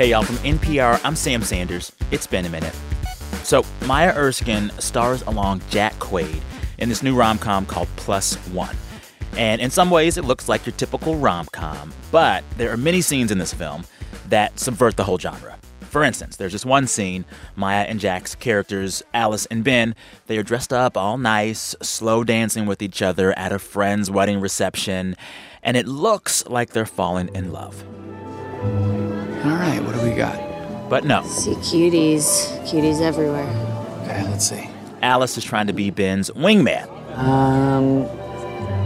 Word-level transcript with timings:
Hey, 0.00 0.12
y'all, 0.12 0.22
from 0.22 0.36
NPR, 0.36 0.98
I'm 1.04 1.14
Sam 1.14 1.42
Sanders. 1.42 1.92
It's 2.10 2.26
been 2.26 2.46
a 2.46 2.48
minute. 2.48 2.74
So, 3.42 3.62
Maya 3.84 4.14
Erskine 4.16 4.70
stars 4.78 5.20
along 5.20 5.60
Jack 5.68 5.92
Quaid 5.96 6.40
in 6.78 6.88
this 6.88 7.02
new 7.02 7.14
rom 7.14 7.36
com 7.36 7.66
called 7.66 7.86
Plus 7.96 8.36
One. 8.46 8.74
And 9.36 9.60
in 9.60 9.68
some 9.68 9.90
ways, 9.90 10.16
it 10.16 10.24
looks 10.24 10.48
like 10.48 10.64
your 10.64 10.72
typical 10.72 11.16
rom 11.16 11.48
com, 11.52 11.92
but 12.10 12.44
there 12.56 12.72
are 12.72 12.78
many 12.78 13.02
scenes 13.02 13.30
in 13.30 13.36
this 13.36 13.52
film 13.52 13.84
that 14.30 14.58
subvert 14.58 14.96
the 14.96 15.04
whole 15.04 15.18
genre. 15.18 15.58
For 15.82 16.02
instance, 16.02 16.36
there's 16.36 16.52
this 16.52 16.64
one 16.64 16.86
scene 16.86 17.26
Maya 17.54 17.84
and 17.84 18.00
Jack's 18.00 18.34
characters, 18.34 19.02
Alice 19.12 19.44
and 19.50 19.62
Ben, 19.62 19.94
they 20.28 20.38
are 20.38 20.42
dressed 20.42 20.72
up 20.72 20.96
all 20.96 21.18
nice, 21.18 21.76
slow 21.82 22.24
dancing 22.24 22.64
with 22.64 22.80
each 22.80 23.02
other 23.02 23.38
at 23.38 23.52
a 23.52 23.58
friend's 23.58 24.10
wedding 24.10 24.40
reception, 24.40 25.14
and 25.62 25.76
it 25.76 25.86
looks 25.86 26.46
like 26.46 26.70
they're 26.70 26.86
falling 26.86 27.28
in 27.34 27.52
love. 27.52 27.84
All 29.44 29.56
right, 29.56 29.82
what 29.82 29.94
do 29.94 30.02
we 30.02 30.14
got? 30.14 30.38
But 30.90 31.04
no, 31.04 31.22
See 31.22 31.52
cuties, 31.54 32.24
cuties 32.68 33.00
everywhere. 33.00 33.46
Okay, 34.02 34.22
let's 34.24 34.48
see. 34.48 34.68
Alice 35.02 35.38
is 35.38 35.44
trying 35.44 35.66
to 35.68 35.72
be 35.72 35.90
Ben's 35.90 36.30
wingman. 36.30 36.86
Um, 37.16 38.04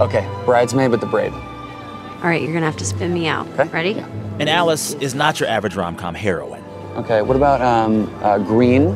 Okay, 0.00 0.28
bridesmaid 0.44 0.90
with 0.90 1.00
the 1.00 1.06
braid. 1.06 1.32
all 1.32 2.28
right, 2.30 2.42
you're 2.42 2.52
gonna 2.52 2.66
have 2.66 2.76
to 2.78 2.84
spin 2.84 3.12
me 3.14 3.26
out. 3.28 3.46
Okay. 3.58 3.68
Ready? 3.68 3.90
Yeah. 3.92 4.06
And 4.40 4.48
Alice 4.48 4.94
is 4.94 5.14
not 5.14 5.38
your 5.40 5.48
average 5.48 5.76
rom 5.76 5.94
com 5.96 6.14
heroine. 6.14 6.62
Okay, 6.96 7.22
what 7.22 7.36
about 7.36 7.60
um, 7.62 8.12
uh, 8.22 8.38
green 8.38 8.86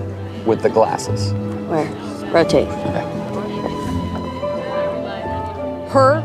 with 0.45 0.63
the 0.63 0.69
glasses? 0.71 1.33
Where? 1.69 1.87
Rotate. 2.33 2.69
Okay. 2.69 3.05
Her? 5.91 6.23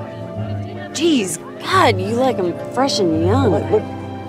Jeez, 0.93 1.37
God, 1.61 1.99
you 1.99 2.15
like 2.15 2.37
them 2.37 2.53
fresh 2.73 2.99
and 2.99 3.25
young. 3.25 3.51
What, 3.51 3.63
what? 3.71 3.81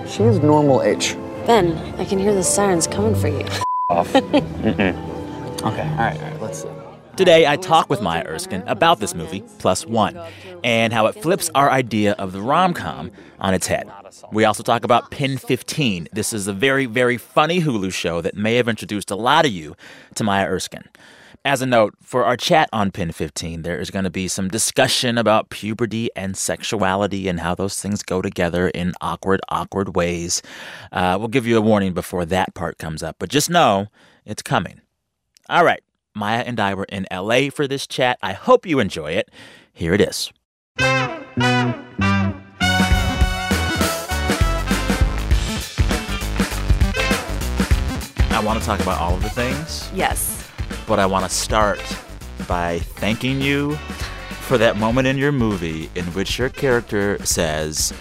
She 0.06 0.22
is 0.22 0.38
normal 0.38 0.82
age. 0.82 1.14
Ben, 1.46 1.76
I 1.98 2.04
can 2.04 2.18
hear 2.18 2.34
the 2.34 2.42
sirens 2.42 2.86
coming 2.86 3.14
for 3.14 3.28
you. 3.28 3.46
Off. 3.88 4.12
Mm-mm. 4.12 5.14
Okay, 5.62 5.62
all 5.62 5.96
right, 5.96 6.16
all 6.20 6.30
right, 6.30 6.40
let's 6.40 6.62
see. 6.62 6.68
Today, 7.16 7.46
I 7.46 7.56
talk 7.56 7.88
with 7.88 8.02
Maya 8.02 8.24
Erskine 8.26 8.64
about 8.66 8.98
this 8.98 9.14
movie, 9.14 9.44
Plus 9.58 9.86
One, 9.86 10.18
and 10.64 10.92
how 10.92 11.06
it 11.06 11.12
flips 11.12 11.48
our 11.54 11.70
idea 11.70 12.12
of 12.12 12.32
the 12.32 12.40
rom 12.40 12.74
com 12.74 13.12
on 13.38 13.54
its 13.54 13.66
head. 13.68 13.88
We 14.32 14.44
also 14.44 14.62
talk 14.62 14.84
about 14.84 15.10
Pen 15.10 15.38
15. 15.38 16.08
This 16.12 16.32
is 16.32 16.48
a 16.48 16.52
very, 16.52 16.86
very 16.86 17.16
funny 17.16 17.60
Hulu 17.60 17.92
show 17.92 18.20
that 18.20 18.36
may 18.36 18.56
have 18.56 18.68
introduced 18.68 19.10
a 19.10 19.16
lot 19.16 19.46
of 19.46 19.52
you 19.52 19.76
to 20.16 20.24
Maya 20.24 20.46
Erskine. 20.46 20.88
As 21.46 21.60
a 21.60 21.66
note, 21.66 21.94
for 22.00 22.24
our 22.24 22.38
chat 22.38 22.70
on 22.72 22.90
Pen 22.90 23.12
15, 23.12 23.62
there 23.62 23.78
is 23.78 23.90
going 23.90 24.04
to 24.04 24.10
be 24.10 24.28
some 24.28 24.48
discussion 24.48 25.18
about 25.18 25.50
puberty 25.50 26.08
and 26.16 26.38
sexuality 26.38 27.28
and 27.28 27.40
how 27.40 27.54
those 27.54 27.78
things 27.78 28.02
go 28.02 28.22
together 28.22 28.68
in 28.68 28.94
awkward, 29.02 29.42
awkward 29.50 29.94
ways. 29.94 30.40
Uh, 30.90 31.16
we'll 31.18 31.28
give 31.28 31.46
you 31.46 31.58
a 31.58 31.60
warning 31.60 31.92
before 31.92 32.24
that 32.24 32.54
part 32.54 32.78
comes 32.78 33.02
up, 33.02 33.16
but 33.18 33.28
just 33.28 33.50
know 33.50 33.88
it's 34.24 34.40
coming. 34.40 34.80
All 35.50 35.64
right. 35.66 35.82
Maya 36.14 36.44
and 36.46 36.58
I 36.58 36.72
were 36.72 36.84
in 36.84 37.06
LA 37.12 37.50
for 37.50 37.68
this 37.68 37.86
chat. 37.86 38.18
I 38.22 38.32
hope 38.32 38.64
you 38.64 38.78
enjoy 38.78 39.12
it. 39.12 39.30
Here 39.74 39.92
it 39.92 40.00
is. 40.00 40.32
I 48.30 48.42
want 48.42 48.58
to 48.58 48.64
talk 48.64 48.80
about 48.80 48.98
all 48.98 49.14
of 49.14 49.22
the 49.22 49.28
things, 49.28 49.90
Yes. 49.94 50.43
But 50.86 50.98
I 50.98 51.06
want 51.06 51.24
to 51.24 51.30
start 51.34 51.80
by 52.48 52.78
thanking 52.80 53.40
you 53.40 53.76
for 54.46 54.58
that 54.58 54.76
moment 54.76 55.06
in 55.06 55.16
your 55.16 55.32
movie 55.32 55.90
in 55.94 56.04
which 56.06 56.38
your 56.38 56.48
character 56.48 57.24
says, 57.24 57.92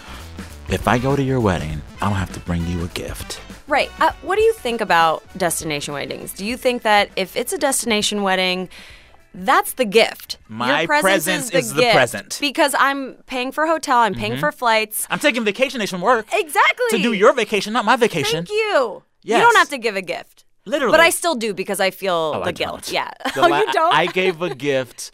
If 0.70 0.88
I 0.88 0.98
go 0.98 1.16
to 1.16 1.23
your 1.23 1.39
wedding, 1.39 1.81
I 2.02 2.08
don't 2.09 2.17
have 2.17 2.34
to 2.34 2.39
bring 2.42 2.66
you 2.67 2.84
a 2.84 2.88
gift. 2.89 3.39
Right. 3.67 3.89
Uh, 4.02 4.11
what 4.23 4.36
do 4.36 4.42
you 4.42 4.54
think 4.54 4.81
about 4.81 5.23
destination 5.38 5.94
weddings? 5.94 6.33
Do 6.33 6.45
you 6.45 6.58
think 6.58 6.82
that 6.83 7.10
if 7.16 7.36
it's 7.38 7.54
a 7.54 7.58
destination 7.58 8.21
wedding, 8.21 8.67
that's 9.33 9.73
the 9.73 9.86
gift? 9.86 10.38
My 10.50 10.80
Your 10.82 10.88
presence 10.88 11.04
presence 11.50 11.52
is 11.52 11.73
the 11.73 11.82
gift. 11.82 11.95
present. 11.95 12.38
Because 12.42 12.76
I'm 12.77 13.14
paying 13.26 13.52
for 13.52 13.65
hotel, 13.65 14.00
I'm 14.00 14.14
paying 14.14 14.38
for 14.38 14.52
flights. 14.52 15.08
I'm 15.10 15.20
taking 15.20 15.44
vacation 15.45 15.80
days 15.80 15.89
from 15.89 16.02
work 16.02 16.27
Exactly. 16.33 16.86
to 16.92 16.98
do 17.02 17.14
your 17.14 17.33
vacation, 17.33 17.71
not 17.73 17.86
my 17.86 17.95
vacation. 17.95 18.45
Thank 18.45 18.50
you. 18.50 19.04
Yes. 19.23 19.38
You 19.39 19.45
don't 19.45 19.55
have 19.58 19.70
to 19.70 19.77
give 19.77 19.95
a 19.95 20.02
gift. 20.02 20.44
Literally. 20.66 20.92
But 20.94 21.00
I 21.02 21.10
still 21.10 21.36
do 21.36 21.54
because 21.54 21.80
I 21.80 21.92
feel 21.92 22.34
Oh, 22.36 22.40
the 22.40 22.50
I 22.50 22.52
guilt. 22.52 22.84
don't. 22.84 22.92
Yeah. 22.92 23.12
The 23.36 23.42
oh, 23.46 23.48
la- 23.48 23.60
you 23.60 23.74
don't? 23.74 23.94
I 23.94 24.06
gave 24.06 24.42
a 24.42 24.54
gift. 24.56 25.12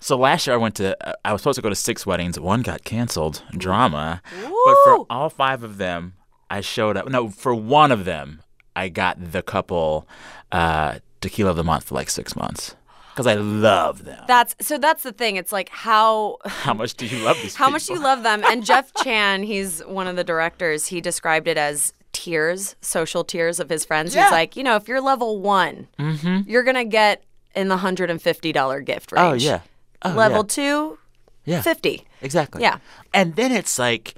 So 0.00 0.16
last 0.16 0.46
year 0.46 0.54
I 0.54 0.56
went 0.58 0.76
to, 0.76 0.96
uh, 1.06 1.12
I 1.24 1.32
was 1.32 1.42
supposed 1.42 1.56
to 1.56 1.62
go 1.62 1.68
to 1.68 1.74
six 1.74 2.06
weddings. 2.06 2.38
One 2.38 2.62
got 2.62 2.84
canceled, 2.84 3.42
drama. 3.56 4.22
But 4.32 4.76
for 4.84 5.06
all 5.10 5.28
five 5.28 5.62
of 5.62 5.76
them, 5.78 6.14
I 6.48 6.60
showed 6.60 6.96
up. 6.96 7.08
No, 7.08 7.28
for 7.28 7.54
one 7.54 7.90
of 7.92 8.04
them, 8.04 8.40
I 8.76 8.88
got 8.88 9.32
the 9.32 9.42
couple 9.42 10.08
uh, 10.52 11.00
tequila 11.20 11.50
of 11.50 11.56
the 11.56 11.64
month 11.64 11.84
for 11.84 11.94
like 11.96 12.08
six 12.08 12.36
months 12.36 12.76
because 13.10 13.26
I 13.26 13.34
love 13.34 14.04
them. 14.04 14.24
That's 14.28 14.54
so. 14.60 14.78
That's 14.78 15.02
the 15.02 15.10
thing. 15.12 15.34
It's 15.34 15.50
like 15.50 15.68
how 15.68 16.38
How 16.46 16.72
much 16.72 16.94
do 16.94 17.04
you 17.04 17.18
love 17.24 17.36
these 17.42 17.54
how 17.56 17.68
much 17.68 17.86
do 17.86 17.94
you 17.94 18.00
love 18.00 18.22
them? 18.22 18.42
And 18.46 18.64
Jeff 18.64 18.92
Chan, 19.02 19.42
he's 19.42 19.80
one 19.80 20.06
of 20.06 20.14
the 20.14 20.22
directors. 20.24 20.86
He 20.86 21.00
described 21.00 21.48
it 21.48 21.58
as 21.58 21.92
tiers, 22.18 22.74
social 22.80 23.22
tiers 23.22 23.60
of 23.60 23.68
his 23.68 23.84
friends. 23.84 24.12
Yeah. 24.12 24.24
He's 24.24 24.32
like, 24.32 24.56
you 24.56 24.64
know, 24.64 24.74
if 24.74 24.88
you're 24.88 25.00
level 25.00 25.40
one, 25.40 25.86
mm-hmm. 26.00 26.40
you're 26.50 26.64
gonna 26.64 26.84
get 26.84 27.22
in 27.54 27.68
the 27.68 27.76
hundred 27.76 28.10
and 28.10 28.20
fifty 28.20 28.50
dollar 28.50 28.80
gift 28.80 29.12
oh, 29.16 29.30
range. 29.30 29.44
Oh, 29.44 29.46
yeah. 29.46 29.60
Oh, 30.02 30.10
level 30.10 30.38
yeah. 30.38 30.42
two, 30.48 30.98
Yeah. 31.44 31.62
fifty. 31.62 32.06
Exactly. 32.20 32.62
Yeah. 32.62 32.78
And 33.14 33.36
then 33.36 33.52
it's 33.52 33.78
like, 33.78 34.16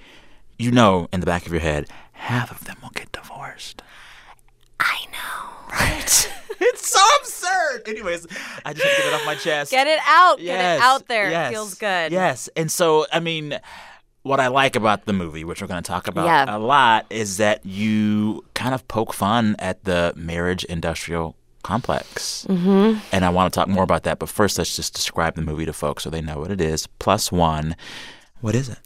you 0.58 0.70
know, 0.70 1.08
in 1.12 1.20
the 1.20 1.26
back 1.26 1.44
of 1.44 1.52
your 1.52 1.60
head, 1.60 1.88
half 2.12 2.50
of 2.50 2.64
them 2.64 2.78
will 2.82 2.88
get 2.90 3.12
divorced. 3.12 3.82
I 4.78 4.96
know. 5.12 5.76
Right? 5.78 6.32
it's 6.60 6.88
so 6.88 7.00
absurd. 7.20 7.86
Anyways, 7.86 8.26
I 8.64 8.72
just 8.72 8.84
have 8.86 8.96
to 8.96 9.02
get 9.02 9.12
it 9.12 9.14
off 9.14 9.26
my 9.26 9.34
chest. 9.34 9.70
Get 9.70 9.86
it 9.86 10.00
out. 10.06 10.38
Get 10.38 10.78
it 10.78 10.82
out 10.82 11.06
there. 11.06 11.30
yes, 11.30 11.50
It 11.50 11.54
feels 11.54 11.74
good. 11.74 12.12
Yes. 12.12 12.48
And 12.56 12.72
so, 12.72 13.04
I 13.12 13.20
mean, 13.20 13.60
what 14.22 14.40
I 14.40 14.48
like 14.48 14.76
about 14.76 15.06
the 15.06 15.12
movie, 15.12 15.44
which 15.44 15.60
we're 15.62 15.68
going 15.68 15.82
to 15.82 15.88
talk 15.88 16.06
about 16.08 16.26
Yeah. 16.26 16.44
a 16.54 16.58
lot, 16.58 17.06
is 17.10 17.38
that 17.38 17.64
you 17.64 18.44
kind 18.54 18.74
of 18.74 18.86
poke 18.88 19.14
fun 19.14 19.56
at 19.58 19.84
the 19.84 20.12
marriage 20.16 20.64
industrial 20.64 21.36
complex. 21.62 22.46
Mm-hmm. 22.48 22.98
And 23.12 23.24
I 23.24 23.30
want 23.30 23.52
to 23.52 23.58
talk 23.58 23.68
more 23.68 23.84
about 23.84 24.02
that. 24.04 24.18
But 24.18 24.28
first, 24.28 24.58
let's 24.58 24.76
just 24.76 24.94
describe 24.94 25.34
the 25.36 25.42
movie 25.42 25.66
to 25.66 25.72
folks 25.72 26.04
so 26.04 26.10
they 26.10 26.20
know 26.20 26.38
what 26.38 26.50
it 26.50 26.60
is. 26.60 26.86
Plus 26.98 27.30
one. 27.32 27.76
What 28.40 28.54
is 28.54 28.68
it? 28.70 28.78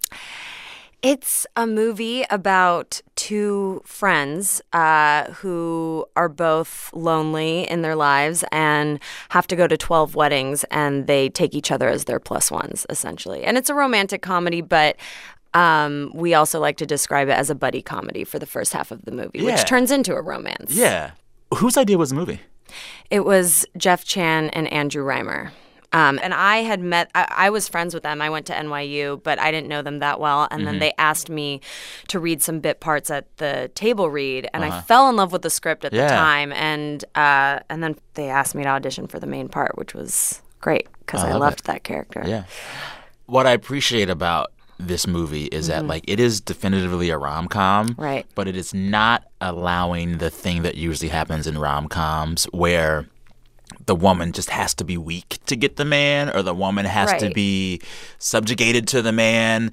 It's 1.05 1.47
a 1.55 1.67
movie 1.67 2.25
about 2.31 3.03
two 3.15 3.83
friends 3.85 4.63
uh, 4.73 5.25
who 5.33 6.07
are 6.17 6.31
both 6.31 6.89
lonely 6.95 7.69
in 7.69 7.83
their 7.83 7.95
lives 7.95 8.43
and 8.51 8.99
have 9.29 9.47
to 9.49 9.57
go 9.57 9.67
to 9.67 9.77
12 9.77 10.15
weddings, 10.15 10.65
and 10.71 11.07
they 11.07 11.29
take 11.29 11.55
each 11.55 11.71
other 11.71 11.91
as 11.91 12.05
their 12.07 12.19
plus 12.19 12.51
ones, 12.51 12.87
essentially. 12.89 13.45
And 13.45 13.59
it's 13.59 13.69
a 13.69 13.75
romantic 13.75 14.23
comedy, 14.23 14.63
but 14.63 14.97
um, 15.53 16.11
we 16.15 16.33
also 16.33 16.59
like 16.59 16.79
to 16.79 16.87
describe 16.87 17.29
it 17.29 17.33
as 17.33 17.51
a 17.51 17.55
buddy 17.55 17.83
comedy 17.83 18.25
for 18.25 18.39
the 18.39 18.47
first 18.47 18.73
half 18.73 18.91
of 18.91 19.05
the 19.05 19.13
movie, 19.13 19.41
Yeah. 19.41 19.53
which 19.57 19.67
turns 19.67 19.91
into 19.91 20.15
a 20.15 20.23
romance. 20.23 20.75
Yeah. 20.75 21.11
Whose 21.57 21.77
idea 21.77 21.99
was 21.99 22.11
the 22.11 22.17
movie? 22.17 22.41
It 23.11 23.27
was 23.27 23.67
Jeff 23.77 24.07
Chan 24.07 24.49
and 24.51 24.73
Andrew 24.73 25.05
Rhymer. 25.05 25.53
Um, 25.95 26.19
and 26.23 26.35
I 26.35 26.57
had 26.59 26.81
met, 26.81 27.11
I, 27.15 27.27
I 27.31 27.51
was 27.51 27.69
friends 27.69 27.95
with 27.95 28.03
them. 28.03 28.21
I 28.21 28.29
went 28.29 28.47
to 28.47 28.53
NYU, 28.53 29.23
but 29.23 29.39
I 29.39 29.51
didn't 29.53 29.69
know 29.69 29.81
them 29.81 30.01
that 30.01 30.19
well. 30.19 30.49
And 30.51 30.67
then 30.67 30.79
they 30.81 30.93
asked 30.99 31.31
me 31.31 31.61
to 32.09 32.19
read 32.19 32.43
some 32.43 32.59
bit 32.61 32.81
parts 32.81 33.11
at 33.11 33.25
the 33.37 33.71
table 33.77 34.11
read. 34.11 34.49
And 34.53 34.65
I 34.65 34.81
fell 34.81 35.09
in 35.09 35.15
love 35.17 35.31
with 35.33 35.43
the 35.43 35.51
script 35.51 35.85
at 35.85 35.93
Yeah. 35.93 36.09
the 36.09 36.15
time. 36.15 36.53
And, 36.53 37.05
uh, 37.15 37.61
and 37.71 37.83
then 37.83 37.97
they 38.15 38.29
asked 38.29 38.55
me 38.57 38.65
to 38.65 38.69
audition 38.71 39.07
for 39.07 39.21
the 39.21 39.27
main 39.29 39.49
part, 39.49 39.79
which 39.79 39.95
was 39.95 40.43
great 40.61 40.89
because 41.01 41.23
I, 41.23 41.31
love 41.31 41.41
loved 41.41 41.61
it. 41.61 41.65
that 41.67 41.85
character. 41.85 42.23
Yeah. 42.27 42.45
What 43.27 43.47
I 43.47 43.53
appreciate 43.53 44.11
about 44.11 44.51
this 44.81 45.07
movie 45.07 45.45
is 45.45 45.69
that 45.69 45.87
like 45.87 46.03
it 46.09 46.19
is 46.19 46.41
definitively 46.41 47.09
a 47.11 47.17
rom-com 47.17 47.91
Mm-hmm. 47.91 48.03
Right. 48.03 48.27
but 48.35 48.49
it 48.49 48.57
is 48.57 48.75
not 48.75 49.23
allowing 49.41 50.19
the 50.19 50.31
thing 50.31 50.63
that 50.63 50.75
usually 50.75 51.09
happens 51.11 51.47
in 51.47 51.57
rom-coms 51.57 52.45
where 52.47 53.07
the 53.87 53.95
woman 53.95 54.33
just 54.33 54.51
has 54.51 54.75
to 54.75 54.85
be 54.85 54.97
weak 54.97 55.39
to 55.47 55.57
get 55.57 55.77
the 55.77 55.85
man 55.85 56.31
or 56.31 56.43
the 56.43 56.55
woman 56.55 56.85
has 56.85 57.13
to 57.21 57.31
be 57.31 57.81
subjugated 58.19 58.89
to 58.89 59.03
the 59.03 59.13
man 59.13 59.71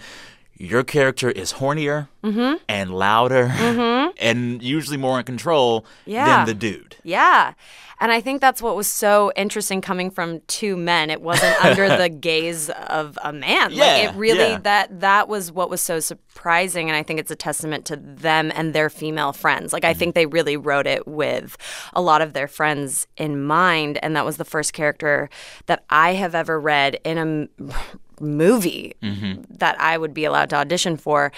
your 0.62 0.84
character 0.84 1.30
is 1.32 1.54
hornier 1.54 2.08
Mm-hmm. 2.24 2.58
and 2.70 2.94
louder 2.94 3.46
and 4.20 4.62
usually 4.62 4.98
more 4.98 5.18
in 5.18 5.26
control 5.26 5.86
Yeah. 6.06 6.26
than 6.38 6.46
the 6.46 6.54
dude 6.54 6.96
Yeah. 7.04 7.54
And 8.00 8.12
I 8.12 8.20
think 8.22 8.42
that's 8.42 8.62
what 8.64 8.76
was 8.76 8.88
so 8.88 9.32
interesting 9.36 9.80
coming 9.82 10.10
from 10.12 10.40
two 10.48 10.76
men. 10.76 11.10
It 11.12 11.22
wasn't 11.22 11.56
under 11.66 11.88
the 11.98 12.10
gaze 12.10 12.70
of 12.72 13.18
a 13.24 13.32
man. 13.34 13.72
Yeah, 13.72 13.84
like 13.86 14.04
it 14.04 14.16
really 14.18 14.50
yeah. 14.52 14.60
that 14.60 15.00
that 15.02 15.28
was 15.30 15.52
what 15.52 15.70
was 15.72 15.82
so 15.82 16.00
surprising 16.00 16.90
and 16.90 16.96
I 16.96 17.02
think 17.04 17.20
it's 17.20 17.32
a 17.32 17.36
testament 17.36 17.86
to 17.86 17.96
them 17.96 18.52
and 18.56 18.74
their 18.74 18.90
female 18.92 19.34
friends. 19.34 19.74
Like 19.74 19.84
I 19.86 19.94
think 19.96 20.14
they 20.14 20.28
really 20.28 20.58
wrote 20.58 20.86
it 20.88 21.08
with 21.08 21.58
a 21.94 22.02
lot 22.02 22.22
of 22.22 22.34
their 22.34 22.48
friends 22.48 23.08
in 23.18 23.42
mind 23.44 23.98
and 24.04 24.16
that 24.16 24.26
was 24.26 24.38
the 24.38 24.46
first 24.46 24.74
character 24.74 25.28
that 25.66 25.84
I 25.90 26.14
have 26.14 26.36
ever 26.36 26.60
read 26.60 27.00
in 27.04 27.18
a 27.18 27.74
movie 28.22 28.94
that 29.02 29.80
I 29.80 29.98
would 29.98 30.14
be 30.14 30.26
allowed 30.26 30.50
to 30.52 30.56
audition 30.58 30.98
for 30.98 31.32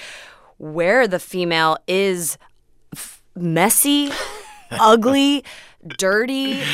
where 0.58 1.08
the 1.08 1.20
female 1.20 1.78
is 1.88 2.38
f- 2.96 3.24
messy, 3.36 4.12
ugly, 4.72 5.44
dirty. 5.98 6.62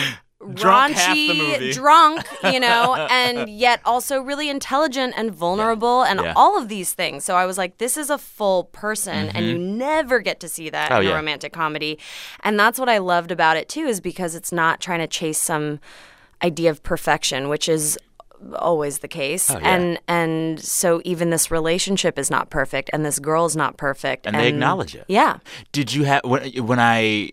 Drunk 0.53 0.95
raunchy, 0.95 0.97
half 0.97 1.15
the 1.15 1.33
movie. 1.33 1.71
drunk, 1.73 2.25
you 2.45 2.59
know, 2.61 2.95
and 3.11 3.50
yet 3.50 3.81
also 3.83 4.21
really 4.21 4.47
intelligent 4.50 5.13
and 5.17 5.31
vulnerable 5.33 6.03
and 6.03 6.21
Yeah. 6.21 6.31
all 6.33 6.57
of 6.57 6.69
these 6.69 6.94
things. 6.94 7.25
So 7.25 7.35
I 7.35 7.45
was 7.45 7.57
like, 7.57 7.77
this 7.77 7.97
is 7.97 8.09
a 8.09 8.17
full 8.17 8.63
person, 8.63 9.27
and 9.35 9.45
you 9.47 9.57
never 9.57 10.21
get 10.21 10.39
to 10.39 10.47
see 10.47 10.69
that 10.69 10.91
Mm-hmm. 10.91 10.97
Oh, 10.97 11.01
in 11.01 11.07
yeah. 11.07 11.11
a 11.11 11.15
romantic 11.15 11.51
comedy. 11.51 12.00
And 12.39 12.57
that's 12.57 12.79
what 12.79 12.88
I 12.88 13.00
loved 13.00 13.31
about 13.31 13.57
it 13.57 13.67
too, 13.67 13.81
is 13.85 14.00
because 14.00 14.33
it's 14.33 14.53
not 14.53 14.79
trying 14.79 15.00
to 15.00 15.07
chase 15.07 15.39
some 15.39 15.81
idea 16.41 16.69
of 16.69 16.83
perfection, 16.83 17.50
which 17.50 17.67
is 17.67 18.00
always 18.56 19.00
the 19.00 19.07
case. 19.07 19.50
Oh, 19.51 19.57
yeah. 19.59 19.75
And 19.75 20.00
and 20.07 20.59
so 20.59 21.01
even 21.06 21.30
this 21.30 21.51
relationship 21.51 22.18
is 22.19 22.30
not 22.31 22.50
perfect, 22.50 22.89
and 22.94 23.06
this 23.06 23.19
girl 23.19 23.45
is 23.45 23.56
not 23.56 23.77
perfect, 23.77 24.25
And 24.25 24.36
they 24.36 24.47
acknowledge 24.47 24.95
it. 24.95 25.06
Yeah. 25.07 25.38
Did 25.71 25.94
you 25.94 26.03
have 26.06 26.21
when, 26.24 26.51
when 26.65 26.80
I 26.80 27.31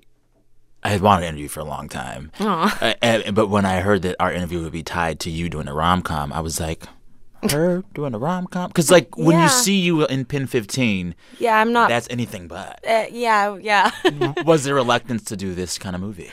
I 0.83 0.91
had 0.91 1.01
wanted 1.01 1.23
to 1.23 1.29
interview 1.29 1.49
for 1.49 1.61
a 1.61 1.65
long 1.65 1.89
time, 1.89 2.31
uh, 2.39 2.95
and- 3.03 3.35
but 3.35 3.49
when 3.49 3.65
I 3.65 3.81
heard 3.81 4.03
that 4.03 4.17
our 4.21 4.33
interview 4.33 4.63
would 4.63 4.73
be 4.73 4.83
tied 4.85 5.19
to 5.21 5.31
you 5.31 5.49
doing 5.49 5.67
a 5.69 5.75
rom 5.75 6.03
com, 6.03 6.33
I 6.33 6.41
was 6.41 6.61
like, 6.61 6.85
her 7.51 7.83
doing 7.95 8.15
a 8.15 8.19
rom 8.19 8.47
com? 8.47 8.69
Because 8.69 8.91
like 8.91 9.17
when 9.17 9.37
Yeah. 9.37 9.45
you 9.45 9.49
see 9.49 9.81
you 9.81 10.07
in 10.07 10.25
Pen 10.27 10.47
Fifteen, 10.47 11.15
Yeah, 11.39 11.59
I'm 11.59 11.73
not. 11.73 11.89
that's 11.89 12.07
anything 12.11 12.47
but. 12.47 12.79
uh, 12.89 13.07
yeah, 13.11 13.57
yeah. 13.61 13.91
was 14.45 14.63
there 14.65 14.75
reluctance 14.75 15.25
to 15.25 15.37
do 15.37 15.55
this 15.55 15.77
kind 15.79 15.95
of 15.97 16.03
movie? 16.03 16.31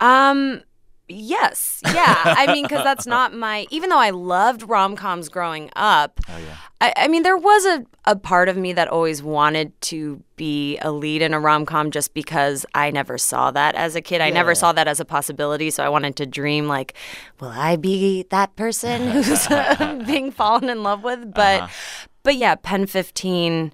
Um, 0.00 0.62
yes, 1.08 1.80
yeah. 1.84 2.22
I 2.36 2.52
mean, 2.52 2.64
because 2.64 2.84
that's 2.84 3.06
not 3.06 3.34
my. 3.34 3.66
Even 3.70 3.90
though 3.90 3.98
I 3.98 4.10
loved 4.10 4.62
rom 4.68 4.96
coms 4.96 5.28
growing 5.28 5.70
up, 5.76 6.20
Oh 6.28 6.38
yeah. 6.38 6.56
I, 6.80 6.92
I 6.96 7.08
mean, 7.08 7.24
there 7.24 7.36
was 7.36 7.64
a, 7.66 7.84
a 8.04 8.14
part 8.14 8.48
of 8.48 8.56
me 8.56 8.72
that 8.74 8.86
always 8.88 9.20
wanted 9.22 9.78
to 9.82 10.22
be 10.36 10.78
a 10.78 10.92
lead 10.92 11.22
in 11.22 11.34
a 11.34 11.40
rom 11.40 11.66
com 11.66 11.90
just 11.90 12.14
because 12.14 12.64
I 12.74 12.90
never 12.92 13.18
saw 13.18 13.50
that 13.50 13.74
as 13.74 13.96
a 13.96 14.00
kid. 14.00 14.20
I 14.20 14.30
never 14.30 14.54
saw 14.54 14.72
that 14.72 14.86
as 14.86 15.00
a 15.00 15.04
possibility. 15.04 15.70
So 15.70 15.82
I 15.84 15.88
wanted 15.88 16.14
to 16.16 16.26
dream, 16.26 16.68
like, 16.68 16.94
will 17.40 17.48
I 17.48 17.74
be 17.76 18.24
that 18.30 18.54
person 18.54 19.10
who's 19.22 19.48
being 20.06 20.30
fallen 20.30 20.68
in 20.68 20.82
love 20.84 21.02
with? 21.02 21.34
But, 21.34 21.62
Uh-huh. 21.62 22.06
but 22.22 22.36
yeah, 22.36 22.54
Pen 22.54 22.86
15 22.86 23.72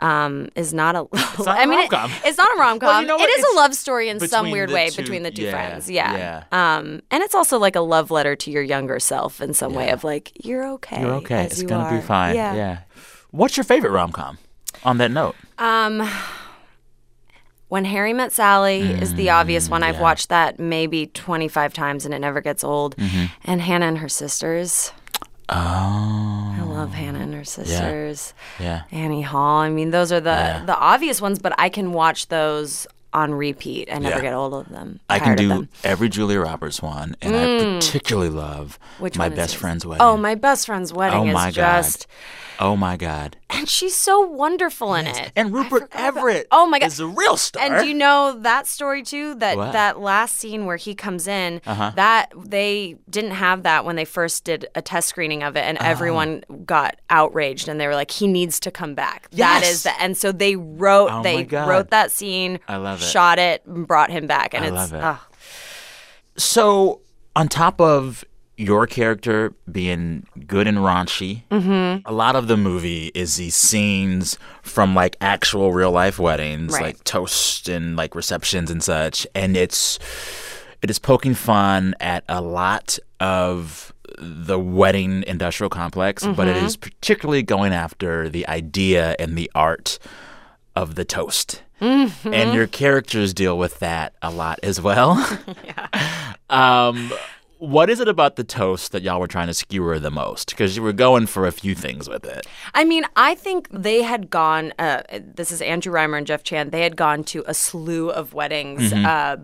um, 0.00 0.48
is 0.54 0.72
not 0.72 0.94
a. 0.96 1.06
not 1.12 1.48
I 1.48 1.62
a 1.64 1.66
mean, 1.66 1.80
it- 1.80 1.90
it's 2.24 2.38
not 2.38 2.54
a 2.56 2.60
rom 2.60 2.78
com. 2.78 2.86
Well, 2.88 3.00
you 3.02 3.06
know? 3.08 3.16
It 3.18 3.28
is 3.30 3.40
It's 3.44 3.52
a 3.52 3.56
love 3.56 3.74
story 3.74 4.08
in 4.08 4.20
some 4.20 4.50
weird 4.50 4.70
way 4.70 4.90
two- 4.90 5.02
between 5.02 5.22
the 5.22 5.30
two 5.30 5.42
yeah, 5.42 5.50
friends. 5.50 5.90
Yeah. 5.90 6.44
yeah. 6.52 6.76
Um, 6.78 7.00
and 7.10 7.22
it's 7.22 7.34
also 7.34 7.58
like 7.58 7.76
a 7.76 7.80
love 7.80 8.10
letter 8.10 8.36
to 8.36 8.50
your 8.50 8.62
younger 8.62 8.98
self 9.00 9.40
in 9.40 9.54
some 9.54 9.74
way 9.74 9.90
of 9.90 10.04
like, 10.04 10.32
you're 10.44 10.66
okay. 10.74 11.00
You're 11.00 11.14
okay. 11.14 11.44
It's 11.44 11.60
you 11.62 11.68
gonna 11.68 11.96
be 12.00 12.04
fine. 12.06 12.34
Yeah. 12.34 12.54
yeah. 12.54 12.78
What's 13.30 13.56
your 13.56 13.64
favorite 13.64 13.90
rom 13.90 14.12
com? 14.12 14.38
On 14.84 14.98
that 14.98 15.10
note, 15.10 15.34
Um, 15.58 16.08
when 17.68 17.84
Harry 17.84 18.12
Met 18.14 18.32
Sally 18.32 18.80
is 18.80 19.14
the 19.14 19.28
obvious 19.30 19.68
one. 19.68 19.82
I've 19.82 19.96
Mm, 19.96 20.00
watched 20.00 20.28
that 20.30 20.58
maybe 20.58 21.06
25 21.08 21.74
times 21.74 22.04
and 22.06 22.14
it 22.14 22.18
never 22.20 22.40
gets 22.40 22.64
old. 22.64 22.96
Mm-hmm. 22.96 23.24
And 23.44 23.60
Hannah 23.60 23.86
and 23.86 23.98
her 23.98 24.08
sisters. 24.08 24.92
oh 25.50 26.47
love 26.80 26.92
Hannah 26.94 27.20
and 27.20 27.34
her 27.34 27.44
sisters. 27.44 28.34
yeah. 28.58 28.82
Annie 28.92 29.22
Hall. 29.22 29.58
I 29.60 29.68
mean, 29.68 29.90
those 29.90 30.12
are 30.12 30.20
the 30.20 30.30
Yeah. 30.30 30.62
the 30.64 30.76
obvious 30.78 31.20
ones, 31.20 31.38
but 31.38 31.52
I 31.58 31.68
can 31.68 31.92
watch 31.92 32.28
those 32.28 32.86
on 33.12 33.32
repeat. 33.32 33.88
I 33.90 33.98
never 33.98 34.16
Yeah. 34.16 34.20
get 34.22 34.34
old 34.34 34.52
of 34.54 34.68
them. 34.68 35.00
I 35.08 35.18
can 35.18 35.34
do. 35.36 35.48
Mm. 35.48 35.68
every 35.82 36.08
Julia 36.10 36.40
Roberts 36.40 36.82
one, 36.82 37.16
and 37.22 37.34
I 37.34 37.78
particularly 37.80 38.28
love 38.30 38.78
Which 38.98 39.16
my 39.16 39.28
best 39.30 39.56
friend's 39.56 39.86
wedding. 39.86 40.02
Oh, 40.02 40.16
my 40.18 40.34
best 40.34 40.66
friend's 40.66 40.92
wedding 40.92 41.18
Oh, 41.20 41.26
is 41.26 41.32
my 41.34 41.46
God. 41.50 41.54
just 41.54 42.06
Oh 42.60 42.76
my 42.76 42.96
God! 42.96 43.36
and 43.50 43.68
she's 43.68 43.94
so 43.96 44.20
wonderful 44.20 44.94
in 44.94 45.06
it. 45.08 45.32
And 45.34 45.52
Rupert 45.52 45.82
forgot 45.90 45.94
about- 45.94 46.16
Everett. 46.18 46.46
Oh 46.52 46.66
my 46.66 46.78
God. 46.78 46.86
is 46.86 47.00
a 47.00 47.06
real 47.08 47.36
star. 47.36 47.62
And 47.62 47.80
do 47.80 47.86
you 47.88 47.94
know 47.94 48.38
that 48.40 48.66
story 48.68 49.02
too? 49.02 49.34
That 49.36 49.56
What? 49.56 49.72
that 49.72 49.98
last 50.00 50.36
scene 50.36 50.64
where 50.66 50.76
he 50.76 50.94
comes 50.94 51.26
in, 51.26 51.60
Uh-huh. 51.66 51.92
that 51.96 52.32
they 52.36 52.96
didn't 53.10 53.32
have 53.32 53.64
that 53.64 53.84
when 53.84 53.96
they 53.96 54.04
first 54.04 54.44
did 54.44 54.66
a 54.76 54.82
test 54.82 55.08
screening 55.08 55.42
of 55.42 55.56
it, 55.56 55.60
Oh. 55.60 55.68
and 55.68 55.78
everyone 55.78 56.42
got 56.64 56.96
outraged 57.10 57.68
and 57.68 57.80
they 57.80 57.86
were 57.86 57.94
like, 57.96 58.10
"He 58.12 58.26
needs 58.28 58.60
to 58.60 58.70
come 58.70 58.94
back." 58.94 59.28
That 59.32 59.62
Yes. 59.62 59.70
is 59.70 59.82
the 59.84 60.00
and 60.00 60.16
so 60.16 60.30
they 60.32 60.54
wrote 60.56 61.10
Oh 61.12 61.22
they 61.22 61.44
wrote 61.44 61.90
that 61.90 62.12
scene, 62.12 62.60
I 62.68 62.76
love 62.76 63.00
it. 63.02 63.04
shot 63.04 63.38
it, 63.38 63.62
and 63.66 63.86
brought 63.86 64.10
him 64.10 64.26
back, 64.26 64.54
and 64.54 64.64
I 64.64 64.68
it's 64.68 64.74
love 64.76 64.94
it. 64.94 65.00
ah. 65.02 65.26
So, 66.36 67.00
on 67.34 67.48
top 67.48 67.80
of 67.80 68.24
your 68.58 68.86
character 68.88 69.52
being 69.70 70.26
good 70.46 70.66
and 70.66 70.78
raunchy, 70.78 71.42
Mm-hmm. 71.50 72.06
a 72.06 72.12
lot 72.12 72.34
of 72.36 72.48
the 72.48 72.56
movie 72.56 73.12
is 73.14 73.36
these 73.36 73.54
scenes 73.54 74.36
from 74.62 74.94
like 74.94 75.16
actual 75.20 75.72
real 75.72 75.92
life 75.92 76.18
weddings, 76.18 76.72
Right. 76.74 76.82
like 76.82 77.04
toasts 77.04 77.68
and 77.68 77.96
like 77.96 78.14
receptions 78.14 78.70
and 78.70 78.82
such, 78.82 79.26
and 79.34 79.56
it's 79.56 79.98
it 80.82 80.90
is 80.90 80.98
poking 80.98 81.34
fun 81.34 81.94
at 82.00 82.24
a 82.28 82.40
lot 82.40 82.98
of 83.20 83.92
the 84.18 84.58
wedding 84.58 85.22
industrial 85.26 85.70
complex, 85.70 86.26
but 86.26 86.48
it 86.48 86.56
Mm-hmm. 86.56 86.66
is 86.66 86.76
particularly 86.76 87.42
going 87.44 87.72
after 87.72 88.28
the 88.28 88.46
idea 88.48 89.14
and 89.20 89.38
the 89.38 89.50
art 89.54 89.98
of 90.74 90.96
the 90.96 91.04
toast. 91.04 91.62
Mm-hmm. 91.80 92.34
And 92.34 92.54
your 92.54 92.66
characters 92.66 93.32
deal 93.32 93.56
with 93.56 93.78
that 93.78 94.14
a 94.20 94.30
lot 94.32 94.58
as 94.64 94.80
well. 94.80 95.14
um, 96.50 97.12
what 97.58 97.90
is 97.90 97.98
it 98.00 98.08
about 98.08 98.36
the 98.36 98.44
toast 98.44 98.92
that 98.92 99.02
y'all 99.02 99.18
were 99.18 99.26
trying 99.26 99.48
to 99.48 99.54
skewer 99.54 99.98
the 99.98 100.10
most? 100.10 100.50
Because 100.50 100.76
you 100.76 100.82
were 100.82 100.92
going 100.92 101.26
for 101.26 101.46
a 101.46 101.52
few 101.52 101.74
things 101.74 102.08
with 102.08 102.24
it. 102.24 102.46
I 102.74 102.84
mean, 102.84 103.04
I 103.16 103.34
think 103.34 103.68
they 103.70 104.02
had 104.02 104.30
gone. 104.30 104.72
Uh, 104.78 105.02
this 105.12 105.50
is 105.50 105.60
Andrew 105.60 105.92
Rhymer 105.92 106.16
and 106.18 106.26
Jeff 106.26 106.42
Chan. 106.44 106.70
They 106.70 106.82
had 106.82 106.96
gone 106.96 107.24
to 107.24 107.42
a 107.46 107.54
slew 107.54 108.10
of 108.10 108.32
weddings 108.32 108.92
uh, 108.92 109.36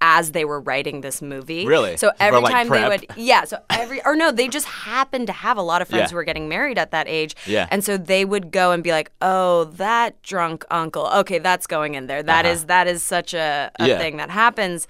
as 0.00 0.32
they 0.32 0.44
were 0.44 0.60
writing 0.60 1.02
this 1.02 1.20
movie. 1.20 1.60
Mm-hmm. 1.60 1.68
Really? 1.68 1.96
So 1.98 2.12
every 2.18 2.40
like, 2.40 2.52
time 2.52 2.68
prep? 2.68 2.82
they 2.82 2.88
would, 2.88 3.06
yeah. 3.18 3.44
So 3.44 3.58
every 3.68 4.02
or 4.04 4.16
no, 4.16 4.32
they 4.32 4.48
just 4.48 4.66
happened 4.66 5.26
to 5.26 5.32
have 5.34 5.56
a 5.56 5.62
lot 5.62 5.82
of 5.82 5.88
friends 5.88 6.04
Yeah. 6.04 6.08
who 6.10 6.16
were 6.16 6.24
getting 6.24 6.48
married 6.48 6.78
at 6.78 6.90
that 6.92 7.08
age. 7.08 7.36
Yeah. 7.46 7.66
And 7.70 7.84
so 7.84 7.96
they 7.96 8.24
would 8.24 8.50
go 8.52 8.72
and 8.72 8.82
be 8.82 8.90
like, 8.90 9.12
"Oh, 9.20 9.64
that 9.64 10.22
drunk 10.22 10.64
uncle. 10.70 11.06
Okay, 11.08 11.38
that's 11.38 11.66
going 11.66 11.94
in 11.94 12.06
there. 12.06 12.22
That 12.22 12.46
is 12.46 12.64
that 12.66 12.86
is 12.86 13.02
such 13.02 13.34
a, 13.34 13.38
a 13.78 13.82
Uh-huh. 13.82 13.86
Yeah. 13.86 13.98
thing 13.98 14.16
that 14.16 14.30
happens." 14.30 14.88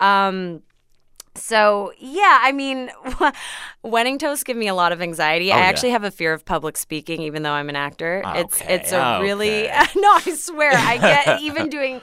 Um, 0.00 0.62
so 1.34 1.92
yeah, 1.98 2.38
I 2.42 2.52
mean, 2.52 2.90
wedding 3.82 4.18
toasts 4.18 4.44
give 4.44 4.56
me 4.56 4.68
a 4.68 4.74
lot 4.74 4.92
of 4.92 5.00
anxiety. 5.00 5.50
I 5.52 5.56
Oh, 5.56 5.58
yeah. 5.58 5.64
actually 5.66 5.90
have 5.90 6.04
a 6.04 6.10
fear 6.10 6.32
of 6.32 6.44
public 6.44 6.76
speaking, 6.76 7.22
even 7.22 7.42
though 7.42 7.52
I'm 7.52 7.68
an 7.68 7.76
actor. 7.76 8.22
It's 8.26 8.60
Okay, 8.60 8.74
it's 8.74 8.92
a 8.92 9.18
really 9.20 9.62
no. 9.96 10.08
I 10.26 10.34
swear, 10.36 10.72
I 10.74 10.98
get 10.98 11.40
even 11.40 11.68
doing 11.68 12.00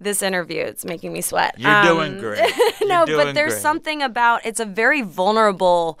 this 0.00 0.22
interview. 0.22 0.62
It's 0.62 0.84
making 0.84 1.12
me 1.12 1.20
sweat. 1.20 1.54
You're 1.58 1.70
Um, 1.70 1.86
doing 1.86 2.18
great. 2.18 2.52
You're 2.80 2.88
no, 2.88 3.06
doing 3.06 3.26
but 3.26 3.34
there's 3.34 3.54
great. 3.54 3.62
something 3.62 4.02
about 4.02 4.44
it's 4.46 4.60
a 4.60 4.64
very 4.66 5.02
vulnerable 5.02 5.98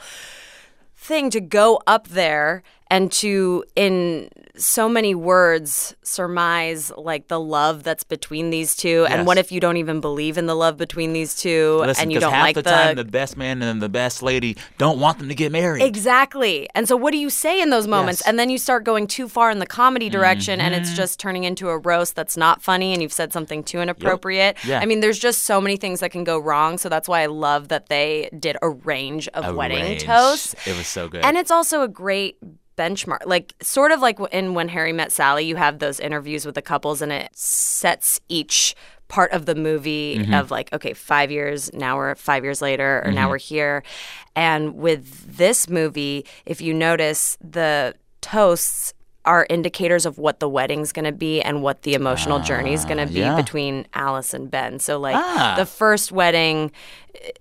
thing 0.96 1.30
to 1.30 1.40
go 1.40 1.80
up 1.86 2.08
there 2.08 2.62
and 2.90 3.10
to 3.12 3.64
in 3.76 4.28
so 4.56 4.88
many 4.88 5.14
words 5.14 5.94
surmise 6.02 6.92
like 6.98 7.28
the 7.28 7.40
love 7.40 7.82
that's 7.82 8.04
between 8.04 8.50
these 8.50 8.76
two 8.76 9.06
and 9.08 9.26
what 9.26 9.38
if 9.38 9.50
you 9.52 9.60
don't 9.60 9.76
even 9.78 10.00
believe 10.00 10.36
in 10.36 10.46
the 10.46 10.54
love 10.56 10.76
between 10.76 11.12
these 11.12 11.34
two 11.34 11.78
Listen, 11.78 12.02
and 12.02 12.12
you 12.12 12.20
don't 12.20 12.32
half 12.32 12.42
like 12.42 12.54
the, 12.56 12.62
time 12.62 12.96
the 12.96 13.04
best 13.04 13.36
man 13.36 13.62
and 13.62 13.80
the 13.80 13.88
best 13.88 14.22
lady 14.22 14.56
don't 14.76 14.98
want 15.00 15.18
them 15.18 15.28
to 15.28 15.34
get 15.34 15.50
married. 15.52 15.82
Exactly. 15.82 16.68
And 16.74 16.86
so 16.88 16.96
what 16.96 17.12
do 17.12 17.18
you 17.18 17.30
say 17.30 17.60
in 17.62 17.70
those 17.70 17.86
moments? 17.86 18.20
Yes. 18.22 18.28
And 18.28 18.38
then 18.38 18.50
you 18.50 18.58
start 18.58 18.84
going 18.84 19.06
too 19.06 19.28
far 19.28 19.50
in 19.50 19.60
the 19.60 19.66
comedy 19.66 20.08
direction 20.10 20.60
and 20.60 20.70
Mm-hmm. 20.74 20.82
it's 20.82 20.94
just 20.94 21.18
turning 21.18 21.44
into 21.44 21.68
a 21.68 21.78
roast 21.78 22.14
that's 22.16 22.36
not 22.36 22.60
funny 22.62 22.92
and 22.92 23.02
you've 23.02 23.12
said 23.12 23.32
something 23.32 23.62
too 23.64 23.80
inappropriate. 23.80 24.56
Yeah. 24.64 24.80
I 24.80 24.86
mean, 24.86 25.00
there's 25.00 25.18
just 25.18 25.44
so 25.44 25.60
many 25.60 25.76
things 25.76 26.00
that 26.00 26.10
can 26.10 26.22
go 26.24 26.38
wrong. 26.38 26.76
So 26.78 26.88
that's 26.88 27.08
why 27.08 27.22
I 27.22 27.26
love 27.26 27.68
that 27.68 27.88
they 27.88 28.28
did 28.38 28.56
a 28.62 28.68
range 28.68 29.26
of 29.28 29.44
A 29.46 29.52
wedding 29.54 29.82
range. 29.82 30.04
toasts. 30.04 30.54
It 30.66 30.76
was 30.76 30.86
so 30.86 31.08
good. 31.08 31.24
And 31.24 31.36
it's 31.36 31.50
also 31.50 31.82
a 31.82 31.88
great 31.88 32.36
benchmark. 32.80 33.22
Like 33.26 33.48
sort 33.62 33.90
of 33.92 34.00
like 34.00 34.18
in 34.32 34.54
When 34.54 34.68
Harry 34.76 34.92
Met 34.92 35.10
Sally, 35.12 35.44
you 35.50 35.56
have 35.56 35.78
those 35.78 35.98
interviews 36.00 36.42
with 36.46 36.54
the 36.54 36.62
couples 36.72 37.02
and 37.02 37.12
it 37.12 37.28
sets 37.36 38.20
each 38.28 38.74
part 39.08 39.30
of 39.32 39.44
the 39.44 39.54
movie 39.54 40.18
Mm-hmm. 40.18 40.34
of 40.34 40.50
like 40.56 40.72
okay 40.72 40.92
5 40.94 41.30
years 41.32 41.60
now 41.74 41.96
we're 41.96 42.14
5 42.14 42.44
years 42.46 42.60
later 42.62 43.02
or 43.04 43.10
now 43.10 43.22
Mm-hmm. 43.22 43.30
we're 43.30 43.38
here 43.38 43.82
and 44.36 44.62
with 44.86 45.02
this 45.36 45.68
movie 45.68 46.24
if 46.46 46.60
you 46.60 46.72
notice 46.72 47.36
the 47.58 47.94
toasts 48.20 48.94
are 49.24 49.46
indicators 49.50 50.06
of 50.06 50.16
what 50.16 50.38
the 50.40 50.48
wedding's 50.48 50.92
going 50.92 51.04
to 51.04 51.18
be 51.28 51.42
and 51.42 51.60
what 51.62 51.82
the 51.82 51.94
emotional 51.94 52.38
journey 52.38 52.72
is 52.72 52.84
going 52.84 53.02
to 53.06 53.12
be 53.12 53.20
yeah. 53.20 53.36
between 53.36 53.84
Alice 53.94 54.32
and 54.32 54.48
Ben. 54.50 54.78
So 54.78 54.98
like 54.98 55.16
Ah. 55.16 55.54
the 55.58 55.66
first 55.66 56.10
wedding 56.12 56.70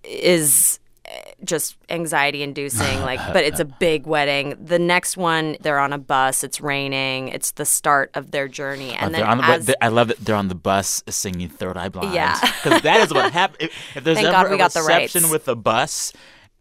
is 0.03 0.79
just 1.43 1.77
anxiety 1.89 2.43
inducing 2.43 3.01
like 3.01 3.19
but 3.33 3.43
it's 3.43 3.59
a 3.59 3.65
big 3.79 4.05
wedding 4.05 4.55
the 4.63 4.77
next 4.77 5.17
one 5.17 5.57
they're 5.61 5.79
on 5.79 5.91
a 5.93 5.97
bus 5.97 6.43
it's 6.43 6.61
raining 6.61 7.29
it's 7.29 7.51
the 7.51 7.65
start 7.65 8.11
of 8.13 8.31
their 8.31 8.47
journey 8.47 8.93
and 8.93 9.13
they're 9.13 9.21
then 9.21 9.29
on 9.29 9.37
the, 9.37 9.43
as, 9.43 9.75
I 9.81 9.87
love 9.87 10.09
that 10.09 10.17
they're 10.19 10.35
on 10.35 10.49
the 10.49 10.55
bus 10.55 11.03
singing 11.09 11.49
Third 11.49 11.77
Eye 11.77 11.89
Blind. 11.89 12.13
Yeah. 12.13 12.39
Because 12.39 12.81
that 12.83 12.99
is 13.01 13.13
what 13.13 13.31
happens. 13.33 13.57
If, 13.69 13.97
if 13.97 14.03
there's 14.03 14.17
Thank 14.17 14.27
ever 14.27 14.35
God 14.43 14.47
a 14.47 14.49
we 14.51 14.57
got 14.57 14.73
the 14.73 14.81
reception 14.81 15.23
rights. 15.23 15.31
with 15.31 15.47
a 15.47 15.55
bus 15.55 16.13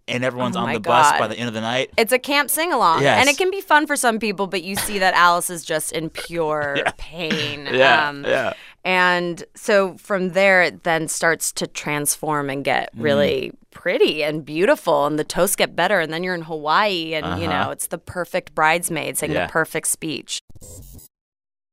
and 0.06 0.24
everyone's 0.24 0.56
Oh 0.56 0.60
on 0.60 0.72
the 0.72 0.80
bus 0.80 1.18
by 1.18 1.26
the 1.28 1.36
end 1.36 1.48
of 1.48 1.54
the 1.54 1.60
night, 1.60 1.90
it's 1.98 2.12
a 2.12 2.18
camp 2.18 2.48
sing 2.50 2.72
along 2.72 3.02
Yes. 3.02 3.20
and 3.20 3.28
it 3.28 3.36
can 3.36 3.50
be 3.50 3.60
fun 3.60 3.86
for 3.86 3.96
some 3.96 4.18
people 4.18 4.46
but 4.46 4.62
you 4.62 4.76
see 4.76 4.98
that 5.00 5.12
alice 5.14 5.50
is 5.50 5.64
just 5.64 5.92
in 5.92 6.08
pure 6.10 6.78
pain 6.96 7.66
Yeah, 7.70 8.08
um, 8.08 8.24
yeah. 8.24 8.54
And 8.84 9.44
so 9.54 9.98
from 9.98 10.30
there, 10.30 10.62
it 10.62 10.84
then 10.84 11.08
starts 11.08 11.52
to 11.54 11.66
transform 11.66 12.48
and 12.48 12.64
get 12.64 12.88
really 12.96 13.52
pretty 13.78 14.24
and 14.24 14.44
beautiful, 14.44 15.06
and 15.06 15.18
the 15.18 15.24
toasts 15.24 15.54
get 15.54 15.76
better. 15.76 16.00
And 16.00 16.12
then 16.12 16.24
you're 16.24 16.34
in 16.34 16.42
Hawaii, 16.42 17.14
and 17.14 17.40
you 17.40 17.48
know, 17.48 17.70
it's 17.70 17.86
the 17.86 17.96
perfect 17.98 18.52
bridesmaid 18.54 19.16
saying 19.16 19.32
Yeah. 19.32 19.46
the 19.46 19.52
perfect 19.52 19.86
speech. 19.86 20.40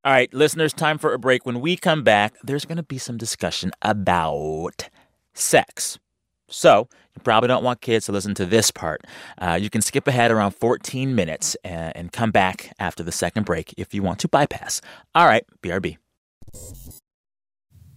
All 0.04 0.12
right, 0.14 0.32
listeners, 0.32 0.72
time 0.72 1.00
for 1.00 1.14
a 1.14 1.20
break. 1.20 1.48
When 1.48 1.60
we 1.60 1.76
come 1.76 2.04
back, 2.04 2.36
there's 2.44 2.64
going 2.64 2.78
to 2.78 2.84
be 2.84 3.00
some 3.00 3.18
discussion 3.18 3.72
about 3.82 4.88
sex. 5.34 5.98
So, 6.48 6.88
you 7.16 7.22
probably 7.24 7.48
don't 7.48 7.64
want 7.64 7.82
kids 7.82 8.06
to 8.06 8.12
listen 8.12 8.36
to 8.36 8.46
this 8.46 8.70
part. 8.70 9.02
Uh, 9.40 9.58
you 9.60 9.72
can 9.72 9.82
skip 9.82 10.08
ahead 10.08 10.30
around 10.30 10.52
14 10.52 11.16
minutes 11.16 11.58
and, 11.64 11.92
and 11.98 12.12
come 12.12 12.30
back 12.30 12.72
after 12.78 13.02
the 13.02 13.12
second 13.12 13.48
break 13.48 13.74
if 13.78 13.96
you 13.96 14.04
want 14.04 14.20
to 14.20 14.28
bypass. 14.28 14.80
All 15.16 15.26
right, 15.26 15.44
BRB. 15.64 15.98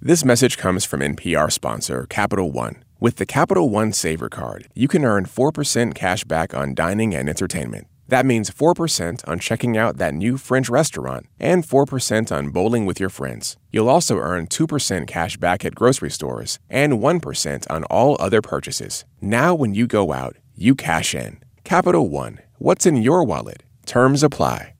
This 0.00 0.24
message 0.24 0.56
comes 0.56 0.86
from 0.86 1.00
NPR 1.00 1.52
sponsor 1.52 2.06
Capital 2.08 2.50
One. 2.50 2.84
With 3.00 3.14
the 3.14 3.26
Capital 3.26 3.70
One 3.70 3.92
Savor 3.92 4.28
Card, 4.28 4.66
you 4.74 4.88
can 4.88 5.04
earn 5.04 5.24
4% 5.24 5.94
cash 5.94 6.24
back 6.24 6.52
on 6.52 6.74
dining 6.74 7.14
and 7.14 7.28
entertainment. 7.28 7.86
That 8.08 8.26
means 8.26 8.50
4% 8.50 9.20
on 9.24 9.38
checking 9.38 9.76
out 9.76 9.98
that 9.98 10.14
new 10.14 10.36
French 10.36 10.68
restaurant 10.68 11.26
and 11.38 11.62
4% 11.62 12.36
on 12.36 12.48
bowling 12.48 12.86
with 12.86 12.98
your 12.98 13.08
friends. 13.08 13.56
You'll 13.70 13.88
also 13.88 14.18
earn 14.18 14.48
2% 14.48 15.06
cash 15.06 15.36
back 15.36 15.64
at 15.64 15.76
grocery 15.76 16.10
stores 16.10 16.58
and 16.68 16.94
1% 16.94 17.70
on 17.70 17.84
all 17.84 18.16
other 18.18 18.42
purchases. 18.42 19.04
Now, 19.20 19.54
when 19.54 19.76
you 19.76 19.86
go 19.86 20.12
out, 20.12 20.36
you 20.56 20.74
cash 20.74 21.14
in. 21.14 21.38
Capital 21.62 22.08
One, 22.08 22.40
what's 22.56 22.84
in 22.84 22.96
your 22.96 23.22
wallet? 23.22 23.62
Terms 23.86 24.24
apply. 24.24 24.74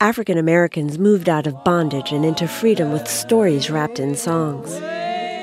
African 0.00 0.36
Americans 0.36 0.98
moved 0.98 1.30
out 1.30 1.46
of 1.46 1.64
bondage 1.64 2.12
and 2.12 2.26
into 2.26 2.46
freedom 2.46 2.92
with 2.92 3.08
stories 3.08 3.70
wrapped 3.70 3.98
in 3.98 4.14
songs. 4.14 4.78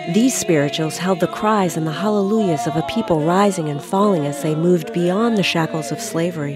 These 0.09 0.35
spirituals 0.35 0.97
held 0.97 1.19
the 1.19 1.27
cries 1.27 1.77
and 1.77 1.85
the 1.85 1.91
hallelujahs 1.91 2.65
of 2.65 2.75
a 2.75 2.81
people 2.83 3.21
rising 3.21 3.69
and 3.69 3.81
falling 3.81 4.25
as 4.25 4.41
they 4.41 4.55
moved 4.55 4.91
beyond 4.93 5.37
the 5.37 5.43
shackles 5.43 5.91
of 5.91 6.01
slavery. 6.01 6.55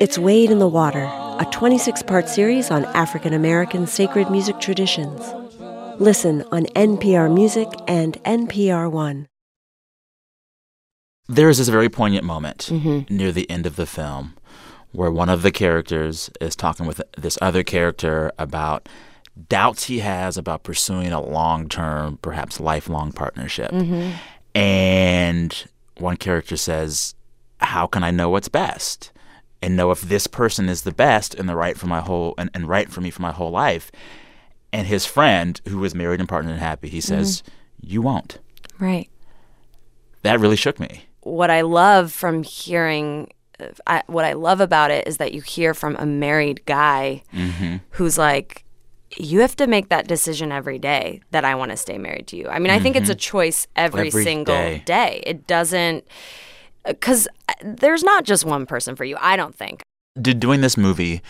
It's 0.00 0.16
Wade 0.16 0.50
in 0.50 0.60
the 0.60 0.68
Water, 0.68 1.04
a 1.40 1.46
26 1.50 2.04
part 2.04 2.28
series 2.28 2.70
on 2.70 2.84
African 2.86 3.32
American 3.32 3.88
sacred 3.88 4.30
music 4.30 4.60
traditions. 4.60 5.20
Listen 5.98 6.42
on 6.52 6.66
NPR 6.76 7.32
Music 7.34 7.68
and 7.88 8.14
NPR 8.22 8.90
One. 8.90 9.26
There 11.28 11.48
is 11.48 11.58
this 11.58 11.68
very 11.68 11.88
poignant 11.88 12.24
moment 12.24 12.68
mm-hmm. 12.70 13.12
near 13.14 13.32
the 13.32 13.50
end 13.50 13.66
of 13.66 13.74
the 13.74 13.86
film 13.86 14.34
where 14.92 15.10
one 15.10 15.28
of 15.28 15.42
the 15.42 15.50
characters 15.50 16.30
is 16.40 16.54
talking 16.54 16.86
with 16.86 17.02
this 17.18 17.36
other 17.42 17.64
character 17.64 18.30
about 18.38 18.88
doubts 19.48 19.84
he 19.84 19.98
has 20.00 20.36
about 20.36 20.62
pursuing 20.62 21.12
a 21.12 21.20
long 21.20 21.68
term, 21.68 22.18
perhaps 22.22 22.60
lifelong 22.60 23.12
partnership. 23.12 23.70
Mm-hmm. 23.70 24.12
And 24.54 25.64
one 25.98 26.16
character 26.16 26.56
says, 26.56 27.14
How 27.58 27.86
can 27.86 28.04
I 28.04 28.10
know 28.10 28.30
what's 28.30 28.48
best? 28.48 29.10
And 29.60 29.76
know 29.76 29.90
if 29.90 30.02
this 30.02 30.26
person 30.26 30.68
is 30.68 30.82
the 30.82 30.92
best 30.92 31.34
and 31.34 31.48
the 31.48 31.56
right 31.56 31.76
for 31.76 31.86
my 31.86 32.00
whole 32.00 32.34
and, 32.36 32.50
and 32.52 32.68
right 32.68 32.90
for 32.90 33.00
me 33.00 33.10
for 33.10 33.22
my 33.22 33.32
whole 33.32 33.50
life. 33.50 33.90
And 34.72 34.86
his 34.86 35.06
friend, 35.06 35.60
who 35.68 35.78
was 35.78 35.94
married 35.94 36.20
and 36.20 36.28
partnered 36.28 36.52
and 36.52 36.60
happy, 36.60 36.88
he 36.88 37.00
says, 37.00 37.42
mm-hmm. 37.42 37.50
You 37.86 38.00
won't. 38.02 38.38
Right. 38.78 39.10
That 40.22 40.40
really 40.40 40.56
shook 40.56 40.80
me. 40.80 41.04
what 41.20 41.50
I 41.50 41.60
love 41.60 42.12
from 42.12 42.42
hearing, 42.42 43.30
uh, 43.60 43.66
I, 43.86 44.02
what 44.06 44.24
I 44.24 44.32
love 44.32 44.60
about 44.60 44.90
it 44.90 45.06
is 45.06 45.18
that 45.18 45.32
you 45.34 45.42
hear 45.42 45.74
from 45.74 45.96
a 45.96 46.06
married 46.06 46.64
guy 46.64 47.22
Mm-hmm. 47.32 47.76
who's 47.90 48.16
like, 48.18 48.63
you 49.16 49.40
have 49.40 49.54
to 49.56 49.66
make 49.66 49.88
that 49.90 50.06
decision 50.08 50.50
every 50.52 50.78
day 50.78 51.20
that 51.30 51.44
I 51.44 51.54
want 51.54 51.70
to 51.70 51.76
stay 51.76 51.98
married 51.98 52.26
to 52.28 52.36
you. 52.36 52.48
I 52.48 52.58
mean, 52.58 52.70
I 52.70 52.78
think 52.80 52.96
it's 52.96 53.08
a 53.08 53.14
choice 53.14 53.66
every, 53.76 54.08
Mm-hmm. 54.08 54.08
Every 54.08 54.24
single 54.24 54.54
day. 54.54 54.82
day. 54.84 55.22
It 55.26 55.46
doesn't, 55.46 56.04
because 56.84 57.28
there's 57.62 58.02
not 58.02 58.24
just 58.24 58.44
one 58.44 58.66
person 58.66 58.96
for 58.96 59.04
you, 59.04 59.16
I 59.20 59.36
don't 59.36 59.54
think. 59.54 59.82
Did 60.20 60.40
doing 60.40 60.60
this 60.60 60.76
movie 60.76 61.22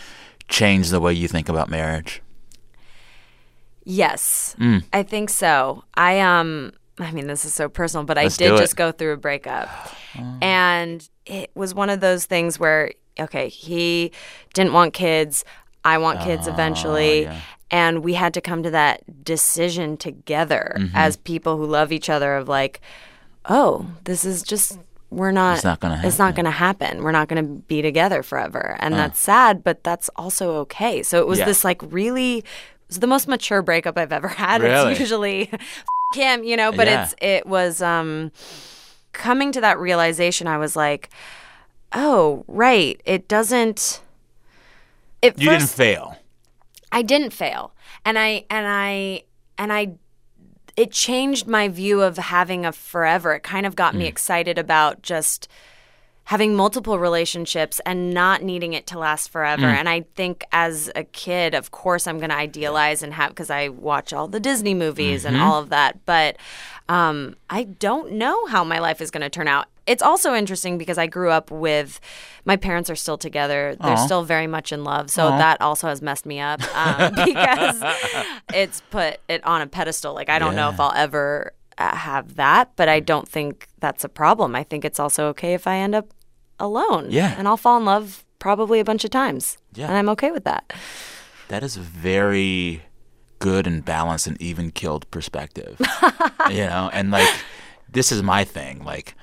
change 0.47 0.89
the 0.89 0.99
way 0.99 1.13
you 1.13 1.27
think 1.27 1.47
about 1.49 1.69
marriage? 1.69 2.21
Yes, 3.83 4.55
Mm. 4.59 4.83
I 4.93 5.03
think 5.03 5.29
so. 5.29 5.83
I 5.93 6.19
um, 6.21 6.71
I 6.97 7.11
mean, 7.11 7.27
this 7.27 7.45
is 7.45 7.53
so 7.53 7.69
personal, 7.69 8.03
but 8.03 8.17
Let's 8.17 8.35
I 8.41 8.45
did 8.47 8.57
just 8.57 8.75
go 8.75 8.91
through 8.91 9.13
a 9.13 9.17
breakup, 9.17 9.69
and 10.41 11.07
it 11.25 11.51
was 11.55 11.75
one 11.75 11.89
of 11.91 11.99
those 11.99 12.25
things 12.25 12.59
where 12.59 12.93
okay, 13.19 13.47
he 13.47 14.11
didn't 14.53 14.73
want 14.73 14.93
kids. 14.93 15.45
I 15.85 15.97
want 15.99 16.19
kids 16.21 16.47
eventually. 16.47 17.27
Oh, 17.27 17.31
yeah. 17.31 17.39
And 17.71 18.03
we 18.03 18.13
had 18.13 18.33
to 18.35 18.41
come 18.41 18.63
to 18.63 18.71
that 18.71 19.23
decision 19.23 19.97
together 19.97 20.75
Mm-hmm. 20.77 20.95
as 20.95 21.15
people 21.17 21.57
who 21.57 21.65
love 21.65 21.91
each 21.91 22.09
other 22.09 22.35
of 22.35 22.47
like, 22.47 22.79
oh, 23.45 23.87
this 24.03 24.25
is 24.25 24.43
just 24.43 24.77
we're 25.11 25.31
not 25.31 25.55
It's 25.55 25.63
not 25.63 25.79
gonna 25.79 26.01
it's 26.03 26.17
not 26.17 26.25
happen. 26.27 26.43
gonna 26.45 26.51
happen. 26.55 27.03
We're 27.03 27.11
not 27.11 27.27
gonna 27.27 27.43
be 27.43 27.81
together 27.81 28.21
forever. 28.23 28.75
And 28.79 28.93
that's 28.95 29.19
sad, 29.19 29.63
but 29.63 29.83
that's 29.83 30.09
also 30.15 30.55
okay. 30.61 31.03
So 31.03 31.19
it 31.21 31.27
was 31.27 31.39
Yeah. 31.39 31.45
this 31.45 31.63
like 31.63 31.81
really 31.83 32.39
it 32.39 32.43
was 32.89 32.99
the 32.99 33.07
most 33.07 33.27
mature 33.27 33.61
breakup 33.61 33.97
I've 33.97 34.11
ever 34.11 34.27
had. 34.27 34.61
Really? 34.61 34.91
It's 34.91 34.99
usually 34.99 35.49
F- 35.53 35.61
him, 36.15 36.43
you 36.43 36.57
know, 36.57 36.71
but 36.71 36.87
Yeah. 36.87 37.03
it's 37.03 37.15
it 37.21 37.45
was 37.47 37.81
um 37.81 38.31
coming 39.13 39.51
to 39.53 39.61
that 39.61 39.79
realization 39.79 40.47
I 40.47 40.57
was 40.57 40.75
like, 40.75 41.09
oh, 41.93 42.43
right. 42.47 42.99
It 43.05 43.27
doesn't 43.27 44.01
it 45.21 45.39
You 45.39 45.49
didn't 45.49 45.69
fail. 45.69 46.17
I 46.91 47.01
didn't 47.01 47.31
fail. 47.31 47.73
And 48.05 48.17
I 48.19 48.45
and 48.49 48.65
I 48.67 49.23
and 49.57 49.71
I 49.73 49.93
it 50.77 50.91
changed 50.91 51.47
my 51.47 51.67
view 51.67 52.01
of 52.01 52.17
having 52.17 52.65
a 52.65 52.71
forever. 52.71 53.33
It 53.35 53.43
kind 53.43 53.65
of 53.65 53.75
got 53.75 53.93
Mm. 53.93 53.99
me 53.99 54.05
excited 54.07 54.57
about 54.57 55.01
just 55.01 55.47
having 56.25 56.55
multiple 56.55 56.97
relationships 56.97 57.79
and 57.85 58.11
not 58.13 58.41
needing 58.41 58.73
it 58.73 58.87
to 58.87 58.97
last 58.97 59.29
forever. 59.29 59.61
Mm. 59.67 59.75
And 59.75 59.89
I 59.89 60.05
think 60.15 60.43
as 60.51 60.89
a 60.95 61.03
kid, 61.03 61.53
of 61.53 61.69
course, 61.69 62.07
I'm 62.07 62.17
going 62.17 62.31
to 62.31 62.35
idealize 62.35 63.03
and 63.03 63.13
have 63.13 63.29
because 63.29 63.51
I 63.51 63.69
watch 63.69 64.11
all 64.11 64.27
the 64.27 64.39
Disney 64.39 64.73
movies 64.73 65.23
Mm-hmm. 65.23 65.35
and 65.35 65.43
all 65.43 65.59
of 65.61 65.69
that. 65.69 66.03
But 66.05 66.37
um, 66.89 67.35
I 67.49 67.63
don't 67.65 68.13
know 68.13 68.47
how 68.47 68.63
my 68.63 68.79
life 68.79 69.01
is 69.01 69.11
going 69.11 69.21
to 69.21 69.29
turn 69.29 69.47
out. 69.47 69.67
It's 69.87 70.01
also 70.01 70.33
interesting 70.33 70.77
because 70.77 70.97
I 70.97 71.07
grew 71.07 71.29
up 71.29 71.51
with 71.51 71.99
my 72.43 72.55
parents 72.55 72.89
are 72.89 72.95
still 72.95 73.17
together. 73.17 73.75
They're 73.79 73.97
still 73.97 74.23
very 74.23 74.47
much 74.47 74.71
in 74.71 74.83
love. 74.83 75.11
So 75.11 75.29
that 75.29 75.61
also 75.61 75.87
has 75.87 76.01
messed 76.01 76.25
me 76.25 76.39
up 76.39 76.61
um, 76.75 77.13
because 77.25 77.83
it's 78.53 78.81
put 78.89 79.19
it 79.27 79.43
on 79.45 79.61
a 79.61 79.67
pedestal. 79.67 80.13
Like 80.13 80.29
I 80.29 80.39
don't 80.39 80.55
know 80.55 80.69
if 80.69 80.79
I'll 80.79 80.93
ever 80.95 81.53
uh, 81.77 81.95
have 81.95 82.35
that, 82.35 82.71
but 82.75 82.89
I 82.89 82.99
don't 82.99 83.27
think 83.27 83.67
that's 83.79 84.03
a 84.03 84.09
problem. 84.09 84.55
I 84.55 84.63
think 84.63 84.85
it's 84.85 84.99
also 84.99 85.27
okay 85.27 85.53
if 85.53 85.67
I 85.67 85.77
end 85.77 85.93
up 85.93 86.07
alone. 86.59 87.07
Yeah. 87.09 87.35
And 87.37 87.47
I'll 87.47 87.57
fall 87.57 87.77
in 87.77 87.85
love 87.85 88.25
probably 88.39 88.79
a 88.79 88.85
bunch 88.85 89.03
of 89.03 89.11
times. 89.11 89.57
Yeah. 89.73 89.87
And 89.87 89.97
I'm 89.97 90.09
okay 90.09 90.31
with 90.31 90.45
that. 90.45 90.73
That 91.49 91.63
is 91.63 91.77
a 91.77 91.81
very 91.81 92.81
good 93.39 93.67
and 93.67 93.83
balanced 93.83 94.27
and 94.27 94.41
even 94.41 94.71
killed 94.71 95.09
perspective. 95.11 95.79
you 96.49 96.65
know, 96.65 96.89
and 96.93 97.11
like 97.11 97.29
this 97.91 98.11
is 98.11 98.23
my 98.23 98.43
thing. 98.43 98.83
Like 98.83 99.15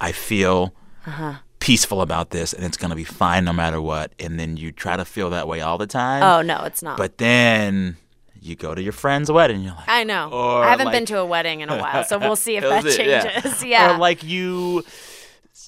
I 0.00 0.12
feel 0.12 0.74
Uh-huh. 1.06 1.34
peaceful 1.60 2.00
about 2.02 2.30
this 2.30 2.52
and 2.52 2.64
it's 2.64 2.76
going 2.76 2.90
to 2.90 2.96
be 2.96 3.04
fine 3.04 3.44
no 3.44 3.52
matter 3.52 3.80
what 3.80 4.12
and 4.20 4.38
then 4.38 4.56
you 4.56 4.70
try 4.72 4.96
to 4.96 5.04
feel 5.04 5.30
that 5.30 5.48
way 5.48 5.60
all 5.60 5.78
the 5.78 5.86
time. 5.86 6.22
Oh, 6.22 6.40
no, 6.42 6.64
it's 6.64 6.82
not. 6.82 6.96
But 6.96 7.18
then 7.18 7.96
you 8.40 8.54
go 8.54 8.74
to 8.74 8.80
your 8.80 8.92
friend's 8.92 9.30
wedding 9.32 9.56
and 9.56 9.64
you're 9.64 9.74
like 9.74 9.88
I 9.88 10.04
know. 10.04 10.30
I 10.62 10.68
haven't 10.70 10.92
been 10.92 11.06
to 11.06 11.18
a 11.18 11.26
wedding 11.26 11.60
in 11.60 11.68
a 11.70 11.76
while, 11.78 12.04
so 12.04 12.18
we'll 12.18 12.36
see 12.36 12.56
if 12.60 12.62
That 12.62 12.84
it, 12.86 13.04
yeah. 13.06 13.22
changes. 13.40 13.64
Yeah. 13.64 13.94
Or 13.96 13.98
like 13.98 14.22
you 14.22 14.84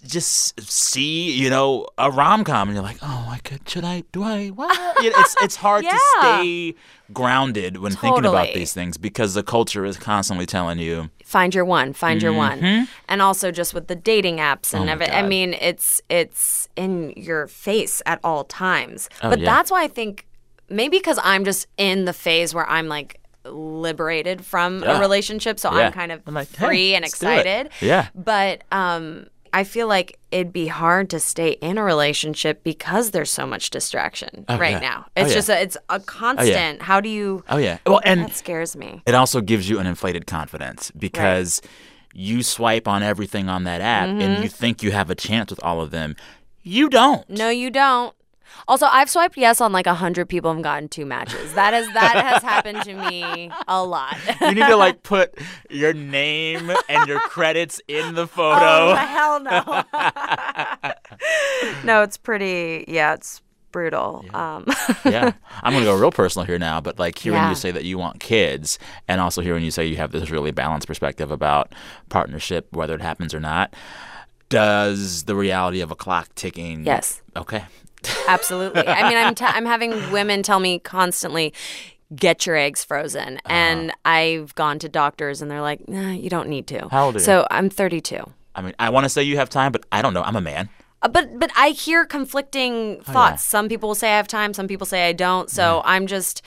just 0.07 0.61
see, 0.71 1.33
you 1.33 1.51
know, 1.51 1.87
a 1.99 2.11
rom 2.11 2.45
com 2.45 2.69
and 2.69 2.77
you're 2.77 2.83
like, 2.85 2.99
oh, 3.03 3.29
I 3.31 3.39
could, 3.45 3.69
should 3.69 3.85
I, 3.85 4.05
do 4.13 4.23
I, 4.23 4.49
what? 4.49 4.97
It's, 5.05 5.37
it's 5.43 5.57
hard 5.57 5.85
to 5.85 5.99
stay 6.21 6.75
grounded 7.13 7.79
when 7.79 7.93
thinking 7.93 8.25
about 8.25 8.55
these 8.55 8.73
things 8.73 8.97
because 8.97 9.35
the 9.35 9.43
culture 9.43 9.85
is 9.85 9.97
constantly 9.97 10.47
telling 10.47 10.79
you, 10.79 11.11
find 11.25 11.55
your 11.55 11.65
one 11.65 11.93
find 11.93 12.23
your 12.23 12.33
one 12.33 12.89
and 13.09 13.23
also 13.23 13.51
just 13.53 13.73
with 13.73 13.87
the 13.87 13.95
dating 13.95 14.39
apps 14.39 14.75
and 14.75 14.81
Mm-hmm. 14.83 14.89
Oh 14.89 14.93
everything 14.93 15.15
i 15.15 15.23
mean 15.23 15.55
it's 15.61 16.03
it's 16.09 16.69
in 16.75 17.13
your 17.17 17.47
face 17.47 18.03
at 18.05 18.19
all 18.25 18.43
times 18.45 19.09
Oh, 19.23 19.31
but 19.31 19.39
yeah. 19.39 19.45
that's 19.47 19.71
why 19.71 19.85
i 19.85 19.89
think 19.89 20.27
maybe 20.69 20.99
because 20.99 21.21
i'm 21.23 21.45
just 21.45 21.69
in 21.77 22.05
the 22.05 22.13
phase 22.13 22.53
where 22.53 22.69
i'm 22.69 22.89
like 22.89 23.21
liberated 23.45 24.45
from 24.45 24.83
Yeah. 24.83 24.99
a 24.99 25.01
relationship 25.01 25.61
so 25.61 25.73
Yeah. 25.73 25.87
i'm 25.87 25.93
kind 25.93 26.11
of 26.13 26.21
I'm 26.27 26.35
like, 26.35 26.55
hey, 26.57 26.67
free 26.67 26.95
and 26.95 27.03
let's 27.05 27.19
do 27.19 27.29
it. 27.29 27.39
excited 27.39 27.71
Yeah. 27.81 28.09
but 28.15 28.65
um 28.73 29.27
I 29.53 29.65
feel 29.65 29.87
like 29.89 30.19
it'd 30.31 30.53
be 30.53 30.67
hard 30.69 31.11
to 31.11 31.21
stay 31.21 31.51
in 31.61 31.79
a 31.79 31.83
relationship 31.85 32.63
because 32.65 33.11
there's 33.11 33.31
so 33.31 33.47
much 33.47 33.71
distraction 33.71 34.45
Oh, 34.49 34.59
right 34.59 34.73
yeah. 34.73 34.79
now. 34.81 35.05
Oh, 35.17 35.23
It's 35.23 35.31
yeah. 35.31 35.35
just 35.35 35.49
a, 35.49 35.61
it's 35.63 35.77
a 35.89 36.01
constant. 36.01 36.83
How 36.83 37.01
do 37.01 37.09
you? 37.09 37.43
oh, 37.49 37.57
yeah. 37.57 37.79
Well, 37.87 38.01
and 38.05 38.23
That 38.23 38.35
scares 38.35 38.77
me. 38.77 39.03
it 39.07 39.15
also 39.15 39.41
gives 39.41 39.69
you 39.69 39.79
an 39.79 39.87
inflated 39.87 40.27
confidence 40.27 40.91
because 40.93 41.61
you 42.15 42.43
swipe 42.43 42.87
on 42.89 43.03
everything 43.03 43.49
on 43.49 43.65
that 43.65 43.81
app 43.81 44.09
Mm-hmm. 44.09 44.21
and 44.21 44.43
you 44.43 44.49
think 44.49 44.83
you 44.83 44.93
have 44.93 45.11
a 45.11 45.15
chance 45.15 45.51
with 45.51 45.63
all 45.63 45.81
of 45.81 45.91
them. 45.91 46.17
You 46.63 46.89
don't. 46.89 47.29
No, 47.31 47.49
you 47.49 47.71
don't. 47.71 48.15
Also, 48.69 48.87
I've 48.87 49.09
swiped 49.11 49.37
yes 49.37 49.61
on 49.61 49.73
like 49.73 49.87
a 49.87 49.95
hundred 49.95 50.29
people 50.29 50.51
and 50.51 50.63
gotten 50.63 50.89
two 50.89 51.05
matches. 51.07 51.53
That 51.55 51.75
is 51.75 51.87
that 51.95 52.17
has 52.25 52.43
happened 52.43 52.83
to 52.83 52.95
me 52.95 53.51
a 53.69 53.83
lot. 53.85 54.17
You 54.41 54.55
need 54.55 54.67
to 54.67 54.77
like 54.77 55.03
put 55.05 55.35
your 55.71 55.93
name 55.93 56.71
and 56.89 57.09
your 57.09 57.21
credits 57.21 57.81
in 57.89 58.15
the 58.15 58.23
Oh 58.23 58.27
photo. 58.27 58.95
hell 58.95 59.41
no! 59.41 59.83
no, 61.85 62.03
it's 62.03 62.17
pretty. 62.17 62.85
Yeah, 62.89 63.15
it's 63.15 63.43
brutal. 63.73 64.25
Um, 64.35 64.67
yeah. 65.05 65.33
I'm 65.63 65.73
going 65.73 65.85
to 65.85 65.91
go 65.91 65.97
real 65.97 66.11
personal 66.11 66.45
here 66.45 66.59
now, 66.59 66.81
but 66.81 66.99
like 66.99 67.19
hearing 67.19 67.39
Yeah. 67.39 67.51
you 67.51 67.55
say 67.55 67.71
that 67.71 67.85
you 67.85 67.99
want 67.99 68.19
kids 68.21 68.79
and 69.07 69.21
also 69.21 69.43
hearing 69.43 69.63
you 69.63 69.71
say 69.71 69.87
you 69.87 69.97
have 69.97 70.11
this 70.13 70.29
really 70.31 70.51
balanced 70.51 70.87
perspective 70.89 71.31
about 71.31 71.73
partnership, 72.09 72.67
whether 72.73 72.95
it 72.95 73.01
happens 73.03 73.33
or 73.33 73.39
not, 73.41 73.75
does 74.49 75.25
the 75.25 75.37
reality 75.37 75.81
of 75.81 75.91
a 75.93 75.95
clock 75.97 76.29
ticking. 76.35 76.85
Yes. 76.85 77.23
Okay. 77.37 77.65
Absolutely. 78.29 78.87
I 78.87 79.09
mean, 79.09 79.19
I'm 79.19 79.35
t- 79.41 79.45
I'm 79.47 79.67
having 79.67 80.11
women 80.13 80.43
tell 80.43 80.61
me 80.61 80.79
constantly, 80.79 81.53
"Get 82.15 82.47
your 82.47 82.57
eggs 82.57 82.85
frozen," 82.85 83.37
Uh-huh. 83.39 83.53
and 83.53 83.93
I've 84.05 84.55
gone 84.55 84.79
to 84.81 84.89
doctors 84.89 85.43
and 85.43 85.51
they're 85.51 85.61
like, 85.63 85.89
"Nah, 85.89 86.11
you 86.13 86.31
don't 86.31 86.49
need 86.49 86.67
to." 86.69 86.89
How 86.89 87.07
old 87.07 87.17
are 87.17 87.19
you? 87.19 87.25
So 87.25 87.47
I'm 87.51 87.71
32. 87.71 88.19
I 88.55 88.63
mean, 88.63 88.75
I 88.79 88.91
want 88.91 89.05
to 89.05 89.09
say 89.09 89.23
you 89.23 89.37
have 89.37 89.49
time, 89.49 89.73
but 89.73 89.85
I 89.93 90.03
don't 90.03 90.13
know. 90.15 90.23
I'm 90.23 90.37
a 90.37 90.41
man. 90.41 90.69
Uh, 91.03 91.09
But 91.09 91.39
but 91.39 91.51
I 91.57 91.71
hear 91.71 92.05
conflicting 92.05 92.99
Oh, 93.09 93.13
thoughts. 93.13 93.45
Some 93.45 93.69
people 93.69 93.89
will 93.91 93.95
say 93.95 94.13
I 94.13 94.17
have 94.17 94.29
time. 94.29 94.53
Some 94.55 94.67
people 94.69 94.87
say 94.87 95.09
I 95.09 95.13
don't. 95.13 95.49
So 95.51 95.81
I'm 95.85 96.07
just 96.07 96.43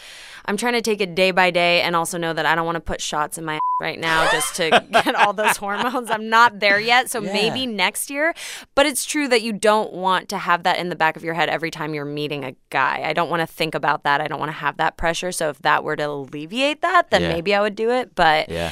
I'm 0.46 0.58
trying 0.58 0.74
to 0.74 0.82
take 0.82 1.00
it 1.02 1.16
day 1.16 1.32
by 1.32 1.52
day, 1.52 1.82
and 1.82 1.96
also 1.96 2.18
know 2.18 2.34
that 2.34 2.46
I 2.46 2.56
don't 2.56 2.66
want 2.66 2.76
to 2.76 2.82
put 2.82 3.00
shots 3.02 3.38
in 3.38 3.46
my 3.46 3.60
right 3.80 4.00
now 4.00 4.30
just 4.32 4.56
to 4.56 4.70
get 4.92 5.16
all 5.16 5.34
those 5.34 5.58
hormones. 5.58 6.10
I'm 6.10 6.30
not 6.30 6.60
there 6.60 6.80
yet. 6.80 7.10
So 7.10 7.20
maybe 7.20 7.66
next 7.66 8.10
year. 8.10 8.34
But 8.76 8.86
it's 8.86 9.04
true 9.06 9.28
that 9.28 9.42
you 9.42 9.52
don't 9.54 9.94
want 9.94 10.30
to 10.30 10.38
have 10.38 10.64
that 10.64 10.78
in 10.78 10.90
the 10.90 10.96
back 10.96 11.16
of 11.18 11.24
your 11.24 11.34
head 11.34 11.50
every 11.50 11.72
time 11.72 11.94
you're 11.94 12.06
meeting 12.06 12.44
a 12.46 12.56
guy. 12.70 13.02
I 13.04 13.14
don't 13.14 13.30
want 13.30 13.42
to 13.42 13.48
think 13.48 13.76
about 13.76 14.04
that. 14.04 14.22
I 14.22 14.28
don't 14.28 14.40
want 14.40 14.50
to 14.50 14.58
have 14.58 14.78
that 14.78 14.96
pressure. 14.98 15.32
So 15.32 15.50
if 15.50 15.60
that 15.60 15.84
were 15.84 15.96
to 15.96 16.04
alleviate 16.04 16.82
that, 16.82 17.10
then 17.10 17.24
Yeah. 17.24 17.34
maybe 17.34 17.54
I 17.56 17.62
would 17.62 17.76
do 17.76 17.90
it. 17.90 18.16
But 18.16 18.50
Yeah. 18.50 18.72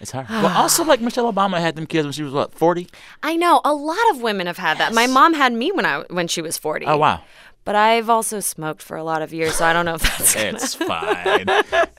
It's 0.00 0.12
hard. 0.12 0.26
well, 0.30 0.56
also, 0.56 0.82
like 0.84 1.00
Michelle 1.00 1.30
Obama 1.30 1.60
had 1.60 1.76
them 1.76 1.86
kids 1.86 2.06
when 2.06 2.12
she 2.12 2.22
was 2.22 2.32
what, 2.32 2.54
40? 2.54 2.88
I 3.22 3.36
know 3.36 3.60
a 3.64 3.74
lot 3.74 3.98
of 4.12 4.22
women 4.22 4.46
have 4.46 4.56
had 4.56 4.78
that. 4.78 4.94
My 4.94 5.06
mom 5.06 5.34
had 5.34 5.52
me 5.52 5.72
when 5.72 5.84
I 5.84 6.04
when 6.08 6.26
she 6.26 6.40
was 6.40 6.56
40. 6.56 6.86
Oh, 6.86 6.96
wow. 6.96 7.20
But 7.64 7.76
I've 7.76 8.08
also 8.08 8.40
smoked 8.40 8.82
for 8.82 8.96
a 8.96 9.04
lot 9.04 9.20
of 9.22 9.32
years, 9.34 9.54
so 9.56 9.64
I 9.66 9.72
don't 9.72 9.84
know 9.84 9.94
if 9.94 10.02
that's. 10.02 10.34
gonna- 10.34 10.48
It's 10.48 10.74
fine. 10.92 11.44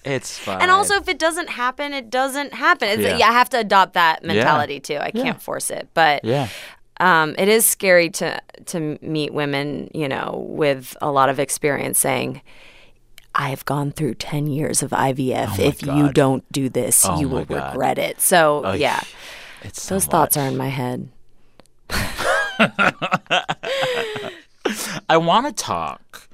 it's 0.04 0.38
fine. 0.40 0.62
and 0.62 0.72
also, 0.72 0.96
if 0.96 1.08
it 1.08 1.20
doesn't 1.20 1.50
happen, 1.50 1.94
it 1.94 2.10
doesn't 2.10 2.54
happen. 2.54 2.90
It's, 2.90 3.02
Yeah. 3.04 3.18
yeah. 3.18 3.30
I 3.30 3.34
have 3.34 3.50
to 3.52 3.60
adopt 3.60 3.94
that 3.94 4.24
mentality 4.24 4.80
too. 4.80 4.98
I 4.98 5.12
can't 5.12 5.42
force 5.42 5.70
it, 5.70 5.88
but 5.94 6.26
Yeah. 6.26 6.48
um, 7.00 7.36
it 7.38 7.48
is 7.48 7.66
scary 7.66 8.10
to 8.12 8.42
to 8.66 8.98
meet 9.02 9.34
women, 9.34 9.90
you 9.94 10.08
know, 10.10 10.46
with 10.50 10.98
a 11.02 11.12
lot 11.12 11.30
of 11.30 11.40
experience 11.40 12.00
saying. 12.00 12.42
I've 13.34 13.64
gone 13.64 13.94
through 13.94 14.16
10 14.16 14.48
years 14.48 14.84
of 14.84 14.92
IVF. 14.92 15.58
if 15.58 15.82
you 15.86 16.12
don't 16.12 16.44
do 16.52 16.68
this, 16.68 17.06
Oh 17.08 17.18
you 17.18 17.30
will 17.30 17.46
God. 17.46 17.72
regret 17.72 17.98
it. 17.98 18.20
So, 18.20 18.66
Oy. 18.66 18.74
yeah, 18.74 19.00
It's 19.64 19.82
so 19.82 19.96
those 19.96 20.06
thoughts 20.06 20.36
are 20.36 20.46
in 20.48 20.58
my 20.58 20.68
head. 20.68 21.08
I 25.12 25.18
want 25.18 25.46
to 25.48 25.52
talk 25.64 26.30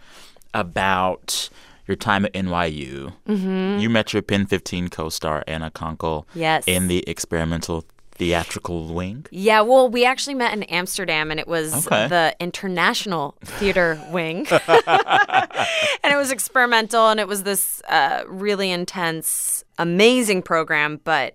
about 0.54 1.50
your 1.88 1.96
time 1.98 2.26
at 2.26 2.34
NYU. 2.34 3.12
Mm-hmm. 3.28 3.80
You 3.80 3.90
met 3.90 4.14
your 4.14 4.22
Pen 4.22 4.46
15 4.46 4.90
co 4.90 5.10
star, 5.10 5.44
Anna 5.48 5.72
Konkle, 5.72 6.26
Yes. 6.36 6.64
in 6.68 6.88
the 6.88 7.04
experimental 7.10 7.86
theatrical 8.12 8.94
wing. 8.94 9.26
Yeah, 9.32 9.62
well, 9.62 9.90
we 9.90 10.06
actually 10.06 10.34
met 10.36 10.54
in 10.54 10.62
Amsterdam, 10.64 11.32
and 11.32 11.40
it 11.40 11.48
was 11.48 11.88
Okay. 11.88 12.08
the 12.08 12.36
international 12.40 13.36
theater 13.44 14.00
wing, 14.12 14.46
and 14.88 16.14
it 16.14 16.16
was 16.18 16.32
experimental, 16.32 17.10
and 17.10 17.20
it 17.20 17.28
was 17.28 17.42
this 17.44 17.82
uh, 17.90 18.24
really 18.28 18.70
intense, 18.70 19.64
amazing 19.80 20.44
program. 20.44 21.00
But 21.04 21.34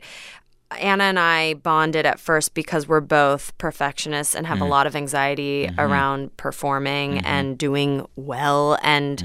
Anna 0.78 1.04
and 1.04 1.18
I 1.18 1.54
bonded 1.54 2.06
at 2.06 2.18
first 2.18 2.54
because 2.54 2.86
we're 2.86 3.00
both 3.00 3.56
perfectionists 3.58 4.34
and 4.34 4.46
have 4.46 4.58
a 4.58 4.62
mm-hmm. 4.62 4.70
lot 4.70 4.86
of 4.86 4.96
anxiety 4.96 5.66
mm-hmm. 5.66 5.80
around 5.80 6.36
performing 6.36 7.16
mm-hmm. 7.16 7.26
and 7.26 7.58
doing 7.58 8.06
well, 8.16 8.78
and 8.82 9.24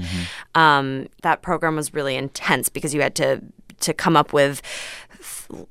um, 0.54 1.08
that 1.22 1.42
program 1.42 1.76
was 1.76 1.94
really 1.94 2.16
intense 2.16 2.68
because 2.68 2.94
you 2.94 3.00
had 3.00 3.14
to 3.16 3.42
to 3.80 3.94
come 3.94 4.16
up 4.16 4.32
with 4.32 4.60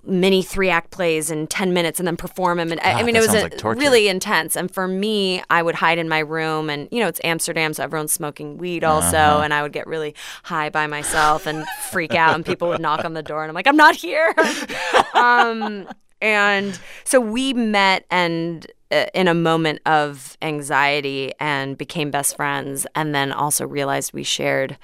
mini 0.04 0.42
three 0.42 0.70
act 0.70 0.90
plays 0.92 1.30
in 1.30 1.46
10 1.48 1.72
minutes 1.74 2.00
and 2.00 2.08
then 2.08 2.18
perform 2.18 2.58
them 2.58 2.72
and 2.72 2.82
I- 2.82 2.94
I 2.94 3.04
mean 3.04 3.16
it 3.16 3.20
was 3.22 3.34
a, 3.34 3.42
like 3.44 3.64
really 3.64 4.08
intense. 4.08 4.56
And 4.56 4.72
for 4.72 4.88
me 4.88 5.44
I 5.50 5.62
would 5.62 5.76
hide 5.76 5.98
in 6.00 6.10
my 6.10 6.20
room 6.20 6.70
and 6.70 6.88
you 6.92 7.00
know 7.00 7.08
it's 7.08 7.22
Amsterdam 7.24 7.74
so 7.74 7.84
everyone's 7.84 8.12
smoking 8.12 8.58
weed 8.58 8.84
also 8.84 9.18
Uh-huh. 9.18 9.42
and 9.44 9.54
I 9.54 9.62
would 9.62 9.74
get 9.74 9.86
really 9.86 10.16
high 10.44 10.70
by 10.70 10.88
myself 10.88 11.46
and 11.46 11.66
freak 11.92 12.16
out 12.16 12.34
and 12.36 12.46
people 12.46 12.70
would 12.70 12.82
knock 12.82 13.06
on 13.06 13.14
the 13.14 13.22
door 13.24 13.44
and 13.44 13.50
I'm 13.50 13.56
like 13.56 13.68
I'm 13.68 13.78
not 13.78 13.96
here. 13.96 14.34
Um 15.14 15.88
and 16.22 16.80
so 17.04 17.20
we 17.20 17.54
met 17.54 18.06
and 18.10 18.66
uh, 18.92 19.06
in 19.14 19.28
a 19.28 19.34
moment 19.34 19.80
of 19.86 20.38
anxiety 20.42 21.34
and 21.40 21.78
became 21.78 22.10
best 22.10 22.36
friends 22.36 22.88
and 22.96 23.14
then 23.14 23.32
also 23.32 23.68
realized 23.68 24.14
we 24.14 24.24
shared 24.24 24.78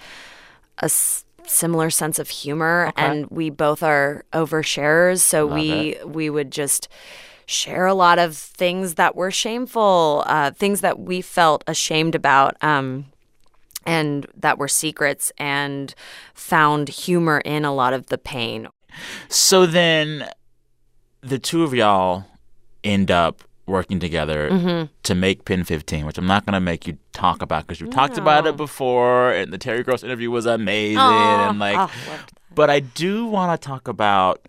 a 0.80 0.90
similar 1.46 1.90
sense 1.90 2.20
of 2.20 2.30
humor 2.30 2.92
and 2.96 3.28
we 3.30 3.50
both 3.50 3.84
are 3.84 4.24
oversharers 4.34 5.20
so 5.20 5.46
we 5.46 5.98
we 6.06 6.30
would 6.30 6.52
just 6.52 6.88
share 7.46 7.86
a 7.86 7.94
lot 7.94 8.18
of 8.20 8.36
things 8.38 8.96
that 8.96 9.16
were 9.16 9.32
shameful 9.32 10.24
uh, 10.26 10.52
things 10.52 10.82
that 10.82 11.00
we 11.00 11.22
felt 11.22 11.64
ashamed 11.68 12.16
about 12.16 12.56
um, 12.64 13.06
and 13.86 14.26
that 14.36 14.58
were 14.58 14.68
secrets 14.68 15.32
and 15.38 15.94
found 16.34 16.90
humor 16.90 17.40
in 17.40 17.66
a 17.66 17.74
lot 17.74 17.94
of 17.94 18.08
the 18.08 18.18
pain. 18.18 18.68
So 19.28 19.66
then 19.66 20.28
the 21.22 21.40
two 21.40 21.64
of 21.64 21.74
y'all 21.74 22.26
end 22.84 23.12
up 23.12 23.44
working 23.66 24.00
together 24.00 24.50
Mm-hmm. 24.50 24.86
to 25.04 25.16
make 25.16 25.46
Pen 25.46 25.64
15, 25.64 26.06
which 26.06 26.18
I'm 26.18 26.28
not 26.28 26.46
going 26.46 26.54
to 26.54 26.60
make 26.60 26.86
you 26.88 26.98
talk 27.14 27.42
about 27.42 27.66
because 27.68 27.80
you 27.80 27.88
talked 27.88 28.18
about 28.18 28.46
it 28.46 28.58
before 28.58 29.32
and 29.32 29.54
the 29.54 29.58
Terry 29.58 29.84
Gross 29.84 30.04
interview 30.04 30.30
was 30.32 30.46
amazing 30.46 30.98
and 31.00 31.60
like 31.60 31.78
oh, 31.78 31.92
but 32.54 32.70
I 32.70 32.80
do 32.82 33.26
want 33.26 33.60
to 33.60 33.68
talk 33.68 33.88
about 33.88 34.46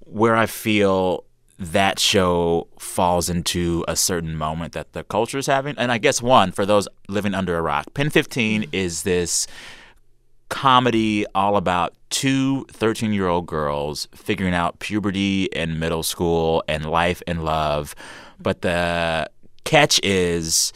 where 0.00 0.34
I 0.36 0.46
feel 0.46 1.24
that 1.58 1.98
show 1.98 2.68
falls 2.78 3.28
into 3.30 3.84
a 3.88 3.96
certain 3.96 4.36
moment 4.36 4.72
that 4.74 4.92
the 4.92 5.04
culture 5.04 5.38
is 5.38 5.46
having. 5.46 5.74
And 5.78 5.90
I 5.90 5.98
guess 5.98 6.20
one, 6.20 6.52
for 6.52 6.66
those 6.66 6.86
living 7.08 7.34
under 7.34 7.56
a 7.56 7.62
rock, 7.62 7.92
Pen 7.94 8.10
15 8.10 8.62
Mm-hmm. 8.62 8.74
is 8.74 9.02
this 9.04 9.46
comedy 10.48 11.26
all 11.34 11.56
about 11.56 11.94
two 12.10 12.64
13 12.70 13.12
year 13.12 13.26
old 13.26 13.46
girls 13.46 14.06
figuring 14.14 14.54
out 14.54 14.78
puberty 14.78 15.52
and 15.56 15.80
middle 15.80 16.02
school 16.02 16.62
and 16.68 16.86
life 16.88 17.22
and 17.26 17.44
love. 17.44 17.94
But 18.38 18.62
the 18.62 19.28
catch 19.64 20.00
is 20.02 20.72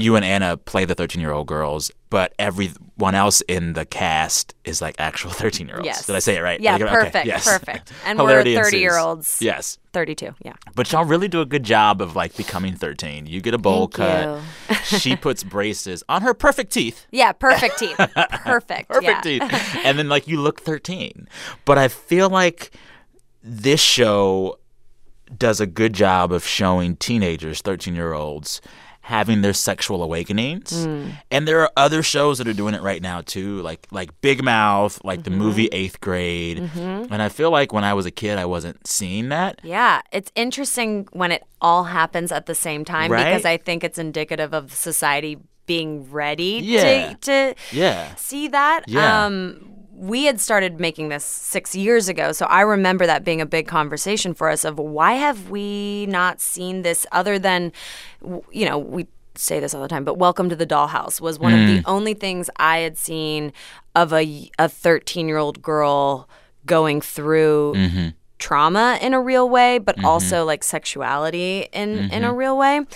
you 0.00 0.16
and 0.16 0.24
Anna 0.24 0.56
play 0.56 0.84
the 0.84 0.94
13 0.94 1.20
year 1.20 1.32
old 1.32 1.46
girls, 1.46 1.90
but 2.08 2.32
everyone 2.38 3.14
else 3.14 3.42
in 3.42 3.74
the 3.74 3.84
cast 3.84 4.54
is 4.64 4.80
like 4.80 4.94
actual 4.98 5.30
13 5.30 5.68
year 5.68 5.76
olds. 5.76 5.86
Yes. 5.86 6.06
Did 6.06 6.16
I 6.16 6.20
say 6.20 6.36
it 6.36 6.40
right? 6.40 6.60
Yeah, 6.60 6.72
Like, 6.72 6.82
okay, 6.82 6.92
perfect, 6.92 7.26
yes. 7.26 7.44
perfect. 7.44 7.92
And 8.06 8.18
we're 8.18 8.42
30 8.42 8.78
year 8.78 8.98
olds. 8.98 9.38
Yes. 9.40 9.78
32, 9.92 10.34
yeah. 10.44 10.54
But 10.74 10.90
y'all 10.92 11.04
really 11.04 11.28
do 11.28 11.40
a 11.40 11.46
good 11.46 11.64
job 11.64 12.00
of 12.00 12.16
like 12.16 12.36
becoming 12.36 12.74
13. 12.74 13.26
You 13.26 13.40
get 13.40 13.54
a 13.54 13.58
bowl 13.58 13.88
Thank 13.88 14.42
cut. 14.68 14.84
she 14.84 15.16
puts 15.16 15.42
braces 15.44 16.02
on 16.08 16.22
her 16.22 16.32
perfect 16.32 16.72
teeth. 16.72 17.06
Yeah, 17.10 17.32
perfect 17.32 17.78
teeth. 17.78 17.96
Perfect. 17.96 18.88
Perfect 18.88 19.02
yeah. 19.02 19.20
teeth. 19.20 19.76
And 19.84 19.98
then 19.98 20.08
like 20.08 20.28
you 20.28 20.40
look 20.40 20.60
13. 20.60 21.28
But 21.64 21.76
I 21.76 21.88
feel 21.88 22.30
like 22.30 22.70
this 23.42 23.80
show 23.80 24.59
does 25.38 25.60
a 25.60 25.66
good 25.66 25.92
job 25.92 26.32
of 26.32 26.44
showing 26.44 26.96
teenagers, 26.96 27.60
13 27.60 27.94
year 27.94 28.12
olds, 28.12 28.60
having 29.02 29.40
their 29.42 29.52
sexual 29.52 30.02
awakenings. 30.02 30.84
Hmm. 30.84 31.10
And 31.30 31.48
there 31.48 31.60
are 31.60 31.70
other 31.76 32.02
shows 32.02 32.38
that 32.38 32.46
are 32.46 32.52
doing 32.52 32.74
it 32.74 32.82
right 32.82 33.02
now 33.02 33.22
too, 33.22 33.60
like 33.62 33.86
like 33.90 34.18
Big 34.20 34.42
Mouth, 34.44 35.02
like 35.04 35.24
the 35.24 35.30
movie 35.30 35.64
mm-hmm. 35.64 35.74
Eighth 35.74 36.00
Grade. 36.00 36.58
Mm-hmm. 36.58 37.12
And 37.12 37.22
I 37.22 37.28
feel 37.28 37.50
like 37.50 37.72
when 37.72 37.84
I 37.84 37.94
was 37.94 38.06
a 38.06 38.10
kid, 38.10 38.38
I 38.38 38.44
wasn't 38.44 38.86
seeing 38.86 39.30
that. 39.30 39.60
Yeah, 39.62 40.02
it's 40.12 40.30
interesting 40.34 41.08
when 41.12 41.32
it 41.32 41.42
all 41.60 41.84
happens 41.84 42.30
at 42.32 42.46
the 42.46 42.54
same 42.54 42.84
time 42.84 43.10
Right? 43.10 43.24
because 43.24 43.44
I 43.44 43.56
think 43.56 43.84
it's 43.84 43.98
indicative 43.98 44.52
of 44.54 44.72
society 44.72 45.38
being 45.66 46.10
ready 46.10 46.60
Yeah. 46.62 47.14
to, 47.14 47.54
to 47.54 47.54
Yeah. 47.72 48.14
see 48.16 48.48
that. 48.48 48.84
Yeah. 48.88 49.26
Um, 49.26 49.79
we 50.00 50.24
had 50.24 50.40
started 50.40 50.80
making 50.80 51.10
this 51.10 51.24
six 51.24 51.76
years 51.76 52.08
ago, 52.08 52.32
so 52.32 52.46
I 52.46 52.62
remember 52.62 53.06
that 53.06 53.22
being 53.22 53.42
a 53.42 53.46
big 53.46 53.68
conversation 53.68 54.32
for 54.32 54.48
us 54.48 54.64
of 54.64 54.78
why 54.78 55.12
have 55.12 55.50
we 55.50 56.06
not 56.06 56.40
seen 56.40 56.80
this 56.80 57.06
other 57.12 57.38
than, 57.38 57.70
you 58.50 58.64
know, 58.64 58.78
we 58.78 59.06
say 59.34 59.60
this 59.60 59.74
all 59.74 59.82
the 59.82 59.88
time, 59.88 60.04
but 60.04 60.16
Welcome 60.16 60.48
to 60.48 60.56
the 60.56 60.66
Dollhouse 60.66 61.20
was 61.20 61.38
one 61.38 61.52
of 61.52 61.66
the 61.66 61.80
mm. 61.80 61.82
only 61.84 62.14
things 62.14 62.48
I 62.56 62.78
had 62.78 62.96
seen 62.96 63.52
of 63.94 64.14
a 64.14 64.50
a 64.58 64.70
13 64.70 65.28
year 65.28 65.36
old 65.36 65.60
girl 65.60 66.28
going 66.64 67.02
through 67.02 67.74
mm-hmm. 67.76 68.08
trauma 68.38 68.98
in 69.02 69.12
a 69.12 69.20
real 69.20 69.50
way, 69.50 69.78
but 69.78 69.96
mm-hmm. 69.96 70.06
also 70.06 70.46
like 70.46 70.64
sexuality 70.64 71.68
in 71.74 72.10
in 72.10 72.24
a 72.24 72.28
mm-hmm. 72.28 72.36
real 72.36 72.56
way. 72.56 72.86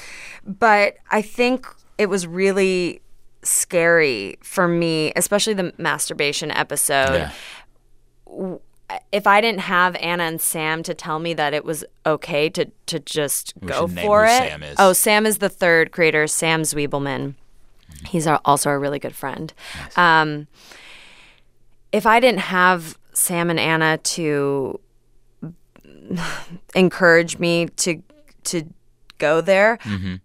But 0.46 0.96
I 1.10 1.20
think 1.20 1.66
it 1.98 2.06
was 2.06 2.26
really 2.26 3.02
scary 3.44 4.38
for 4.42 4.68
me, 4.68 5.12
especially 5.16 5.54
the 5.54 5.72
masturbation 5.78 6.50
episode. 6.50 7.30
Yeah. 8.28 8.56
If 9.12 9.26
I 9.26 9.40
didn't 9.40 9.60
have 9.60 9.96
Anna 9.96 10.24
and 10.24 10.40
Sam 10.40 10.82
to 10.82 10.94
tell 10.94 11.18
me 11.18 11.34
that 11.34 11.54
it 11.54 11.64
was 11.64 11.84
okay 12.04 12.48
to 12.50 12.70
to 12.86 13.00
just 13.00 13.54
We 13.60 13.68
go 13.68 13.88
for 13.88 14.24
it. 14.24 14.28
Sam 14.28 14.62
is. 14.62 14.76
Oh, 14.78 14.92
Sam 14.92 15.26
is 15.26 15.38
the 15.38 15.48
third 15.48 15.90
creator, 15.90 16.26
Sam 16.26 16.62
Zvibleman. 16.62 17.34
He's 18.06 18.26
our, 18.26 18.40
also 18.44 18.70
a 18.70 18.78
really 18.78 18.98
good 18.98 19.14
friend. 19.14 19.52
Um, 19.96 20.48
if 21.92 22.06
I 22.06 22.20
didn't 22.20 22.40
have 22.40 22.98
Sam 23.12 23.50
and 23.50 23.60
Anna 23.60 23.98
to 23.98 24.80
encourage 26.74 27.38
me 27.38 27.66
to 27.76 28.02
to 28.44 28.64
go 29.18 29.40
there, 29.40 29.78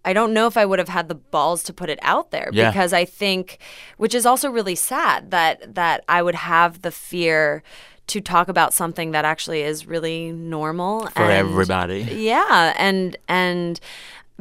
I 0.04 0.12
don't 0.12 0.32
know 0.32 0.46
if 0.46 0.56
I 0.56 0.64
would 0.64 0.78
have 0.78 0.88
had 0.88 1.08
the 1.08 1.14
balls 1.14 1.62
to 1.64 1.72
put 1.72 1.88
it 1.90 1.98
out 2.02 2.30
there 2.30 2.50
Yeah. 2.52 2.70
because 2.70 2.92
I 2.92 3.04
think 3.04 3.58
which 3.96 4.14
is 4.14 4.26
also 4.26 4.50
really 4.50 4.74
sad 4.74 5.30
that 5.30 5.74
that 5.74 6.04
I 6.08 6.22
would 6.22 6.34
have 6.34 6.82
the 6.82 6.90
fear 6.90 7.62
to 8.08 8.20
talk 8.20 8.48
about 8.48 8.74
something 8.74 9.12
that 9.12 9.24
actually 9.24 9.62
is 9.62 9.86
really 9.86 10.32
normal 10.32 11.06
For 11.08 11.22
and- 11.22 11.32
everybody. 11.32 12.00
yeah, 12.10 12.74
and 12.76 13.16
and 13.28 13.78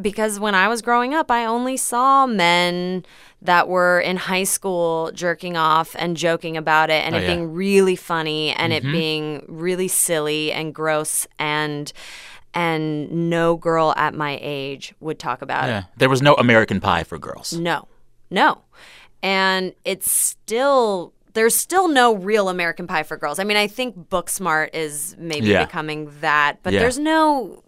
because 0.01 0.39
when 0.39 0.55
I 0.55 0.67
was 0.69 0.81
growing 0.81 1.13
up, 1.13 1.29
I 1.29 1.43
only 1.45 1.75
saw 1.77 2.25
men 2.25 3.05
that 3.41 3.67
were 3.67 3.99
in 3.99 4.15
high 4.17 4.43
school 4.45 5.12
jerking 5.13 5.55
off 5.57 5.95
and 5.99 6.15
joking 6.17 6.55
about 6.57 6.89
it 6.89 7.05
and 7.05 7.15
Oh, 7.15 7.17
it 7.17 7.21
yeah. 7.21 7.27
Mm-hmm. 7.29 7.38
being 7.38 7.53
really 7.53 7.95
funny 7.97 8.51
and 8.51 8.73
it 8.73 8.81
being 8.83 9.45
really 9.47 9.88
silly 9.89 10.51
and 10.51 10.73
gross 10.73 11.27
and 11.38 11.91
and 12.53 13.29
no 13.29 13.55
girl 13.55 13.93
at 13.95 14.13
my 14.13 14.38
age 14.41 14.93
would 14.99 15.19
talk 15.19 15.41
about 15.41 15.65
it. 15.65 15.71
Yeah. 15.71 15.83
There 15.97 16.09
was 16.09 16.21
no 16.21 16.33
American 16.35 16.79
Pie 16.79 17.03
for 17.03 17.17
girls. 17.17 17.53
No, 17.53 17.88
no. 18.31 18.62
And 19.21 19.73
it's 19.85 20.12
still, 20.12 21.13
there's 21.33 21.55
still 21.55 21.88
no 21.88 22.15
real 22.15 22.49
American 22.49 22.88
Pie 22.88 23.03
for 23.03 23.17
girls. 23.17 23.38
I 23.39 23.43
mean, 23.43 23.57
I 23.57 23.67
think 23.67 24.09
Booksmart 24.09 24.69
is 24.73 25.15
maybe 25.19 25.47
Yeah. 25.47 25.65
becoming 25.65 26.12
that, 26.21 26.57
but 26.63 26.73
Yeah. 26.73 26.79
there's 26.79 26.97
no, 26.97 27.63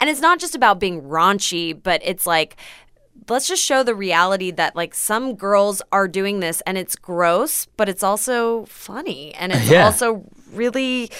and 0.00 0.08
it's 0.08 0.20
not 0.20 0.38
just 0.38 0.54
about 0.54 0.78
being 0.78 1.02
raunchy, 1.02 1.78
but 1.80 2.00
it's 2.04 2.26
like, 2.26 2.56
let's 3.28 3.48
just 3.48 3.62
show 3.64 3.82
the 3.82 3.94
reality 3.94 4.50
that 4.52 4.76
like 4.76 4.94
some 4.94 5.34
girls 5.34 5.82
are 5.90 6.06
doing 6.06 6.38
this 6.40 6.60
and 6.66 6.78
it's 6.78 6.94
gross, 6.94 7.66
but 7.76 7.88
it's 7.88 8.02
also 8.04 8.64
funny 8.66 9.34
and 9.34 9.52
it's 9.52 9.70
also 9.72 10.24
really 10.52 11.10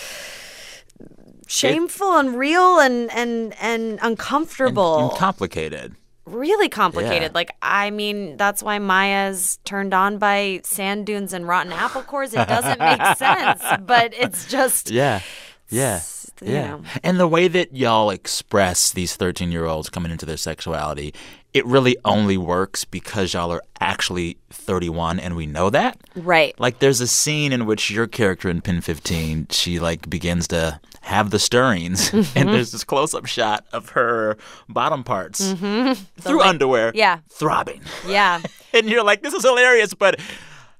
shameful 1.46 2.16
and 2.18 2.36
real 2.38 2.78
and 2.80 3.10
and 3.12 3.54
and 3.60 3.98
uncomfortable 4.02 5.10
And 5.10 5.18
complicated. 5.18 5.94
really 6.26 6.68
complicated. 6.68 7.22
Yeah. 7.30 7.34
Like, 7.34 7.52
I 7.62 7.90
mean, 7.90 8.36
that's 8.36 8.62
why 8.62 8.78
Maya's 8.78 9.58
turned 9.64 9.94
on 9.94 10.18
by 10.18 10.60
sand 10.64 11.06
dunes 11.06 11.32
and 11.32 11.46
rotten 11.46 11.72
apple 11.72 12.02
cores. 12.02 12.34
It 12.34 12.48
doesn't 12.48 12.80
make 12.80 13.00
sense, 13.16 13.62
but 13.82 14.12
it's 14.14 14.46
just 14.46 14.90
Yeah. 14.90 15.20
Yeah. 15.68 16.00
you 16.42 16.52
Yeah. 16.52 16.66
know. 16.68 16.82
And 17.02 17.18
the 17.18 17.26
way 17.28 17.48
that 17.48 17.74
y'all 17.74 18.10
express 18.10 18.90
these 18.92 19.16
13 19.16 19.50
year 19.52 19.64
olds 19.66 19.88
coming 19.90 20.12
into 20.12 20.26
their 20.26 20.36
sexuality, 20.36 21.12
it 21.54 21.64
really 21.66 21.96
only 22.04 22.36
works 22.36 22.84
because 22.84 23.32
y'all 23.32 23.50
are 23.50 23.62
actually 23.80 24.36
31 24.50 25.18
and 25.18 25.34
we 25.36 25.46
know 25.46 25.70
that. 25.70 25.98
right. 26.14 26.54
Like 26.60 26.78
there's 26.80 27.00
a 27.00 27.06
scene 27.06 27.52
in 27.52 27.64
which 27.66 27.90
your 27.90 28.06
character 28.06 28.48
in 28.50 28.60
Pen 28.60 28.80
15, 28.82 29.46
she 29.50 29.78
like 29.80 30.08
begins 30.10 30.46
to 30.48 30.80
have 31.00 31.30
the 31.30 31.38
stirrings 31.38 32.10
Mm-hmm. 32.10 32.38
and 32.38 32.48
there's 32.50 32.72
this 32.72 32.84
close 32.84 33.14
up 33.14 33.26
shot 33.26 33.64
of 33.72 33.90
her 33.90 34.36
bottom 34.68 35.02
parts 35.04 35.52
through 35.52 36.42
underwear 36.42 36.88
Mm-hmm. 36.90 36.98
yeah. 36.98 37.18
throbbing. 37.30 37.80
Yeah. 38.06 38.40
And 38.72 38.90
you're 38.90 39.04
like, 39.04 39.22
this 39.22 39.32
is 39.32 39.42
hilarious, 39.42 39.94
but 39.94 40.20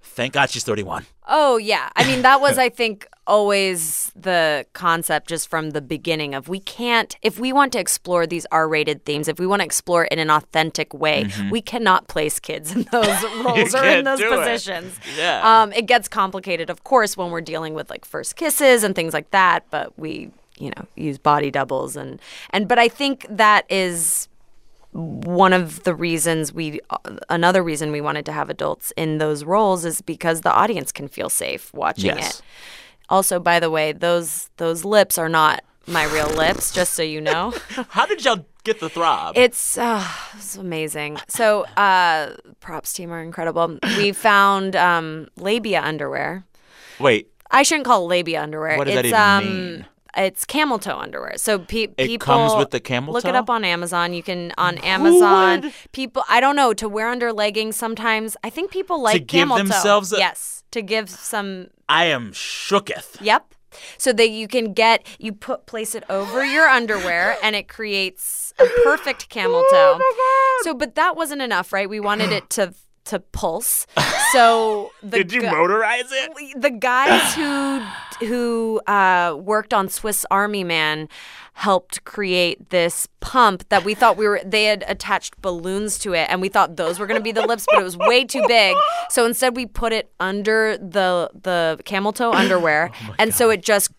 thank 0.02 0.34
God 0.34 0.50
she's 0.50 0.64
31. 0.64 1.06
Oh, 1.28 1.56
yeah. 1.56 1.88
I 1.96 2.06
mean, 2.06 2.20
that 2.22 2.42
was, 2.42 2.58
I 2.66 2.68
think, 2.68 3.06
always 3.26 4.12
the 4.14 4.66
concept 4.72 5.28
just 5.28 5.48
from 5.48 5.70
the 5.70 5.80
beginning 5.80 6.34
of 6.34 6.48
we 6.48 6.60
can't, 6.60 7.16
if 7.22 7.38
we 7.38 7.52
want 7.52 7.72
to 7.72 7.78
explore 7.78 8.26
these 8.26 8.46
R 8.52 8.68
rated 8.68 9.04
themes, 9.04 9.28
if 9.28 9.38
we 9.38 9.46
want 9.46 9.60
to 9.60 9.66
explore 9.66 10.04
it 10.04 10.12
in 10.12 10.18
an 10.18 10.30
authentic 10.30 10.92
way, 10.94 11.28
we 11.50 11.60
cannot 11.60 12.08
place 12.08 12.38
kids 12.40 12.72
in 12.74 12.82
those 12.92 13.06
roles 13.44 13.74
or 13.74 13.78
Mm-hmm. 13.78 13.98
in 13.98 14.04
those 14.04 14.18
do 14.18 14.32
it. 14.32 14.36
positions. 14.38 14.98
Yeah. 15.16 15.40
Um, 15.62 15.72
it 15.72 15.86
gets 15.86 16.08
complicated, 16.08 16.70
of 16.70 16.84
course, 16.84 17.16
when 17.16 17.30
we're 17.30 17.40
dealing 17.40 17.74
with 17.74 17.90
like 17.90 18.04
first 18.04 18.36
kisses 18.36 18.82
and 18.84 18.94
things 18.94 19.12
like 19.14 19.30
that, 19.30 19.64
but 19.70 19.96
we, 19.98 20.30
you 20.58 20.70
know, 20.76 20.86
use 20.94 21.18
body 21.18 21.50
doubles 21.50 21.96
and, 21.96 22.20
and, 22.50 22.66
but 22.68 22.78
I 22.78 22.88
think 22.88 23.26
that 23.28 23.64
is 23.70 24.28
one 24.92 25.52
of 25.52 25.82
the 25.84 25.94
reasons 25.94 26.54
we 26.54 26.80
another 27.28 27.62
reason 27.62 27.92
we 27.92 28.00
wanted 28.00 28.24
to 28.24 28.32
have 28.32 28.48
adults 28.48 28.94
in 28.96 29.18
those 29.18 29.44
roles 29.44 29.84
is 29.84 30.00
because 30.00 30.40
the 30.40 30.50
audience 30.52 30.90
can 30.90 31.06
feel 31.06 31.28
safe 31.28 31.72
watching 31.74 32.06
Yes. 32.06 32.38
it. 32.40 32.42
Also, 33.08 33.38
by 33.38 33.60
the 33.60 33.70
way, 33.70 33.92
those 33.92 34.50
those 34.56 34.84
lips 34.84 35.18
are 35.18 35.28
not 35.28 35.62
my 35.86 36.04
real 36.04 36.28
lips, 36.28 36.72
just 36.72 36.94
so 36.94 37.02
you 37.02 37.20
know. 37.20 37.52
How 37.90 38.06
did 38.06 38.24
y'all 38.24 38.44
get 38.64 38.80
the 38.80 38.88
throb? 38.88 39.36
It's 39.36 39.78
uh, 39.78 40.06
it's 40.36 40.56
amazing. 40.56 41.18
So, 41.28 41.62
uh, 41.76 42.34
props 42.60 42.92
team 42.92 43.12
are 43.12 43.22
incredible. 43.22 43.78
We 43.96 44.12
found 44.28 44.74
um, 44.74 45.28
labia 45.36 45.82
underwear. 45.82 46.44
Wait, 46.98 47.28
I 47.50 47.62
shouldn't 47.62 47.86
call 47.86 48.04
it 48.04 48.08
labia 48.08 48.42
underwear. 48.42 48.76
What 48.76 48.86
does 48.86 48.94
that 48.94 49.04
it's, 49.04 49.12
even 49.14 49.20
um, 49.20 49.44
mean? 49.74 49.86
It's 50.18 50.44
camel 50.46 50.78
toe 50.78 50.96
underwear. 50.96 51.34
So 51.36 51.58
pe- 51.58 51.88
It 51.98 52.06
people 52.06 52.24
comes 52.24 52.54
with 52.56 52.70
the 52.70 52.80
camel 52.80 53.12
look 53.12 53.26
it 53.26 53.34
up 53.34 53.50
on 53.50 53.64
Amazon. 53.64 54.14
You 54.14 54.22
can 54.22 54.52
on 54.56 54.78
Amazon. 54.78 55.60
would? 55.60 55.72
People, 55.92 56.24
I 56.28 56.40
don't 56.40 56.56
know 56.56 56.72
to 56.72 56.88
wear 56.88 57.08
under 57.08 57.34
leggings. 57.34 57.76
Sometimes 57.76 58.34
I 58.42 58.48
think 58.48 58.70
people 58.70 59.02
like 59.02 59.26
give 59.26 59.40
camel 59.40 59.58
themselves 59.58 60.10
toe. 60.10 60.16
a- 60.16 60.20
yes, 60.20 60.55
to 60.70 60.82
give 60.82 61.08
some. 61.08 61.68
I 61.88 62.06
am 62.06 62.32
shooketh. 62.32 63.20
Yep. 63.20 63.54
So 63.98 64.12
that 64.14 64.30
you 64.30 64.48
can 64.48 64.72
get 64.72 65.06
you 65.18 65.32
put 65.32 65.66
place 65.66 65.94
it 65.94 66.02
over 66.08 66.44
your 66.44 66.66
underwear 66.66 67.36
and 67.42 67.54
it 67.54 67.68
creates 67.68 68.54
a 68.58 68.66
perfect 68.84 69.28
camel 69.28 69.62
toe. 69.70 69.98
Oh 70.00 70.60
so, 70.64 70.72
but 70.72 70.94
that 70.94 71.14
wasn't 71.14 71.42
enough, 71.42 71.74
right? 71.74 71.88
We 71.88 72.00
wanted 72.00 72.32
it 72.32 72.48
to 72.50 72.72
to 73.06 73.20
pulse. 73.20 73.86
So 74.32 74.92
the 75.02 75.18
Did 75.18 75.32
you 75.32 75.40
gu- 75.42 75.46
motorize 75.48 76.10
it? 76.10 76.60
the 76.60 76.70
guys 76.70 77.34
who 77.34 77.82
who 78.26 78.80
uh, 78.86 79.36
worked 79.38 79.74
on 79.74 79.88
Swiss 79.88 80.24
Army 80.30 80.64
Man 80.64 81.08
helped 81.54 82.04
create 82.04 82.68
this 82.68 83.08
pump 83.20 83.66
that 83.70 83.82
we 83.82 83.94
thought 83.94 84.18
we 84.18 84.28
were 84.28 84.40
they 84.44 84.64
had 84.64 84.84
attached 84.88 85.40
balloons 85.40 85.98
to 85.98 86.12
it 86.12 86.26
and 86.30 86.42
we 86.42 86.50
thought 86.50 86.76
those 86.76 86.98
were 86.98 87.06
going 87.06 87.18
to 87.18 87.24
be 87.24 87.32
the 87.32 87.46
lips 87.46 87.66
but 87.70 87.80
it 87.80 87.82
was 87.82 87.96
way 87.96 88.26
too 88.26 88.42
big 88.46 88.76
so 89.08 89.24
instead 89.24 89.56
we 89.56 89.64
put 89.64 89.90
it 89.90 90.12
under 90.20 90.76
the 90.76 91.30
the 91.42 91.78
camel 91.86 92.12
toe 92.12 92.30
underwear 92.30 92.90
and 93.18 93.34
so 93.34 93.48
it 93.48 93.62
just 93.62 93.90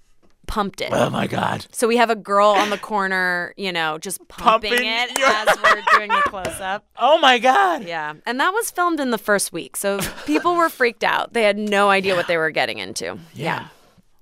pumped 0.47 0.81
it 0.81 0.89
Oh 0.91 1.09
my 1.09 1.27
God. 1.27 1.67
so 1.71 1.87
we 1.87 1.97
have 1.97 2.09
a 2.09 2.15
girl 2.15 2.47
on 2.49 2.69
the 2.71 2.77
corner 2.77 3.53
you 3.57 3.71
know 3.71 3.97
just 3.99 4.25
pumping, 4.27 4.71
Pumping 4.71 4.87
it 4.87 5.17
your- 5.19 5.27
as 5.27 5.47
we're 5.61 5.83
doing 5.97 6.09
the 6.09 6.21
close 6.25 6.59
up 6.61 6.85
Oh 6.97 7.17
my 7.19 7.37
God. 7.37 7.83
yeah. 7.85 8.13
And 8.25 8.39
that 8.39 8.51
was 8.51 8.71
filmed 8.71 8.99
in 8.99 9.11
the 9.11 9.17
first 9.19 9.53
week. 9.53 9.77
So 9.77 9.99
people 10.25 10.55
were 10.55 10.69
freaked 10.69 11.03
out. 11.03 11.33
They 11.33 11.43
had 11.43 11.57
no 11.57 11.89
idea 11.89 12.15
what 12.15 12.27
they 12.27 12.37
were 12.37 12.49
getting 12.49 12.79
into. 12.79 13.19
Yeah. 13.33 13.67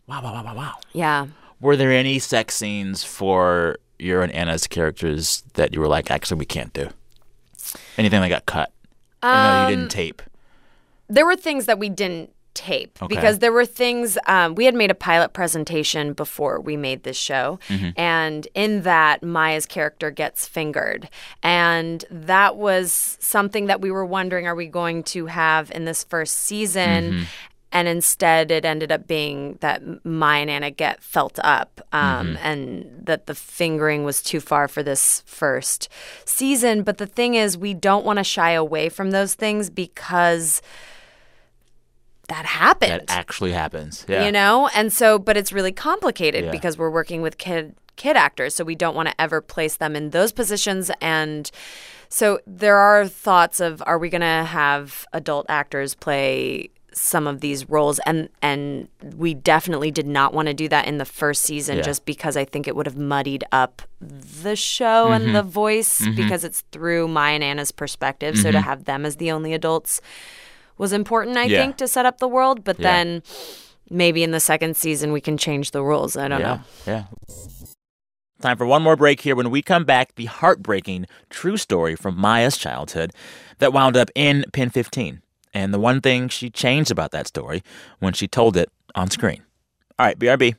Wow, 0.07 0.21
wow, 0.21 0.33
wow, 0.33 0.43
wow, 0.43 0.55
wow. 0.55 0.73
Yeah. 0.91 1.27
Were 1.61 1.75
there 1.77 1.91
any 1.91 2.19
sex 2.19 2.55
scenes 2.55 3.03
for 3.03 3.77
your 3.97 4.21
and 4.23 4.31
Anna's 4.33 4.67
characters 4.67 5.41
that 5.53 5.73
you 5.73 5.79
were 5.79 5.88
like, 5.88 6.11
actually, 6.11 6.38
we 6.39 6.45
can't 6.45 6.73
do? 6.73 6.89
Anything 7.97 8.19
that 8.21 8.29
got 8.29 8.45
cut? 8.45 8.71
Know 9.23 9.63
you 9.63 9.69
didn't 9.75 9.83
um, 9.85 9.89
tape. 9.89 10.21
There 11.07 11.25
were 11.25 11.35
things 11.38 11.65
that 11.65 11.79
we 11.79 11.89
didn't 11.89 12.33
tape 12.55 12.97
Okay. 13.01 13.13
because 13.13 13.39
there 13.39 13.51
were 13.51 13.65
things 13.65 14.17
um, 14.25 14.55
we 14.55 14.65
had 14.65 14.73
made 14.73 14.89
a 14.89 14.95
pilot 14.95 15.33
presentation 15.33 16.13
before 16.13 16.59
we 16.59 16.75
made 16.77 17.03
this 17.03 17.17
show. 17.17 17.59
And 17.95 18.47
in 18.55 18.81
that 18.81 19.21
maya's 19.21 19.65
character 19.67 20.09
gets 20.09 20.47
fingered. 20.47 21.07
And 21.43 22.03
that 22.09 22.55
was 22.55 23.17
something 23.19 23.67
that 23.67 23.81
we 23.81 23.91
were 23.91 24.05
wondering 24.05 24.47
are 24.47 24.55
we 24.55 24.67
going 24.67 25.03
to 25.03 25.27
have 25.27 25.69
in 25.71 25.85
this 25.85 26.03
first 26.03 26.35
season? 26.39 27.27
And 27.71 27.89
instead 27.89 28.51
it 28.51 28.63
ended 28.63 28.89
up 28.89 29.05
being 29.05 29.57
that 29.59 29.81
Maya 30.05 30.41
and 30.41 30.49
Anna 30.49 30.71
get 30.71 31.03
felt 31.03 31.37
up 31.43 31.81
um, 31.91 32.37
and 32.41 32.89
that 33.03 33.25
the 33.27 33.35
fingering 33.35 34.05
was 34.05 34.23
too 34.23 34.39
far 34.39 34.69
for 34.69 34.81
this 34.81 35.23
first 35.25 35.89
season. 36.23 36.83
But 36.83 36.99
the 36.99 37.05
thing 37.07 37.35
is, 37.35 37.57
we 37.57 37.73
don't 37.73 38.05
want 38.05 38.17
to 38.19 38.23
shy 38.23 38.51
away 38.51 38.87
from 38.87 39.11
those 39.11 39.33
things 39.33 39.69
because 39.69 40.61
that 42.29 42.45
happened. 42.45 42.91
That 42.91 43.03
actually 43.09 43.51
happens. 43.51 44.05
Yeah. 44.07 44.25
You 44.25 44.31
know? 44.31 44.69
And 44.75 44.91
so, 44.91 45.19
but 45.19 45.38
it's 45.38 45.51
really 45.53 45.71
complicated 45.71 46.45
Yeah. 46.45 46.51
because 46.51 46.77
we're 46.77 46.89
working 46.89 47.21
with 47.21 47.38
kid 47.38 47.75
kid 47.95 48.17
actors, 48.17 48.53
so 48.53 48.63
we 48.65 48.75
don't 48.75 48.93
want 48.95 49.07
to 49.07 49.21
ever 49.21 49.39
place 49.39 49.77
them 49.77 49.95
in 49.95 50.09
those 50.09 50.31
positions 50.33 50.91
and 51.01 51.49
so 52.09 52.39
there 52.45 52.75
are 52.77 53.07
thoughts 53.07 53.59
of 53.59 53.81
are 53.85 53.97
we 53.97 54.09
going 54.09 54.21
to 54.21 54.43
have 54.45 55.05
adult 55.13 55.45
actors 55.49 55.95
play 55.95 56.69
some 56.93 57.25
of 57.27 57.41
these 57.41 57.67
roles 57.69 57.99
and 58.05 58.29
and 58.41 58.88
we 59.15 59.33
definitely 59.33 59.91
did 59.91 60.05
not 60.07 60.33
want 60.33 60.47
to 60.47 60.53
do 60.53 60.67
that 60.69 60.88
in 60.88 60.97
the 60.97 61.05
first 61.05 61.41
season 61.43 61.77
Yeah. 61.77 61.83
just 61.83 62.05
because 62.05 62.38
I 62.38 62.45
think 62.45 62.67
it 62.67 62.75
would 62.75 62.85
have 62.85 62.95
muddied 62.97 63.43
up 63.51 63.81
the 64.01 64.55
show 64.55 65.05
Mm-hmm. 65.05 65.25
and 65.25 65.35
the 65.35 65.43
voice 65.43 66.05
because 66.15 66.43
it's 66.43 66.61
through 66.71 67.07
Maya 67.07 67.35
and 67.35 67.43
Anna's 67.43 67.71
perspective. 67.71 68.38
So 68.38 68.51
to 68.51 68.61
have 68.61 68.85
them 68.85 69.05
as 69.05 69.15
the 69.17 69.31
only 69.31 69.53
adults 69.53 69.99
was 70.77 70.93
important, 70.93 71.38
I. 71.38 71.45
Yeah. 71.45 71.61
think, 71.61 71.77
to 71.77 71.88
set 71.88 72.05
up 72.05 72.19
the 72.19 72.27
world. 72.27 72.63
But 72.63 72.79
Yeah. 72.79 72.91
then 72.91 73.23
maybe 73.89 74.23
in 74.23 74.31
the 74.31 74.39
second 74.39 74.75
season 74.75 75.11
we 75.11 75.21
can 75.21 75.38
change 75.38 75.71
the 75.71 75.83
rules. 75.83 76.17
I 76.17 76.27
don't 76.27 76.39
yeah, 76.41 76.55
know. 76.55 76.61
Yeah. 76.88 77.03
Time 78.41 78.57
for 78.57 78.65
one 78.65 78.81
more 78.81 78.95
break 78.95 79.21
here. 79.21 79.35
When 79.35 79.49
we 79.49 79.61
come 79.61 79.85
back, 79.85 80.15
the 80.15 80.25
heartbreaking 80.25 81.05
true 81.29 81.57
story 81.57 81.95
from 81.95 82.17
Maya's 82.17 82.57
childhood 82.57 83.11
that 83.59 83.73
wound 83.73 83.95
up 83.95 84.09
in 84.13 84.45
Pen 84.53 84.69
15. 84.69 85.21
And 85.53 85.73
the 85.73 85.79
one 85.79 86.01
thing 86.01 86.27
she 86.27 86.49
changed 86.49 86.91
about 86.91 87.11
that 87.11 87.27
story 87.27 87.63
when 87.99 88.13
she 88.13 88.27
told 88.27 88.57
it 88.57 88.69
on 88.93 89.09
screen. 89.09 89.41
All 89.97 90.05
right, 90.05 90.19
BRB. 90.19 90.55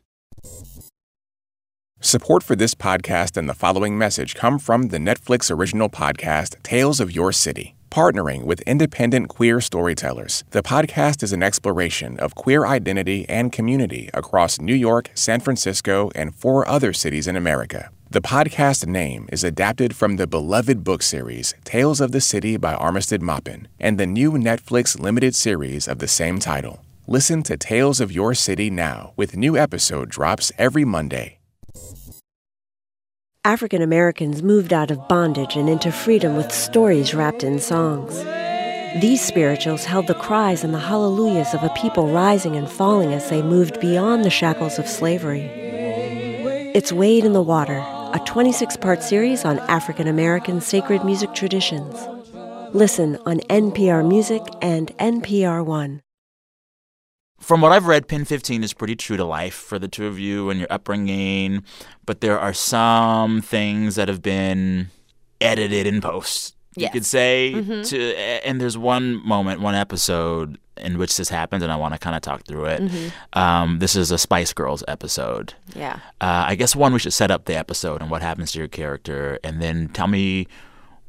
Support 2.00 2.42
for 2.42 2.56
this 2.56 2.74
podcast 2.74 3.36
and 3.36 3.48
the 3.48 3.54
following 3.54 3.98
message 3.98 4.34
come 4.34 4.58
from 4.58 4.88
the 4.88 4.98
Netflix 4.98 5.50
original 5.50 5.88
podcast 5.90 6.62
Tales 6.62 6.98
of 6.98 7.12
Your 7.12 7.32
City. 7.32 7.75
Partnering 7.90 8.44
with 8.44 8.60
independent 8.62 9.28
queer 9.28 9.60
storytellers, 9.60 10.44
the 10.50 10.62
podcast 10.62 11.22
is 11.22 11.32
an 11.32 11.42
exploration 11.42 12.18
of 12.18 12.34
queer 12.34 12.66
identity 12.66 13.26
and 13.28 13.52
community 13.52 14.10
across 14.12 14.60
New 14.60 14.74
York, 14.74 15.10
San 15.14 15.40
Francisco, 15.40 16.10
and 16.14 16.34
four 16.34 16.68
other 16.68 16.92
cities 16.92 17.26
in 17.26 17.36
America. 17.36 17.90
The 18.10 18.20
podcast 18.20 18.86
name 18.86 19.28
is 19.32 19.42
adapted 19.42 19.96
from 19.96 20.16
the 20.16 20.26
beloved 20.26 20.84
book 20.84 21.02
series 21.02 21.54
Tales 21.64 22.00
of 22.00 22.12
the 22.12 22.20
City 22.20 22.56
by 22.56 22.74
Armistead 22.74 23.20
Maupin 23.20 23.66
and 23.80 23.98
the 23.98 24.06
new 24.06 24.32
Netflix 24.32 24.98
limited 24.98 25.34
series 25.34 25.88
of 25.88 25.98
the 25.98 26.08
same 26.08 26.38
title. 26.38 26.84
Listen 27.06 27.42
to 27.44 27.56
Tales 27.56 28.00
of 28.00 28.12
Your 28.12 28.34
City 28.34 28.68
now 28.68 29.12
with 29.16 29.36
new 29.36 29.56
episode 29.56 30.08
drops 30.08 30.52
every 30.58 30.84
Monday. 30.84 31.35
African 33.46 33.80
Americans 33.80 34.42
moved 34.42 34.72
out 34.72 34.90
of 34.90 35.06
bondage 35.06 35.54
and 35.54 35.68
into 35.68 35.92
freedom 35.92 36.34
with 36.34 36.50
stories 36.50 37.14
wrapped 37.14 37.44
in 37.44 37.60
songs. 37.60 38.24
These 39.00 39.24
spirituals 39.24 39.84
held 39.84 40.08
the 40.08 40.14
cries 40.14 40.64
and 40.64 40.74
the 40.74 40.80
hallelujahs 40.80 41.54
of 41.54 41.62
a 41.62 41.68
people 41.76 42.08
rising 42.08 42.56
and 42.56 42.68
falling 42.68 43.12
as 43.12 43.30
they 43.30 43.42
moved 43.42 43.80
beyond 43.80 44.24
the 44.24 44.30
shackles 44.30 44.80
of 44.80 44.88
slavery. 44.88 45.42
It's 46.74 46.90
Wade 46.90 47.24
in 47.24 47.34
the 47.34 47.40
Water, 47.40 47.78
a 48.14 48.20
26 48.26 48.78
part 48.78 49.00
series 49.00 49.44
on 49.44 49.60
African 49.60 50.08
American 50.08 50.60
sacred 50.60 51.04
music 51.04 51.32
traditions. 51.32 51.94
Listen 52.74 53.16
on 53.26 53.38
NPR 53.48 54.04
Music 54.08 54.42
and 54.60 54.88
NPR 54.98 55.64
One. 55.64 56.02
From 57.40 57.60
what 57.60 57.72
I've 57.72 57.86
read, 57.86 58.08
Pen 58.08 58.24
15 58.24 58.64
is 58.64 58.72
pretty 58.72 58.96
true 58.96 59.16
to 59.16 59.24
life 59.24 59.54
for 59.54 59.78
the 59.78 59.88
two 59.88 60.06
of 60.06 60.18
you 60.18 60.50
and 60.50 60.58
your 60.58 60.72
upbringing, 60.72 61.62
but 62.06 62.20
there 62.20 62.38
are 62.40 62.52
some 62.54 63.40
things 63.42 63.94
that 63.96 64.08
have 64.08 64.22
been 64.22 64.90
edited 65.40 65.86
in 65.86 66.00
post. 66.00 66.54
You 66.76 66.90
could 66.90 67.06
say 67.06 67.52
to 67.84 68.14
and 68.44 68.60
there's 68.60 68.76
one 68.76 69.26
moment, 69.26 69.60
one 69.60 69.74
episode 69.74 70.58
in 70.76 70.98
which 70.98 71.16
this 71.16 71.30
happens 71.30 71.62
and 71.62 71.72
I 71.72 71.76
want 71.76 71.94
to 71.94 71.98
kind 71.98 72.14
of 72.16 72.20
talk 72.20 72.44
through 72.46 72.66
it. 72.66 72.82
Um, 73.32 73.78
this 73.78 73.96
is 73.96 74.10
a 74.10 74.18
Spice 74.18 74.52
Girls 74.52 74.84
episode. 74.86 75.54
Yeah. 75.74 76.00
Uh, 76.20 76.44
I 76.48 76.54
guess 76.54 76.76
one 76.76 76.92
we 76.92 76.98
should 76.98 77.14
set 77.14 77.30
up 77.30 77.46
the 77.46 77.56
episode 77.56 78.02
and 78.02 78.10
what 78.10 78.20
happens 78.20 78.52
to 78.52 78.58
your 78.58 78.68
character 78.68 79.38
and 79.42 79.62
then 79.62 79.88
tell 79.88 80.06
me 80.06 80.48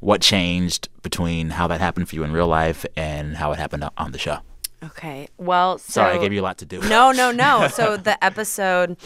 what 0.00 0.22
changed 0.22 0.88
between 1.02 1.50
how 1.50 1.66
that 1.66 1.80
happened 1.80 2.08
for 2.08 2.14
you 2.14 2.22
in 2.24 2.32
real 2.32 2.46
life 2.48 2.86
and 2.96 3.36
how 3.36 3.52
it 3.52 3.58
happened 3.58 3.84
on 3.98 4.12
the 4.12 4.18
show. 4.18 4.38
Okay. 4.82 5.28
Well, 5.38 5.78
so 5.78 5.92
Sorry, 5.92 6.16
I 6.16 6.20
gave 6.20 6.32
you 6.32 6.40
a 6.40 6.42
lot 6.42 6.58
to 6.58 6.66
do. 6.66 6.80
No, 6.88 7.10
no, 7.12 7.30
no. 7.32 7.68
So 7.68 7.96
the 7.96 8.22
episode 8.24 8.96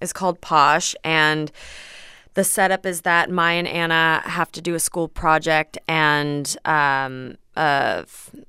is 0.00 0.12
called 0.12 0.40
Posh, 0.40 0.94
and 1.04 1.50
the 2.34 2.44
setup 2.44 2.86
is 2.86 3.02
that 3.02 3.30
Maya 3.30 3.58
and 3.58 3.68
Anna 3.68 4.22
have 4.24 4.50
to 4.52 4.60
do 4.60 4.74
a 4.74 4.80
school 4.80 5.08
project, 5.08 5.78
and 5.86 6.56
um, 6.64 7.36
uh, 7.56 8.04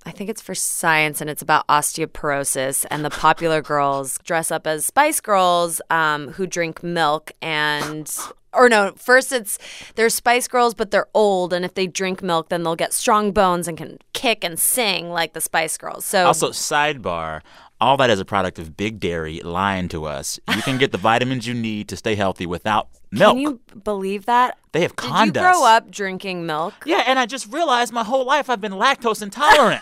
I 0.05 0.11
think 0.11 0.29
it's 0.29 0.41
for 0.41 0.55
science, 0.55 1.21
and 1.21 1.29
it's 1.29 1.41
about 1.41 1.67
osteoporosis. 1.67 2.85
And 2.89 3.03
the 3.05 3.09
popular 3.09 3.61
girls 3.73 4.17
dress 4.23 4.51
up 4.51 4.65
as 4.65 4.85
Spice 4.85 5.19
Girls 5.19 5.81
um, 5.89 6.29
who 6.29 6.47
drink 6.47 6.83
milk 6.83 7.31
and. 7.41 8.11
Or 8.55 8.69
no, 8.69 8.93
first 8.95 9.31
it's 9.31 9.57
they're 9.95 10.11
Spice 10.11 10.47
Girls, 10.47 10.75
but 10.75 10.91
they're 10.91 11.07
old, 11.15 11.53
and 11.53 11.65
if 11.65 11.73
they 11.73 11.87
drink 11.87 12.21
milk, 12.21 12.49
then 12.49 12.61
they'll 12.61 12.75
get 12.75 12.93
strong 12.93 13.31
bones 13.31 13.67
and 13.67 13.75
can 13.75 13.97
kick 14.23 14.43
and 14.43 14.57
sing 14.57 15.09
like 15.09 15.33
the 15.33 15.41
Spice 15.41 15.77
Girls. 15.77 16.05
So 16.05 16.25
Also, 16.27 16.49
sidebar, 16.51 17.41
all 17.81 17.97
that 17.97 18.09
is 18.09 18.19
a 18.21 18.25
product 18.25 18.57
of 18.57 18.77
Big 18.77 18.99
Dairy 19.01 19.41
lying 19.41 19.89
to 19.89 20.05
us. 20.05 20.39
You 20.55 20.61
can 20.61 20.77
get 20.77 20.91
the 20.93 20.97
vitamins 21.11 21.45
you 21.45 21.53
need 21.53 21.89
to 21.89 21.97
stay 21.97 22.15
healthy 22.15 22.45
without 22.45 22.87
milk. 23.11 23.33
Can 23.33 23.41
you 23.41 23.59
believe 23.83 24.25
that? 24.25 24.57
they 24.71 24.81
have 24.81 24.95
Did 24.95 25.09
condoms. 25.09 25.25
you 25.25 25.31
grow 25.33 25.65
up 25.65 25.91
drinking 25.91 26.45
milk? 26.45 26.73
Yeah, 26.85 27.03
and 27.05 27.19
I 27.19 27.25
just 27.25 27.51
realized 27.51 27.91
my 27.91 28.03
whole 28.03 28.25
life 28.25 28.49
I've 28.49 28.61
been 28.61 28.71
lactose 28.71 29.21
intolerant. 29.21 29.81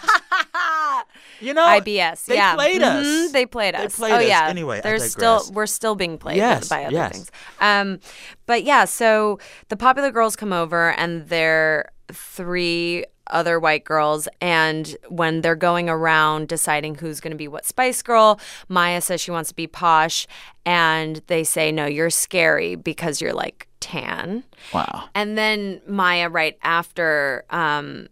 you 1.39 1.53
know, 1.53 1.63
IBS. 1.65 2.25
They 2.25 2.35
yeah, 2.35 2.55
played 2.55 2.81
us. 2.81 3.05
Mhm, 3.05 3.31
They 3.31 3.45
played 3.45 3.75
They 3.75 3.85
us. 3.85 3.95
played 3.95 4.11
oh 4.13 4.15
us. 4.17 4.27
yeah. 4.27 4.47
Anyway, 4.49 4.81
there's 4.81 5.11
still 5.11 5.43
we're 5.53 5.65
still 5.67 5.95
being 5.95 6.17
played 6.17 6.37
Yes, 6.37 6.67
by 6.67 6.85
other 6.85 6.93
yes. 6.95 7.11
things. 7.11 7.31
Um, 7.59 7.99
but 8.47 8.63
yeah, 8.63 8.85
so 8.85 9.37
the 9.69 9.77
popular 9.77 10.11
girls 10.11 10.35
come 10.35 10.51
over 10.51 10.91
and 10.93 11.29
they're 11.29 11.91
three 12.11 13.05
other 13.31 13.59
white 13.59 13.83
girls 13.83 14.27
and 14.39 14.95
when 15.09 15.41
they're 15.41 15.55
going 15.55 15.89
around 15.89 16.47
deciding 16.47 16.95
who's 16.95 17.19
going 17.19 17.31
to 17.31 17.37
be 17.37 17.47
what 17.47 17.65
spice 17.65 18.01
girl 18.01 18.39
maya 18.69 19.01
says 19.01 19.19
she 19.21 19.31
wants 19.31 19.49
to 19.49 19.55
be 19.55 19.67
posh 19.67 20.27
and 20.65 21.21
they 21.27 21.43
say 21.43 21.71
no 21.71 21.85
you're 21.85 22.09
scary 22.09 22.75
because 22.75 23.21
you're 23.21 23.33
like 23.33 23.67
tan 23.79 24.43
Wow. 24.73 25.05
and 25.15 25.37
then 25.37 25.81
Maya, 25.87 26.29
right 26.29 26.57
after, 26.61 27.43
um, 27.49 28.07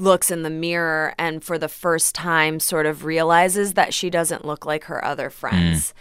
looks 0.00 0.30
in 0.30 0.42
the 0.42 0.50
mirror 0.50 1.14
and 1.18 1.42
for 1.42 1.58
the 1.58 1.68
first 1.68 2.14
time 2.14 2.60
sort 2.60 2.86
of 2.86 3.04
realizes 3.04 3.74
that 3.74 3.92
she 3.92 4.10
doesn't 4.10 4.44
look 4.44 4.64
like 4.64 4.84
her 4.84 5.04
other 5.04 5.28
friends. 5.30 5.92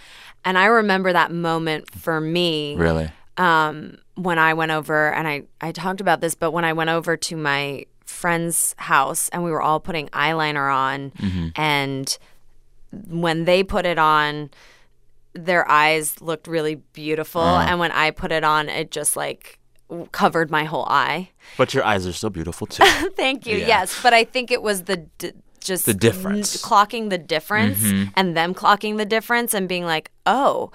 And 0.46 0.58
I 0.58 0.66
remember 0.66 1.12
that 1.14 1.32
moment 1.32 1.90
for 1.92 2.22
me 2.22 2.76
Really? 2.78 3.10
um, 3.38 3.98
when 4.16 4.38
I 4.40 4.54
went 4.54 4.72
over, 4.72 5.12
and 5.14 5.28
I, 5.28 5.44
I 5.62 5.72
talked 5.72 6.00
about 6.02 6.22
this, 6.22 6.36
but 6.36 6.52
when 6.52 6.64
I 6.66 6.74
went 6.74 6.90
over 6.92 7.18
to 7.18 7.36
my 7.36 7.86
friend's 8.08 8.74
house 8.78 9.30
and 9.30 9.44
we 9.44 9.52
were 9.52 9.62
all 9.62 9.80
putting 9.80 10.08
eyeliner 10.10 10.74
on, 10.74 11.12
mm-hmm. 11.12 11.50
and 11.56 12.18
when 13.08 13.46
they 13.46 13.64
put 13.64 13.86
it 13.86 14.00
on, 14.00 14.50
their 15.34 15.70
eyes 15.70 16.20
looked 16.22 16.48
really 16.48 16.76
beautiful. 16.94 17.42
Ah. 17.42 17.68
And 17.68 17.80
when 17.80 17.92
I 17.92 18.12
put 18.12 18.32
it 18.32 18.44
on, 18.44 18.70
it 18.70 18.92
just 18.92 19.16
like 19.16 19.60
covered 20.12 20.52
my 20.52 20.64
whole 20.64 20.86
eye. 20.86 21.30
But 21.58 21.74
your 21.74 21.84
eyes 21.84 22.06
are 22.08 22.14
still 22.14 22.30
beautiful 22.30 22.68
too. 22.68 22.84
Thank 23.16 23.46
you. 23.46 23.58
Yeah. 23.58 23.68
Yes. 23.68 24.02
But 24.02 24.14
I 24.14 24.24
think 24.24 24.52
it 24.52 24.62
was 24.62 24.84
the. 24.84 24.98
D- 25.18 25.32
just 25.60 25.86
The 25.86 25.94
difference. 25.94 26.56
n- 26.56 26.70
clocking 26.70 27.10
the 27.10 27.18
difference 27.18 27.80
mm-hmm. 27.80 28.12
and 28.16 28.38
them 28.38 28.54
clocking 28.54 28.96
the 28.96 29.06
difference 29.06 29.54
and 29.54 29.68
being 29.68 29.84
like, 29.84 30.12
oh, 30.26 30.72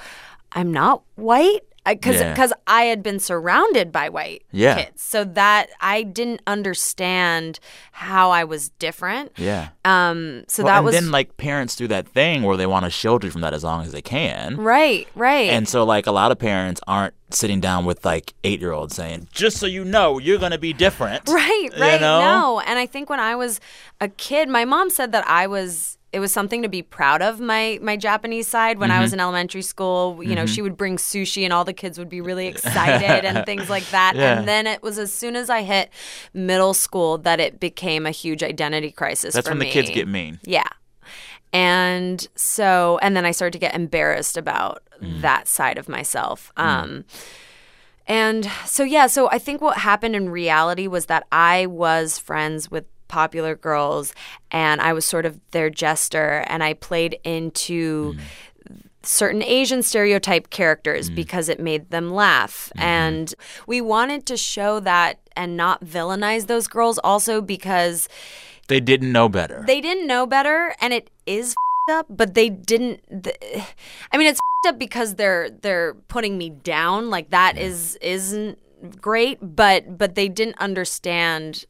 I'm 0.52 0.70
not 0.70 1.02
white. 1.14 1.60
Because 1.84 2.16
Yeah. 2.20 2.32
because 2.32 2.52
I 2.68 2.82
had 2.84 3.02
been 3.02 3.18
surrounded 3.18 3.90
by 3.90 4.08
white 4.08 4.44
Yeah. 4.52 4.84
kids, 4.84 5.02
so 5.02 5.24
that 5.24 5.68
I 5.80 6.04
didn't 6.04 6.40
understand 6.46 7.58
how 7.90 8.30
I 8.30 8.44
was 8.44 8.68
different. 8.78 9.32
yeah. 9.36 9.68
Um, 9.84 10.44
so 10.46 10.62
Well, 10.62 10.72
that 10.72 10.76
and 10.78 10.84
was 10.86 10.94
then 10.94 11.10
like 11.10 11.36
parents 11.36 11.74
do 11.74 11.88
that 11.88 12.06
thing 12.06 12.42
where 12.44 12.56
they 12.56 12.66
want 12.66 12.84
to 12.84 12.90
shield 12.90 13.24
you 13.24 13.30
from 13.30 13.40
that 13.40 13.52
as 13.52 13.64
long 13.64 13.84
as 13.84 13.90
they 13.92 14.02
can. 14.02 14.56
right, 14.56 15.08
right. 15.16 15.50
And 15.50 15.68
so 15.68 15.84
like 15.84 16.06
a 16.06 16.12
lot 16.12 16.30
of 16.30 16.38
parents 16.38 16.80
aren't 16.86 17.14
sitting 17.30 17.60
down 17.60 17.84
with 17.84 18.04
like 18.04 18.34
8-year-olds 18.44 18.94
saying, 18.94 19.26
"Just 19.32 19.56
so 19.56 19.66
you 19.66 19.84
know, 19.84 20.18
you're 20.18 20.38
going 20.38 20.52
to 20.52 20.58
be 20.58 20.72
different." 20.72 21.28
Right, 21.32 21.68
You 21.74 21.82
right. 21.82 22.00
know? 22.00 22.20
No. 22.20 22.60
And 22.60 22.78
I 22.78 22.86
think 22.86 23.08
when 23.10 23.20
I 23.20 23.34
was 23.34 23.58
a 24.00 24.08
kid, 24.08 24.48
my 24.48 24.64
mom 24.64 24.90
said 24.90 25.10
that 25.12 25.26
I 25.26 25.46
was 25.46 25.98
it 26.12 26.20
was 26.20 26.30
something 26.32 26.60
to 26.62 26.68
be 26.68 26.82
proud 26.82 27.22
of 27.22 27.40
my 27.40 27.78
my 27.82 27.96
Japanese 27.96 28.46
side 28.46 28.78
when 28.78 28.90
I 28.90 28.94
Mm-hmm. 28.94 29.02
was 29.02 29.12
in 29.14 29.20
elementary 29.20 29.62
school. 29.62 30.20
You 30.22 30.34
know, 30.34 30.44
she 30.46 30.60
would 30.60 30.76
bring 30.76 30.96
sushi 30.98 31.42
and 31.44 31.52
all 31.52 31.64
the 31.64 31.72
kids 31.72 31.98
would 31.98 32.10
be 32.10 32.20
really 32.20 32.46
excited 32.48 33.24
and 33.24 33.46
things 33.46 33.70
like 33.70 33.88
that. 33.90 34.14
Yeah. 34.14 34.38
And 34.38 34.46
then 34.46 34.66
it 34.66 34.82
was 34.82 34.98
as 34.98 35.12
soon 35.12 35.36
as 35.36 35.48
I 35.48 35.62
hit 35.62 35.90
middle 36.34 36.74
school 36.74 37.16
that 37.18 37.40
it 37.40 37.58
became 37.60 38.04
a 38.06 38.10
huge 38.10 38.42
identity 38.42 38.90
crisis 38.90 39.34
That's 39.34 39.48
when 39.48 39.58
me. 39.58 39.66
the 39.66 39.72
kids 39.72 39.90
get 39.90 40.06
mean. 40.06 40.38
Yeah. 40.44 40.68
And 41.52 42.26
so, 42.34 42.98
and 43.02 43.16
then 43.16 43.24
I 43.26 43.30
started 43.30 43.52
to 43.52 43.58
get 43.58 43.74
embarrassed 43.74 44.36
about 44.36 44.82
that 45.00 45.48
side 45.48 45.76
of 45.78 45.88
myself. 45.88 46.50
Um, 46.56 47.04
and 48.06 48.50
so, 48.66 48.82
yeah, 48.84 49.06
so 49.06 49.28
I 49.30 49.38
think 49.38 49.60
what 49.60 49.78
happened 49.78 50.16
in 50.16 50.28
reality 50.30 50.86
was 50.86 51.06
that 51.06 51.26
I 51.30 51.66
was 51.66 52.18
friends 52.18 52.70
with 52.70 52.84
popular 53.12 53.54
girls 53.54 54.14
and 54.50 54.80
I 54.80 54.94
was 54.94 55.04
sort 55.04 55.26
of 55.26 55.38
their 55.50 55.68
jester 55.68 56.44
and 56.46 56.64
I 56.64 56.72
played 56.72 57.18
into 57.24 58.16
certain 59.02 59.42
Asian 59.42 59.82
stereotype 59.82 60.48
characters 60.48 61.10
mm. 61.10 61.14
because 61.14 61.50
it 61.50 61.60
made 61.60 61.90
them 61.90 62.10
laugh. 62.10 62.70
Mm-hmm. 62.70 62.82
And 62.82 63.34
we 63.66 63.82
wanted 63.82 64.24
to 64.26 64.36
show 64.38 64.80
that 64.80 65.18
and 65.36 65.58
not 65.58 65.84
villainize 65.84 66.46
those 66.46 66.66
girls 66.66 66.98
also 67.04 67.42
because 67.42 68.08
They 68.68 68.80
didn't 68.80 69.12
know 69.12 69.28
better. 69.28 69.62
they 69.66 69.80
didn't 69.82 70.06
know 70.06 70.26
better 70.26 70.74
and 70.80 70.92
it 70.94 71.10
is 71.26 71.54
up 71.90 72.06
but 72.08 72.34
they 72.34 72.48
didn't 72.48 73.00
th- 73.24 73.36
i 74.12 74.16
mean 74.16 74.28
it's 74.28 74.40
up 74.68 74.78
because 74.78 75.16
they're 75.16 75.50
they're 75.50 75.94
putting 76.06 76.38
me 76.38 76.48
down 76.48 77.10
like 77.10 77.30
that 77.30 77.58
is 77.58 77.96
isn't 78.00 78.56
great 79.00 79.38
but 79.40 79.98
but 79.98 80.14
they 80.14 80.28
didn't 80.28 80.56
understand 80.60 81.64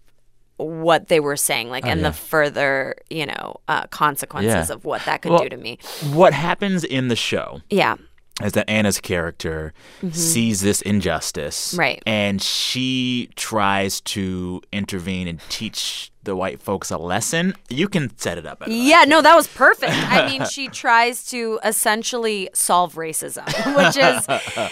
what 0.57 1.09
they 1.09 1.19
were 1.21 1.37
saying 1.37 1.71
like 1.71 1.85
and 1.87 2.01
Oh, 2.01 2.03
yeah. 2.05 2.09
the 2.11 2.17
further 2.17 2.95
you 3.11 3.27
know 3.27 3.57
uh, 3.69 3.87
consequences 3.89 4.69
Yeah. 4.69 4.75
of 4.75 4.85
what 4.85 5.05
that 5.07 5.23
could 5.23 5.33
Well- 5.33 5.43
do 5.43 5.49
to 5.49 5.57
me 5.57 5.79
what 6.13 6.33
happens 6.35 6.85
in 6.85 7.09
the 7.09 7.17
show 7.17 7.61
yeah 7.71 7.97
is 8.43 8.53
that 8.53 8.69
Anna's 8.69 8.99
character 8.99 9.75
sees 10.11 10.63
this 10.63 10.81
injustice. 10.83 11.73
Mm-hmm. 11.73 11.79
Right. 11.81 12.03
And 12.07 12.41
she 12.43 13.29
tries 13.37 14.01
to 14.01 14.63
intervene 14.73 15.29
and 15.29 15.39
teach 15.51 16.11
the 16.23 16.35
white 16.35 16.61
folks 16.61 16.91
a 16.91 16.97
lesson. 16.97 17.55
You 17.69 17.89
can 17.89 18.17
set 18.19 18.39
it 18.39 18.47
up. 18.47 18.63
Yeah, 18.67 19.05
no, 19.07 19.21
that 19.21 19.37
was 19.37 19.47
perfect. 19.49 19.93
I 19.93 20.27
mean, 20.31 20.47
she 20.47 20.69
tries 20.69 21.27
to 21.27 21.61
essentially 21.63 22.49
solve 22.55 22.95
racism, 22.95 23.45
which 23.77 23.97
is 23.99 24.27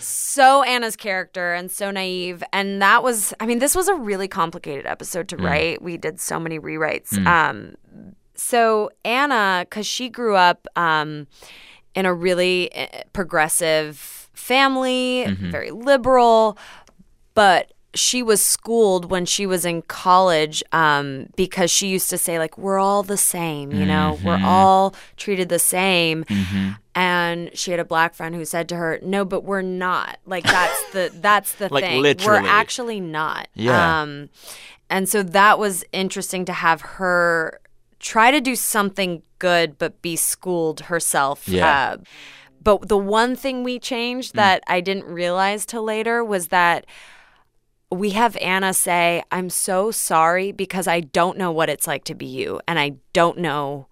so 0.00 0.62
Anna's 0.62 0.96
character 0.96 1.54
and 1.54 1.70
so 1.70 1.90
naive. 1.90 2.42
And 2.52 2.80
that 2.82 3.02
was, 3.02 3.34
I 3.40 3.46
mean, 3.46 3.58
this 3.58 3.74
was 3.74 3.88
a 3.88 3.94
really 3.94 4.28
complicated 4.28 4.86
episode 4.86 5.28
to 5.28 5.36
write. 5.36 5.82
We 5.82 5.96
did 5.96 6.20
so 6.20 6.38
many 6.38 6.58
rewrites. 6.58 7.16
Um, 7.26 7.74
so 8.34 8.90
Anna, 9.04 9.66
because 9.68 9.86
she 9.86 10.08
grew 10.08 10.36
up 10.36 10.66
um, 10.76 11.26
in 11.94 12.06
a 12.06 12.14
really 12.14 12.72
uh, 12.74 12.86
progressive 13.12 14.30
family, 14.32 15.24
very 15.50 15.70
liberal, 15.70 16.56
but 17.34 17.72
she 17.94 18.22
was 18.22 18.44
schooled 18.44 19.10
when 19.10 19.24
she 19.24 19.46
was 19.46 19.64
in 19.64 19.80
college 19.82 20.62
um, 20.72 21.26
because 21.36 21.70
she 21.70 21.88
used 21.88 22.10
to 22.10 22.18
say 22.18 22.38
like 22.38 22.56
we're 22.58 22.78
all 22.78 23.02
the 23.02 23.16
same 23.16 23.72
you 23.72 23.86
know 23.86 24.16
Mm-hmm. 24.18 24.26
we're 24.26 24.40
all 24.44 24.94
treated 25.16 25.48
the 25.48 25.58
same 25.58 26.24
and 26.94 27.50
she 27.54 27.70
had 27.70 27.80
a 27.80 27.84
black 27.84 28.14
friend 28.14 28.34
who 28.34 28.44
said 28.44 28.68
to 28.68 28.76
her 28.76 28.98
no 29.02 29.24
but 29.24 29.44
we're 29.44 29.62
not 29.62 30.18
like 30.26 30.44
that's 30.44 30.90
the 30.92 31.10
that's 31.20 31.54
the 31.54 31.68
Like, 31.72 31.84
thing 31.84 32.02
literally. 32.02 32.42
we're 32.42 32.48
actually 32.48 33.00
not 33.00 33.48
Yeah. 33.54 34.02
um, 34.02 34.28
and 34.90 35.08
so 35.08 35.22
that 35.22 35.58
was 35.58 35.84
interesting 35.92 36.44
to 36.46 36.52
have 36.52 36.80
her 36.82 37.60
try 38.00 38.30
to 38.30 38.40
do 38.40 38.54
something 38.54 39.22
good 39.38 39.78
but 39.78 40.00
be 40.02 40.16
schooled 40.16 40.80
herself 40.82 41.48
Yeah. 41.48 41.92
uh, 41.92 41.96
but 42.62 42.88
the 42.88 42.98
one 42.98 43.34
thing 43.36 43.64
we 43.64 43.78
changed 43.78 44.34
that 44.34 44.62
I 44.66 44.80
didn't 44.80 45.04
realize 45.06 45.64
till 45.64 45.84
later 45.84 46.22
was 46.24 46.48
that 46.48 46.84
we 47.90 48.10
have 48.10 48.36
Anna 48.38 48.74
say, 48.74 49.22
I'm 49.30 49.48
so 49.50 49.90
sorry 49.90 50.52
because 50.52 50.86
I 50.86 51.00
don't 51.00 51.38
know 51.38 51.50
what 51.52 51.70
it's 51.70 51.86
like 51.86 52.04
to 52.04 52.14
be 52.14 52.26
you. 52.26 52.60
And 52.68 52.78
I 52.78 52.96
don't 53.12 53.38
know. 53.38 53.86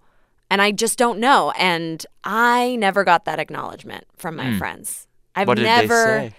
And 0.50 0.60
I 0.62 0.70
just 0.70 0.98
don't 0.98 1.18
know. 1.18 1.52
And 1.58 2.04
I 2.22 2.76
never 2.76 3.04
got 3.04 3.24
that 3.24 3.38
acknowledgement 3.38 4.04
from 4.16 4.36
my 4.36 4.56
friends. 4.58 5.08
I've 5.34 5.48
What 5.48 5.58
never 5.58 6.30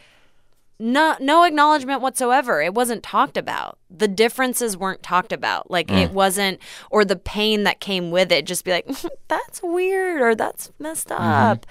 no 0.79 1.15
no 1.19 1.43
acknowledgement 1.43 2.01
whatsoever 2.03 2.61
it 2.61 2.71
wasn't 2.71 3.01
talked 3.01 3.35
about 3.35 3.79
the 3.89 4.07
differences 4.07 4.77
weren't 4.77 5.01
talked 5.01 5.33
about 5.33 5.71
like 5.71 5.87
Mm. 5.87 6.03
it 6.03 6.11
wasn't 6.11 6.59
or 6.91 7.03
the 7.03 7.15
pain 7.15 7.63
that 7.63 7.79
came 7.79 8.11
with 8.11 8.31
it 8.31 8.45
just 8.45 8.63
be 8.63 8.69
like 8.69 8.87
that's 9.27 9.59
weird 9.63 10.21
or 10.21 10.35
that's 10.35 10.71
messed 10.77 11.07
Mm-hmm. 11.07 11.23
up 11.23 11.65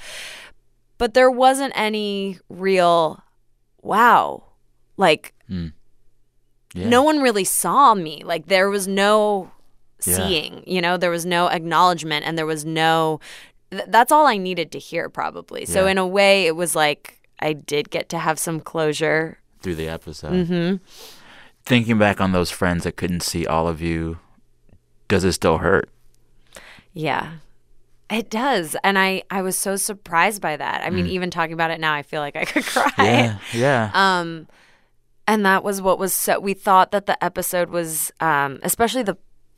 but 0.98 1.14
there 1.14 1.30
wasn't 1.30 1.72
any 1.76 2.38
real 2.48 3.22
wow 3.80 4.42
like 4.96 5.32
Yeah. 6.76 6.88
no 6.88 7.02
one 7.02 7.20
really 7.20 7.44
saw 7.44 7.94
me 7.94 8.22
like 8.24 8.46
there 8.46 8.68
was 8.70 8.86
no 8.86 9.50
Yeah. 10.06 10.14
seeing 10.16 10.62
you 10.66 10.80
know 10.82 10.96
there 10.96 11.10
was 11.10 11.24
no 11.26 11.48
acknowledgement 11.48 12.26
and 12.26 12.36
there 12.38 12.44
was 12.46 12.64
no 12.64 13.18
th- 13.70 13.84
that's 13.88 14.12
all 14.12 14.26
i 14.26 14.36
needed 14.36 14.70
to 14.72 14.78
hear 14.78 15.08
probably 15.08 15.64
so 15.64 15.84
Yeah. 15.86 15.92
in 15.92 15.98
a 15.98 16.06
way 16.06 16.46
it 16.46 16.54
was 16.54 16.76
like 16.76 17.18
i 17.40 17.52
did 17.54 17.88
get 17.90 18.08
to 18.10 18.18
have 18.18 18.38
some 18.38 18.60
closure 18.60 19.38
through 19.62 19.76
the 19.76 19.88
episode. 19.88 20.32
Mm-hmm. 20.46 20.76
Thinking 21.64 21.98
back 21.98 22.20
on 22.20 22.30
those 22.30 22.50
friends 22.52 22.84
that 22.84 22.96
couldn't 22.96 23.22
see 23.24 23.44
all 23.44 23.66
of 23.66 23.80
you, 23.82 24.18
does 25.08 25.24
it 25.24 25.32
still 25.32 25.58
hurt? 25.58 25.88
yeah 26.92 27.32
it 28.08 28.30
does 28.30 28.76
and 28.84 28.98
i 28.98 29.22
i 29.30 29.42
was 29.42 29.58
so 29.58 29.76
surprised 29.76 30.40
by 30.40 30.56
that 30.56 30.82
i 30.84 30.90
mean 30.90 31.06
even 31.06 31.30
talking 31.30 31.52
about 31.52 31.70
it 31.70 31.80
now 31.80 31.92
i 31.92 32.02
feel 32.02 32.20
like 32.20 32.36
i 32.36 32.44
could 32.44 32.64
cry 32.74 32.90
Mm. 32.96 33.04
Yeah. 33.04 33.38
Yeah. 33.52 33.90
Um, 33.94 34.46
and 35.26 35.44
that 35.46 35.62
was 35.64 35.80
what 35.82 35.98
was 35.98 36.12
so. 36.14 36.38
We 36.40 36.54
thought 36.54 36.90
that 36.92 37.06
the 37.06 37.22
episode 37.24 37.70
was, 37.70 38.12
um, 38.20 38.58
especially 38.62 39.02
the 39.02 39.16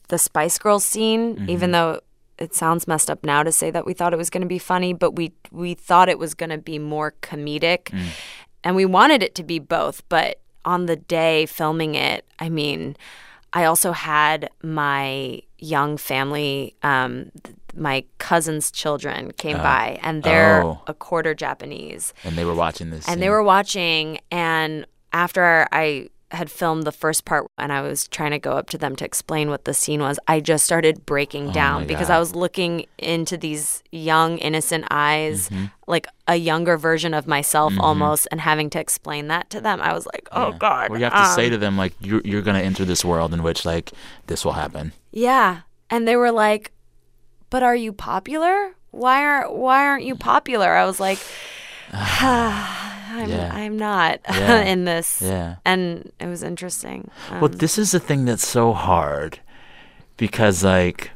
the 0.09 0.19
Spice 0.19 0.59
Girls 0.59 0.85
scene, 0.87 1.37
Mm-hmm. 1.37 1.51
even 1.51 1.71
though 1.73 2.01
it 2.39 2.55
sounds 2.55 2.87
messed 2.87 3.11
up 3.11 3.25
now 3.25 3.43
to 3.43 3.51
say 3.53 3.71
that 3.71 3.85
we 3.85 3.93
thought 3.95 4.13
it 4.13 4.17
was 4.17 4.31
going 4.31 4.43
to 4.43 4.47
be 4.49 4.59
funny, 4.59 4.93
but 4.93 5.17
we 5.17 5.33
we 5.51 5.75
thought 5.75 6.09
it 6.09 6.19
was 6.19 6.35
going 6.35 6.51
to 6.51 6.59
be 6.59 6.79
more 6.79 7.15
comedic, 7.23 7.85
Mm. 7.91 8.07
and 8.65 8.77
we 8.77 8.85
wanted 8.87 9.23
it 9.23 9.35
to 9.37 9.43
be 9.43 9.59
both. 9.59 10.03
But 10.09 10.41
on 10.65 10.87
the 10.87 10.97
day 10.97 11.47
filming 11.47 11.95
it, 11.95 12.25
I 12.39 12.49
mean, 12.49 12.97
I 13.53 13.65
also 13.65 13.93
had 13.93 14.51
my 14.63 15.41
young 15.59 15.97
family. 15.97 16.75
Um, 16.83 17.31
th- 17.43 17.57
my 17.77 18.05
cousin's 18.19 18.71
children 18.71 19.33
came 19.33 19.57
by, 19.59 19.99
and 20.03 20.23
they're 20.23 20.65
Oh. 20.65 20.81
a 20.87 20.95
quarter 20.95 21.35
Japanese 21.35 22.13
and 22.25 22.35
they 22.37 22.45
were 22.45 22.55
watching 22.55 22.91
this. 22.91 23.07
and 23.07 23.21
they 23.23 23.29
were 23.31 23.43
watching 23.43 24.19
and 24.33 24.85
after 25.13 25.67
i 25.73 26.09
had 26.31 26.51
filmed 26.51 26.85
the 26.85 26.93
first 26.93 27.25
part 27.25 27.47
and 27.57 27.73
i 27.73 27.81
was 27.81 28.07
trying 28.09 28.31
to 28.33 28.39
go 28.39 28.53
up 28.53 28.69
to 28.69 28.77
them 28.77 28.95
to 28.95 29.03
explain 29.05 29.49
what 29.49 29.65
the 29.65 29.73
scene 29.73 30.01
was 30.01 30.19
i 30.29 30.39
just 30.41 30.63
started 30.63 31.07
breaking 31.07 31.51
down 31.53 31.77
Oh 31.77 31.81
my 31.81 31.87
because 31.87 32.09
God. 32.09 32.17
i 32.17 32.19
was 32.19 32.35
looking 32.35 32.85
into 32.99 33.39
these 33.39 33.83
young 33.93 34.37
innocent 34.39 34.85
eyes 34.91 35.49
Mm-hmm. 35.49 35.65
like 35.87 36.07
a 36.27 36.37
younger 36.37 36.77
version 36.77 37.15
of 37.15 37.27
myself 37.27 37.73
almost 37.81 38.29
and 38.31 38.43
having 38.43 38.69
to 38.71 38.79
explain 38.79 39.29
that 39.29 39.49
to 39.51 39.61
them 39.63 39.81
i 39.81 39.95
was 39.95 40.05
like 40.05 40.29
oh 40.33 40.53
god 40.53 40.91
Well, 40.91 40.99
you 40.99 41.05
have 41.07 41.15
to 41.15 41.33
say 41.35 41.47
um, 41.47 41.53
to 41.53 41.57
them 41.59 41.79
like 41.79 41.95
you're 42.01 42.21
you're 42.27 42.43
gonna 42.43 42.61
enter 42.61 42.85
this 42.85 43.03
world 43.05 43.33
in 43.33 43.43
which 43.43 43.65
like 43.65 43.93
this 44.27 44.45
will 44.45 44.53
happen. 44.53 44.93
yeah 45.13 45.61
and 45.89 46.07
they 46.07 46.17
were 46.17 46.31
like 46.33 46.73
but 47.49 47.63
are 47.63 47.75
you 47.77 47.91
popular 47.95 48.75
why 48.91 49.25
aren't 49.25 49.55
why 49.55 49.87
aren't 49.87 50.05
you 50.05 50.15
popular 50.15 50.73
i 50.75 50.85
was 50.85 51.01
like 51.01 51.19
I'm, 51.93 53.29
Yeah. 53.29 53.51
I'm 53.53 53.77
not 53.79 54.21
Yeah. 54.29 54.63
in 54.63 54.85
this 54.85 55.21
Yeah. 55.23 55.57
and 55.65 56.11
it 56.21 56.27
was 56.27 56.43
interesting 56.43 57.11
Um, 57.31 57.41
Well, 57.41 57.49
this 57.51 57.79
is 57.79 57.91
the 57.93 58.01
thing 58.01 58.25
that's 58.27 58.47
so 58.47 58.73
hard 58.73 59.41
because, 60.17 60.65
like, 60.65 61.11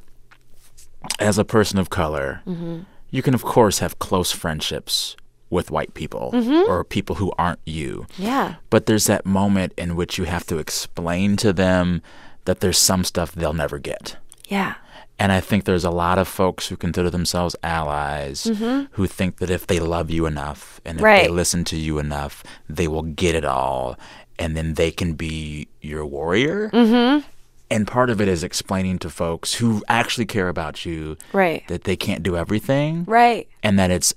as 1.18 1.38
a 1.38 1.44
person 1.44 1.78
of 1.78 1.90
color, 1.90 2.40
Mm-hmm. 2.46 2.80
you 3.10 3.22
can, 3.22 3.34
of 3.34 3.42
course, 3.42 3.78
have 3.80 3.98
close 3.98 4.32
friendships 4.32 5.16
with 5.50 5.70
white 5.70 5.92
people 5.94 6.30
Mm-hmm. 6.32 6.70
or 6.70 6.82
people 6.84 7.16
who 7.16 7.32
aren't 7.38 7.60
you. 7.66 8.06
yeah 8.18 8.54
But 8.70 8.86
there's 8.86 9.06
that 9.06 9.26
moment 9.26 9.72
in 9.76 9.96
which 9.96 10.18
you 10.18 10.24
have 10.24 10.46
to 10.46 10.58
explain 10.58 11.36
to 11.36 11.52
them 11.52 12.00
that 12.44 12.60
there's 12.60 12.78
some 12.78 13.04
stuff 13.04 13.32
they'll 13.32 13.52
never 13.52 13.78
get. 13.78 14.16
Yeah 14.48 14.74
And 15.18 15.30
I 15.32 15.40
think 15.40 15.64
there's 15.64 15.84
a 15.84 15.90
lot 15.90 16.18
of 16.18 16.26
folks 16.28 16.68
who 16.68 16.76
consider 16.76 17.10
themselves 17.10 17.54
allies 17.62 18.44
who 18.92 19.06
think 19.06 19.36
that 19.38 19.50
if 19.50 19.66
they 19.66 19.78
love 19.78 20.10
you 20.10 20.26
enough 20.26 20.80
and 20.84 20.98
if 20.98 21.02
they 21.02 21.26
Mm-hmm. 21.26 21.34
Listen 21.36 21.64
to 21.64 21.76
you 21.76 21.98
enough, 21.98 22.42
they 22.68 22.88
will 22.88 23.02
get 23.02 23.34
it 23.34 23.44
all 23.44 23.96
and 24.38 24.56
then 24.56 24.74
they 24.74 24.90
can 24.90 25.12
be 25.14 25.68
your 25.80 26.04
warrior. 26.04 26.70
Mm-hmm. 26.70 27.26
And 27.70 27.86
part 27.86 28.10
of 28.10 28.20
it 28.20 28.28
is 28.28 28.42
explaining 28.44 28.98
to 28.98 29.08
folks 29.10 29.54
who 29.54 29.82
actually 29.88 30.26
care 30.26 30.48
about 30.48 30.84
you 30.84 31.16
right 31.32 31.62
that 31.68 31.84
they 31.84 31.96
can't 31.96 32.22
do 32.22 32.36
everything 32.36 33.04
right 33.06 33.48
and 33.62 33.78
that 33.78 33.90
it's 33.90 34.12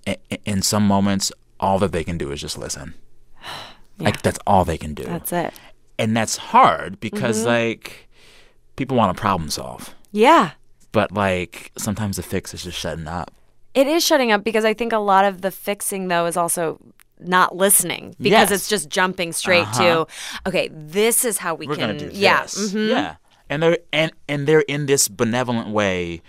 in 0.46 0.62
some 0.62 0.86
moments 0.88 1.32
all 1.60 1.80
that 1.80 1.92
they 1.94 2.04
can 2.04 2.18
do 2.18 2.32
is 2.32 2.42
just 2.42 2.58
listen. 2.58 2.94
Like 3.98 4.22
that's 4.22 4.40
all 4.46 4.66
they 4.66 4.78
can 4.78 4.94
do. 4.94 5.04
that's 5.04 5.32
it 5.32 5.54
and 5.98 6.18
that's 6.18 6.36
hard 6.52 7.00
because 7.00 7.38
Mm-hmm. 7.40 7.48
like 7.48 8.10
people 8.76 8.98
want 8.98 9.16
to 9.16 9.22
problem 9.22 9.50
solve 9.50 9.95
yeah 10.16 10.52
but 10.92 11.12
like 11.12 11.72
sometimes 11.78 12.16
the 12.16 12.24
fix 12.24 12.54
is 12.54 12.64
just 12.64 12.80
shutting 12.80 13.08
up. 13.08 13.30
it 13.74 13.86
is 13.88 14.02
shutting 14.04 14.32
up 14.32 14.44
because 14.44 14.64
i 14.66 14.74
think 14.74 14.94
a 14.94 14.98
lot 15.14 15.26
of 15.26 15.42
the 15.42 15.52
fixing 15.52 16.08
though 16.08 16.26
is 16.26 16.38
also 16.38 16.80
not 17.20 17.56
listening 17.56 18.16
because 18.20 18.50
Yes. 18.50 18.52
it's 18.52 18.68
just 18.70 18.90
jumping 18.90 19.32
straight 19.34 19.68
to 19.74 20.08
okay 20.48 20.70
this 20.72 21.26
is 21.26 21.38
how 21.40 21.54
we 21.56 21.68
We're 21.68 21.76
can 21.76 21.98
do 21.98 22.10
yeah 22.14 22.44
this. 22.44 22.72
mhm. 22.74 22.90
Yeah, 22.90 23.16
and 23.50 23.62
they're 23.64 23.78
and 23.92 24.12
and 24.28 24.48
they're 24.48 24.66
in 24.68 24.86
this 24.86 25.08
benevolent 25.08 25.70
way, 25.70 26.22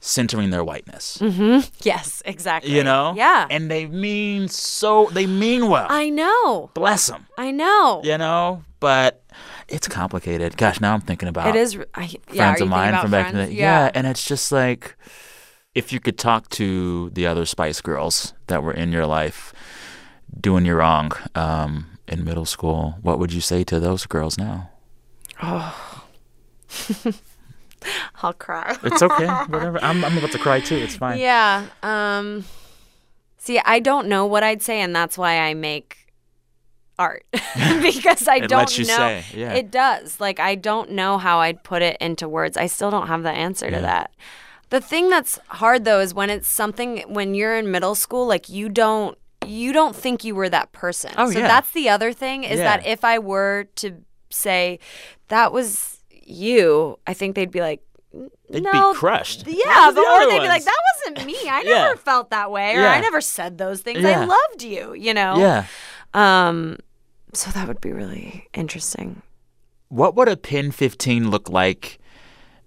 centering 0.00 0.50
their 0.50 0.62
whiteness. 0.64 1.18
yes 1.82 2.22
exactly 2.24 2.70
You 2.74 2.84
know. 2.84 3.12
yeah 3.16 3.46
and 3.50 3.70
they 3.70 3.86
mean 3.86 4.48
so 4.48 5.08
they 5.12 5.26
mean 5.26 5.68
well. 5.68 5.86
i 5.90 6.08
know 6.10 6.70
Bless 6.74 7.06
them. 7.08 7.26
i 7.36 7.50
know 7.50 8.00
You 8.04 8.16
know, 8.18 8.62
but 8.80 9.22
it's 9.70 9.88
complicated. 9.88 10.56
Gosh, 10.56 10.80
now 10.80 10.94
I'm 10.94 11.00
thinking 11.00 11.28
about 11.28 11.54
it 11.54 11.58
is 11.58 11.78
I, 11.94 12.10
yeah, 12.32 12.48
friends 12.48 12.60
of 12.60 12.68
mine 12.68 13.00
from 13.00 13.10
back 13.10 13.30
in 13.30 13.36
the 13.36 13.44
friends? 13.44 13.54
yeah, 13.54 13.90
and 13.94 14.06
it's 14.06 14.24
just 14.24 14.52
like 14.52 14.96
if 15.74 15.92
you 15.92 16.00
could 16.00 16.18
talk 16.18 16.48
to 16.50 17.10
the 17.10 17.26
other 17.26 17.46
Spice 17.46 17.80
Girls 17.80 18.34
that 18.48 18.62
were 18.62 18.72
in 18.72 18.92
your 18.92 19.06
life 19.06 19.52
doing 20.38 20.66
you 20.66 20.74
wrong 20.74 21.12
um, 21.34 21.98
in 22.08 22.24
middle 22.24 22.44
school, 22.44 22.96
what 23.02 23.18
would 23.18 23.32
you 23.32 23.40
say 23.40 23.64
to 23.64 23.80
those 23.80 24.06
girls 24.06 24.36
now? 24.36 24.70
Oh. 25.42 26.04
I'll 28.22 28.34
cry. 28.34 28.76
It's 28.82 29.02
okay. 29.02 29.26
Whatever. 29.26 29.82
I'm, 29.82 30.04
I'm 30.04 30.18
about 30.18 30.32
to 30.32 30.38
cry 30.38 30.60
too. 30.60 30.76
It's 30.76 30.96
fine. 30.96 31.18
Yeah. 31.18 31.66
Um 31.82 32.44
See, 33.38 33.58
I 33.64 33.80
don't 33.80 34.06
know 34.08 34.26
what 34.26 34.42
I'd 34.42 34.60
say 34.60 34.80
and 34.80 34.94
that's 34.94 35.16
why 35.16 35.38
I 35.40 35.54
make 35.54 35.99
art 37.00 37.24
because 37.82 38.28
I 38.28 38.40
don't 38.40 38.78
know. 38.86 39.20
yeah. 39.34 39.54
It 39.54 39.70
does. 39.70 40.20
Like 40.20 40.38
I 40.38 40.54
don't 40.54 40.90
know 40.92 41.18
how 41.18 41.38
I'd 41.40 41.64
put 41.64 41.82
it 41.82 41.96
into 42.00 42.28
words. 42.28 42.56
I 42.56 42.66
still 42.66 42.90
don't 42.90 43.08
have 43.08 43.22
the 43.22 43.30
answer 43.30 43.70
to 43.70 43.80
that. 43.80 44.12
The 44.68 44.80
thing 44.80 45.08
that's 45.08 45.38
hard 45.48 45.84
though 45.84 46.00
is 46.00 46.14
when 46.14 46.30
it's 46.30 46.46
something 46.48 46.98
when 47.08 47.34
you're 47.34 47.56
in 47.56 47.70
middle 47.70 47.94
school 47.96 48.26
like 48.26 48.48
you 48.48 48.68
don't 48.68 49.16
you 49.46 49.72
don't 49.72 49.96
think 49.96 50.22
you 50.22 50.34
were 50.34 50.48
that 50.50 50.70
person. 50.72 51.12
Oh, 51.16 51.30
so 51.30 51.38
yeah. 51.40 51.48
that's 51.48 51.70
the 51.72 51.88
other 51.88 52.12
thing 52.12 52.44
is 52.44 52.58
Yeah. 52.58 52.76
that 52.76 52.86
if 52.86 53.02
I 53.04 53.18
were 53.18 53.66
to 53.76 53.96
say 54.28 54.78
that 55.28 55.52
was 55.52 56.02
you, 56.12 56.98
I 57.06 57.14
think 57.14 57.34
they'd 57.34 57.50
be 57.50 57.60
like 57.60 57.80
They'd 58.50 58.64
no, 58.64 58.92
be 58.92 58.98
crushed. 58.98 59.46
Yeah, 59.46 59.92
but, 59.94 59.98
or 60.04 60.26
they'd 60.28 60.40
be 60.40 60.48
like, 60.48 60.64
"That 60.64 60.80
wasn't 60.96 61.24
me. 61.24 61.36
I 61.48 61.62
Yeah. 61.64 61.74
never 61.84 61.96
felt 61.96 62.30
that 62.30 62.50
way, 62.50 62.74
or 62.74 62.80
Yeah. 62.80 62.90
I 62.90 63.00
never 63.00 63.20
said 63.20 63.56
those 63.56 63.82
things. 63.82 64.00
Yeah. 64.00 64.22
I 64.22 64.24
loved 64.24 64.62
you." 64.64 64.94
You 64.94 65.14
know. 65.14 65.36
Yeah. 65.38 65.64
Um. 66.12 66.78
So 67.32 67.50
that 67.52 67.68
would 67.68 67.80
be 67.80 67.92
really 67.92 68.48
interesting. 68.54 69.22
What 69.88 70.14
would 70.16 70.28
a 70.28 70.36
Pen 70.36 70.70
15 70.70 71.30
look 71.30 71.48
like 71.48 71.98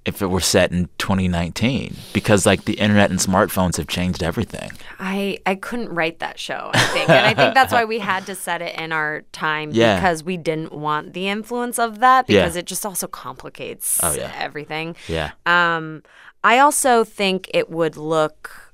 if 0.05 0.21
it 0.21 0.27
were 0.27 0.41
set 0.41 0.71
in 0.71 0.89
2019? 0.97 1.95
Because 2.13 2.45
like 2.45 2.65
the 2.65 2.73
internet 2.73 3.09
and 3.09 3.19
smartphones 3.19 3.77
have 3.77 3.87
changed 3.87 4.21
everything. 4.23 4.71
I 4.99 5.39
I 5.45 5.55
couldn't 5.55 5.89
write 5.89 6.19
that 6.19 6.37
show. 6.39 6.71
I 6.73 6.79
think, 6.87 7.09
and 7.09 7.25
I 7.25 7.33
think 7.33 7.53
that's 7.53 7.71
why 7.71 7.85
we 7.85 7.99
had 7.99 8.25
to 8.25 8.35
set 8.35 8.61
it 8.61 8.77
in 8.79 8.91
our 8.91 9.21
time 9.31 9.71
Yeah. 9.71 9.95
because 9.95 10.23
we 10.23 10.35
didn't 10.37 10.73
want 10.73 11.13
the 11.13 11.27
influence 11.29 11.79
of 11.79 11.99
that 11.99 12.29
Yeah. 12.29 12.41
because 12.41 12.55
it 12.57 12.65
just 12.65 12.85
also 12.85 13.07
complicates 13.07 13.99
Oh, 14.03 14.13
yeah. 14.13 14.31
everything. 14.37 14.95
Yeah. 15.07 15.31
Um, 15.45 16.03
I 16.43 16.59
also 16.59 17.05
think 17.05 17.49
it 17.53 17.69
would 17.69 17.95
look 17.95 18.73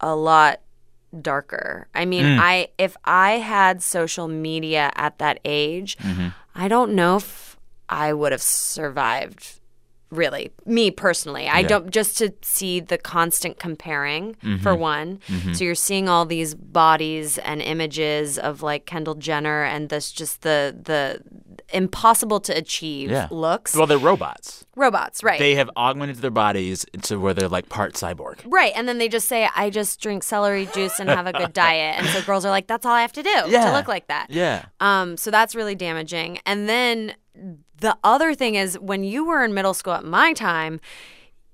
a 0.00 0.16
lot 0.16 0.60
darker. 1.22 1.88
I 1.94 2.04
mean, 2.04 2.24
Mm. 2.24 2.38
I 2.40 2.68
if 2.78 2.96
I 3.04 3.32
had 3.38 3.82
social 3.82 4.28
media 4.28 4.90
at 4.94 5.18
that 5.18 5.38
age, 5.44 5.96
Mm-hmm. 5.98 6.28
I 6.54 6.68
don't 6.68 6.94
know 6.94 7.16
if 7.16 7.56
I 7.88 8.12
would 8.12 8.32
have 8.32 8.42
survived. 8.42 9.60
Really, 10.10 10.52
me 10.64 10.92
personally, 10.92 11.48
I 11.48 11.60
Yeah. 11.60 11.68
don't 11.68 11.90
just 11.90 12.16
to 12.18 12.32
see 12.40 12.78
the 12.78 12.96
constant 12.96 13.58
comparing 13.58 14.36
Mm-hmm. 14.36 14.62
for 14.62 14.74
one. 14.76 15.18
So 15.52 15.64
you're 15.64 15.74
seeing 15.74 16.08
all 16.08 16.24
these 16.24 16.54
bodies 16.54 17.38
and 17.38 17.60
images 17.60 18.38
of 18.38 18.62
like 18.62 18.86
Kendall 18.86 19.16
Jenner 19.16 19.64
and 19.64 19.88
this 19.88 20.12
just 20.12 20.42
the 20.42 20.76
the 20.80 21.20
impossible 21.72 22.40
to 22.40 22.56
achieve 22.56 23.10
Yeah. 23.10 23.28
looks. 23.30 23.74
Well, 23.74 23.86
they're 23.86 23.98
robots. 23.98 24.64
Robots, 24.76 25.22
right? 25.24 25.38
They 25.38 25.54
have 25.56 25.70
augmented 25.76 26.16
their 26.18 26.30
bodies 26.30 26.84
to 27.02 27.18
where 27.18 27.34
they're 27.34 27.48
like 27.48 27.68
part 27.68 27.94
cyborg. 27.94 28.38
Right, 28.44 28.72
and 28.76 28.86
then 28.88 28.98
they 28.98 29.08
just 29.08 29.26
say, 29.28 29.48
"I 29.56 29.70
just 29.70 30.00
drink 30.00 30.22
celery 30.22 30.66
juice 30.66 31.00
and 31.00 31.08
have 31.10 31.26
a 31.26 31.32
good 31.32 31.52
diet," 31.66 31.98
and 31.98 32.06
so 32.08 32.22
girls 32.22 32.44
are 32.44 32.50
like, 32.50 32.66
"That's 32.66 32.84
all 32.86 32.92
I 32.92 33.00
have 33.02 33.12
to 33.14 33.22
do 33.22 33.30
Yeah. 33.48 33.66
to 33.66 33.72
look 33.72 33.88
like 33.88 34.06
that." 34.08 34.26
Yeah. 34.30 34.66
Um, 34.80 35.16
so 35.16 35.30
that's 35.30 35.54
really 35.54 35.74
damaging. 35.74 36.38
And 36.46 36.68
then 36.68 37.14
the 37.78 37.96
other 38.04 38.34
thing 38.34 38.54
is, 38.54 38.78
when 38.78 39.02
you 39.04 39.24
were 39.24 39.44
in 39.44 39.52
middle 39.54 39.74
school 39.74 39.92
at 39.94 40.04
my 40.04 40.32
time, 40.32 40.80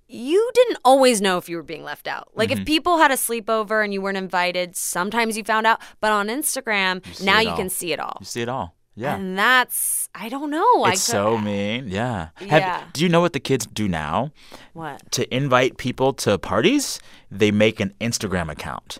you 0.08 0.50
didn't 0.54 0.78
always 0.84 1.20
know 1.22 1.38
if 1.38 1.48
you 1.48 1.56
were 1.56 1.62
being 1.62 1.84
left 1.84 2.06
out. 2.06 2.28
Like 2.34 2.50
Mm-hmm. 2.50 2.60
if 2.60 2.66
people 2.66 2.98
had 2.98 3.10
a 3.10 3.14
sleepover 3.14 3.82
and 3.82 3.94
you 3.94 4.02
weren't 4.02 4.18
invited, 4.18 4.76
sometimes 4.76 5.36
you 5.38 5.44
found 5.44 5.66
out. 5.66 5.80
But 6.00 6.12
on 6.12 6.28
Instagram, 6.28 7.04
see 7.14 7.24
now 7.24 7.40
you 7.40 7.50
all. 7.50 7.56
can 7.56 7.70
see 7.70 7.92
it 7.92 7.98
all. 8.00 8.18
You 8.20 8.26
see 8.26 8.42
it 8.42 8.48
all. 8.48 8.76
Yeah. 8.94 9.16
And 9.16 9.38
that's 9.38 10.08
I 10.14 10.28
don't 10.28 10.50
know. 10.50 10.84
It's 10.86 11.06
could- 11.06 11.12
so 11.12 11.38
mean. 11.38 11.88
Yeah. 11.88 12.28
Have- 12.36 12.48
Yeah. 12.62 12.84
do 12.92 13.02
you 13.02 13.08
know 13.08 13.20
what 13.20 13.32
the 13.32 13.40
kids 13.40 13.66
do 13.66 13.88
now? 13.88 14.30
what? 14.74 15.10
To 15.12 15.34
invite 15.34 15.76
people 15.78 16.12
to 16.14 16.38
parties, 16.38 17.00
they 17.30 17.50
make 17.50 17.80
an 17.80 17.94
Instagram 18.00 18.50
account. 18.50 18.98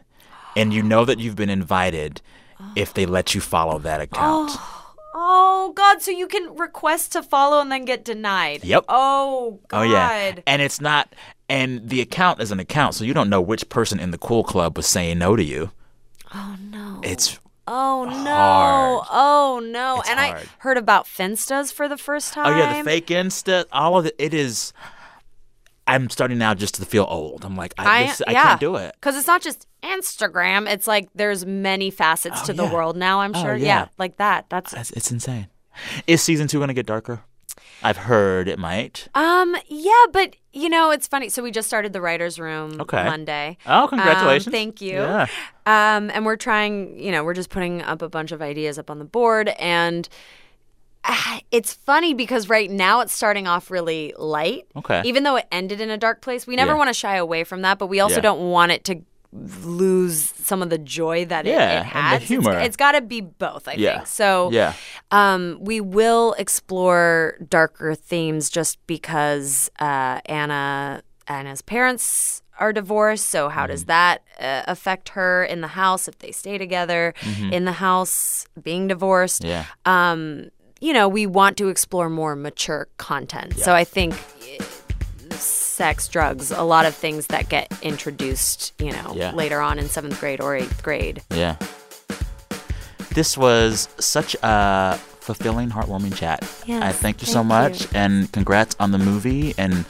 And 0.57 0.73
you 0.73 0.83
know 0.83 1.05
that 1.05 1.19
you've 1.19 1.37
been 1.37 1.51
invited 1.51 2.21
if 2.77 2.93
they 2.95 3.07
let 3.07 3.35
you 3.35 3.41
follow 3.41 3.79
that 3.81 4.01
account. 4.01 4.53
Oh 5.15 5.73
God! 5.77 6.01
So 6.01 6.11
you 6.11 6.27
can 6.27 6.57
request 6.57 7.13
to 7.13 7.23
follow 7.23 7.61
and 7.61 7.71
then 7.71 7.85
get 7.85 8.03
denied. 8.03 8.65
Yep. 8.65 8.87
Oh 8.89 9.61
God. 9.69 9.79
Oh 9.81 9.83
yeah, 9.83 10.37
and 10.47 10.63
it's 10.63 10.81
not, 10.81 11.15
and 11.51 11.87
the 11.87 12.01
account 12.01 12.41
is 12.41 12.51
an 12.51 12.59
account, 12.59 12.95
so 12.95 13.05
you 13.05 13.13
don't 13.13 13.29
know 13.29 13.41
which 13.41 13.69
person 13.69 14.01
in 14.01 14.11
the 14.11 14.17
cool 14.19 14.43
club 14.43 14.75
was 14.77 14.87
saying 14.87 15.19
no 15.19 15.37
to 15.37 15.45
you. 15.45 15.71
Oh 16.35 16.57
no. 16.59 17.01
It's 17.05 17.39
Oh 17.67 18.05
no! 18.05 18.25
hard. 18.25 19.07
Oh 19.11 19.61
no! 19.65 20.01
It's 20.01 20.11
and 20.11 20.19
hard. 20.19 20.37
I 20.43 20.47
heard 20.59 20.77
about 20.79 21.07
Finstas 21.07 21.73
for 21.73 21.89
the 21.89 21.97
first 21.97 22.33
time. 22.33 22.47
oh 22.53 22.59
yeah, 22.59 22.79
the 22.83 22.85
fake 22.85 23.07
Insta, 23.07 23.65
all 23.73 23.99
of 23.99 24.07
it. 24.07 24.15
It 24.19 24.35
is. 24.35 24.73
I'm 25.87 26.09
starting 26.11 26.39
now 26.39 26.55
just 26.55 26.77
to 26.77 26.85
feel 26.85 27.07
old. 27.09 27.45
I'm 27.45 27.57
like, 27.57 27.75
I, 27.77 28.05
this, 28.07 28.23
I 28.27 28.33
can't 28.35 28.61
do 28.61 28.77
it. 28.77 28.95
Because 28.95 29.17
it's 29.17 29.27
not 29.27 29.43
just 29.43 29.67
Instagram. 29.83 30.71
It's 30.71 30.87
like 30.87 31.09
there's 31.15 31.45
many 31.45 31.91
facets 31.91 32.41
Oh, 32.43 32.47
to 32.47 32.53
the 32.53 32.67
world 32.67 32.97
now. 32.97 33.21
I'm 33.21 33.33
Oh, 33.35 33.43
sure. 33.43 33.57
yeah. 33.57 33.89
like 33.99 34.17
that. 34.19 34.47
That's 34.49 34.73
It's, 34.73 34.91
it's 34.93 35.11
insane. 35.11 35.49
Is 36.07 36.23
season 36.23 36.47
two 36.47 36.59
going 36.59 36.69
to 36.69 36.75
get 36.75 36.87
darker? 36.87 37.23
I've 37.83 37.97
heard 37.97 38.49
it 38.49 38.59
might. 38.59 39.09
um 39.15 39.57
yeah, 39.69 40.05
but 40.13 40.37
you 40.53 40.69
know 40.69 40.91
it's 40.91 41.07
funny. 41.07 41.29
So 41.29 41.43
we 41.43 41.51
just 41.51 41.67
started 41.69 41.93
the 41.93 42.01
writers' 42.01 42.39
room 42.39 42.81
Okay. 42.81 43.03
Monday. 43.05 43.57
Oh, 43.67 43.83
Um, 43.85 43.89
congratulations! 43.89 44.53
thank 44.53 44.81
you. 44.81 44.95
Yeah. 44.95 45.27
Um, 45.67 46.11
and 46.11 46.25
we're 46.27 46.37
trying, 46.37 46.99
you 46.99 47.11
know, 47.13 47.25
we're 47.25 47.35
just 47.35 47.51
putting 47.51 47.83
up 47.83 48.03
a 48.03 48.09
bunch 48.09 48.33
of 48.33 48.43
ideas 48.43 48.79
up 48.79 48.91
on 48.91 48.99
the 48.99 49.05
board. 49.05 49.49
And 49.59 50.09
ah, 51.05 51.41
it's 51.51 51.73
funny 51.73 52.15
because 52.15 52.49
right 52.49 52.71
now 52.71 53.01
it's 53.01 53.13
starting 53.13 53.47
off 53.47 53.71
really 53.71 54.13
light. 54.19 54.67
Okay. 54.77 55.03
Even 55.05 55.23
though 55.25 55.37
it 55.37 55.47
ended 55.51 55.81
in 55.81 55.91
a 55.91 55.99
dark 55.99 56.21
place, 56.21 56.47
we 56.47 56.57
never 56.57 56.73
Yeah. 56.73 56.79
want 56.79 56.89
to 56.89 56.95
shy 56.95 57.17
away 57.17 57.45
from 57.45 57.63
that, 57.63 57.79
but 57.79 57.87
we 57.87 58.01
also 58.01 58.17
Yeah. 58.17 58.21
don't 58.23 58.51
want 58.51 58.73
it 58.73 58.85
to 58.85 59.01
lose 59.33 60.33
some 60.43 60.63
of 60.63 60.71
the 60.71 60.79
joy 60.79 61.25
that 61.25 61.47
it, 61.47 61.51
Yeah, 61.51 61.81
it 61.87 61.97
and 61.97 62.21
the 62.21 62.25
humor. 62.25 62.53
it's, 62.59 62.67
it's 62.69 62.77
got 62.77 62.93
to 62.93 63.01
be 63.01 63.21
both, 63.21 63.67
I 63.69 63.75
Yeah. 63.75 63.97
think. 63.99 64.07
So 64.07 64.51
Yeah. 64.53 64.75
um, 65.11 65.59
we 65.61 65.81
will 65.81 66.35
explore 66.39 67.37
darker 67.49 67.95
themes 67.95 68.51
just 68.51 68.79
because 68.87 69.71
uh, 69.81 70.21
Anna 70.27 71.03
Anna's 71.29 71.63
parents 71.63 72.43
are 72.59 72.73
divorced. 72.73 73.27
So 73.29 73.49
how 73.49 73.63
Mm-hmm. 73.63 73.71
does 73.73 73.85
that 73.87 74.23
uh, 74.41 74.63
affect 74.67 75.11
her 75.11 75.45
in 75.45 75.61
the 75.61 75.69
house 75.69 76.09
if 76.09 76.19
they 76.19 76.33
stay 76.33 76.59
together 76.59 77.15
in 77.51 77.65
the 77.65 77.73
house, 77.73 78.47
being 78.63 78.89
divorced? 78.89 79.43
Mm-hmm. 79.43 79.51
Yeah. 79.51 79.65
Um, 79.87 80.51
you 80.81 80.93
know, 80.93 81.09
we 81.09 81.27
want 81.27 81.57
to 81.59 81.69
explore 81.69 82.11
more 82.11 82.35
mature 82.37 82.89
content. 82.99 83.57
So 83.59 83.73
I 83.73 83.85
think. 83.85 84.15
eh, 84.43 84.59
Sex, 85.73 86.07
drugs, 86.07 86.51
a 86.51 86.63
lot 86.63 86.85
of 86.85 86.95
things 86.95 87.29
that 87.29 87.49
get 87.49 87.73
introduced, 87.81 88.75
you 88.79 88.93
know, 88.93 89.13
Yeah. 89.17 89.33
later 89.33 89.59
on 89.61 89.79
in 89.79 89.89
seventh 89.89 90.21
grade 90.21 90.39
or 90.41 90.55
eighth 90.55 90.83
grade. 90.83 91.23
Yeah. 91.31 91.57
This 93.15 93.39
was 93.39 93.89
such 93.99 94.37
a 94.43 94.99
fulfilling, 95.21 95.71
heartwarming 95.71 96.15
chat. 96.15 96.47
Yes, 96.67 96.83
I 96.83 96.93
thank 96.93 97.23
you 97.23 97.27
so 97.27 97.43
much, 97.43 97.83
you. 97.83 97.89
and 97.95 98.31
congrats 98.33 98.77
on 98.79 98.91
the 98.93 98.99
movie 98.99 99.55
and 99.57 99.87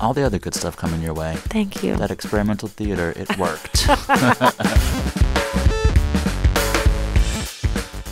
all 0.00 0.14
the 0.14 0.22
other 0.24 0.38
good 0.38 0.54
stuff 0.54 0.74
coming 0.76 1.02
your 1.02 1.12
way. 1.14 1.36
Thank 1.36 1.82
you. 1.82 1.96
That 1.96 2.10
experimental 2.10 2.68
theater, 2.68 3.12
it 3.14 3.36
worked. 3.36 3.86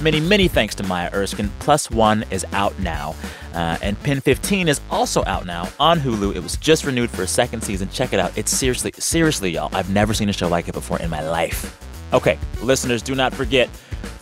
many, 0.05 0.21
many 0.21 0.49
thanks 0.49 0.75
to 0.75 0.83
Maya 0.85 1.11
Erskine. 1.15 1.51
Plus 1.59 1.91
One 1.91 2.25
is 2.31 2.45
out 2.53 2.79
now. 2.79 3.17
Uh, 3.55 3.79
and 3.81 3.99
Pen 4.03 4.21
15 4.21 4.69
is 4.69 4.81
also 4.91 5.25
out 5.25 5.47
now 5.47 5.67
on 5.81 5.99
Hulu. 5.99 6.37
It 6.37 6.43
was 6.43 6.57
just 6.59 6.85
renewed 6.85 7.11
for 7.11 7.23
a 7.23 7.27
second 7.27 7.63
season. 7.63 7.89
Check 7.89 8.13
it 8.13 8.21
out. 8.21 8.37
It's 8.37 8.53
seriously, 8.53 8.93
seriously, 8.99 9.51
y'all. 9.51 9.75
I've 9.75 9.91
never 9.91 10.13
seen 10.13 10.29
a 10.29 10.33
show 10.33 10.47
like 10.47 10.69
it 10.69 10.75
before 10.75 11.01
in 11.01 11.09
my 11.09 11.27
life. 11.27 11.81
Okay, 12.13 12.39
listeners, 12.61 13.03
do 13.03 13.15
not 13.15 13.33
forget 13.33 13.69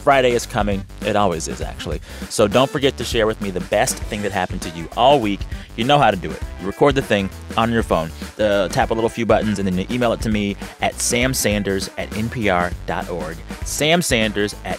Friday 0.03 0.33
is 0.33 0.47
coming. 0.47 0.85
It 1.03 1.17
always 1.17 1.49
is, 1.49 1.61
actually. 1.61 2.01
So 2.29 2.47
don't 2.47 2.71
forget 2.71 2.97
to 2.99 3.05
share 3.05 3.27
with 3.27 3.41
me 3.41 3.51
the 3.51 3.61
best 3.63 3.97
thing 3.97 4.23
that 4.23 4.33
happened 4.33 4.63
to 4.63 4.71
you 4.71 4.89
all 4.97 5.21
week. 5.21 5.41
You 5.77 5.85
know 5.85 5.99
how 5.99 6.11
to 6.11 6.17
do 6.17 6.31
it. 6.31 6.41
You 6.61 6.67
record 6.67 6.95
the 6.95 7.03
thing 7.03 7.29
on 7.57 7.73
your 7.73 7.83
phone, 7.83 8.11
uh, 8.39 8.69
tap 8.69 8.91
a 8.91 8.95
little 8.95 9.11
few 9.11 9.27
buttons, 9.27 9.59
and 9.59 9.67
then 9.67 9.77
you 9.79 9.87
email 9.91 10.13
it 10.13 10.21
to 10.23 10.29
me 10.29 10.57
at 10.81 10.95
samsanders 10.95 11.89
at 11.99 12.09
npr.org. 12.11 13.37
Sam 13.65 14.03
Sanders 14.03 14.55
at 14.65 14.79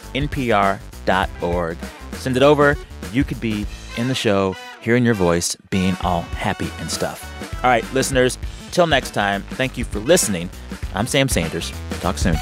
Send 2.14 2.38
it 2.38 2.44
over. 2.44 2.78
You 3.12 3.24
could 3.24 3.40
be 3.40 3.66
in 3.98 4.08
the 4.08 4.16
show, 4.16 4.56
hearing 4.82 5.06
your 5.06 5.14
voice, 5.14 5.56
being 5.70 5.96
all 6.02 6.22
happy 6.22 6.70
and 6.80 6.90
stuff. 6.90 7.30
All 7.64 7.70
right, 7.70 7.86
listeners, 7.94 8.38
till 8.72 8.88
next 8.88 9.12
time, 9.12 9.44
thank 9.52 9.78
you 9.78 9.86
for 9.86 10.00
listening. 10.00 10.50
I'm 10.94 11.08
Sam 11.08 11.28
Sanders. 11.30 11.72
Talk 12.02 12.18
soon. 12.18 12.36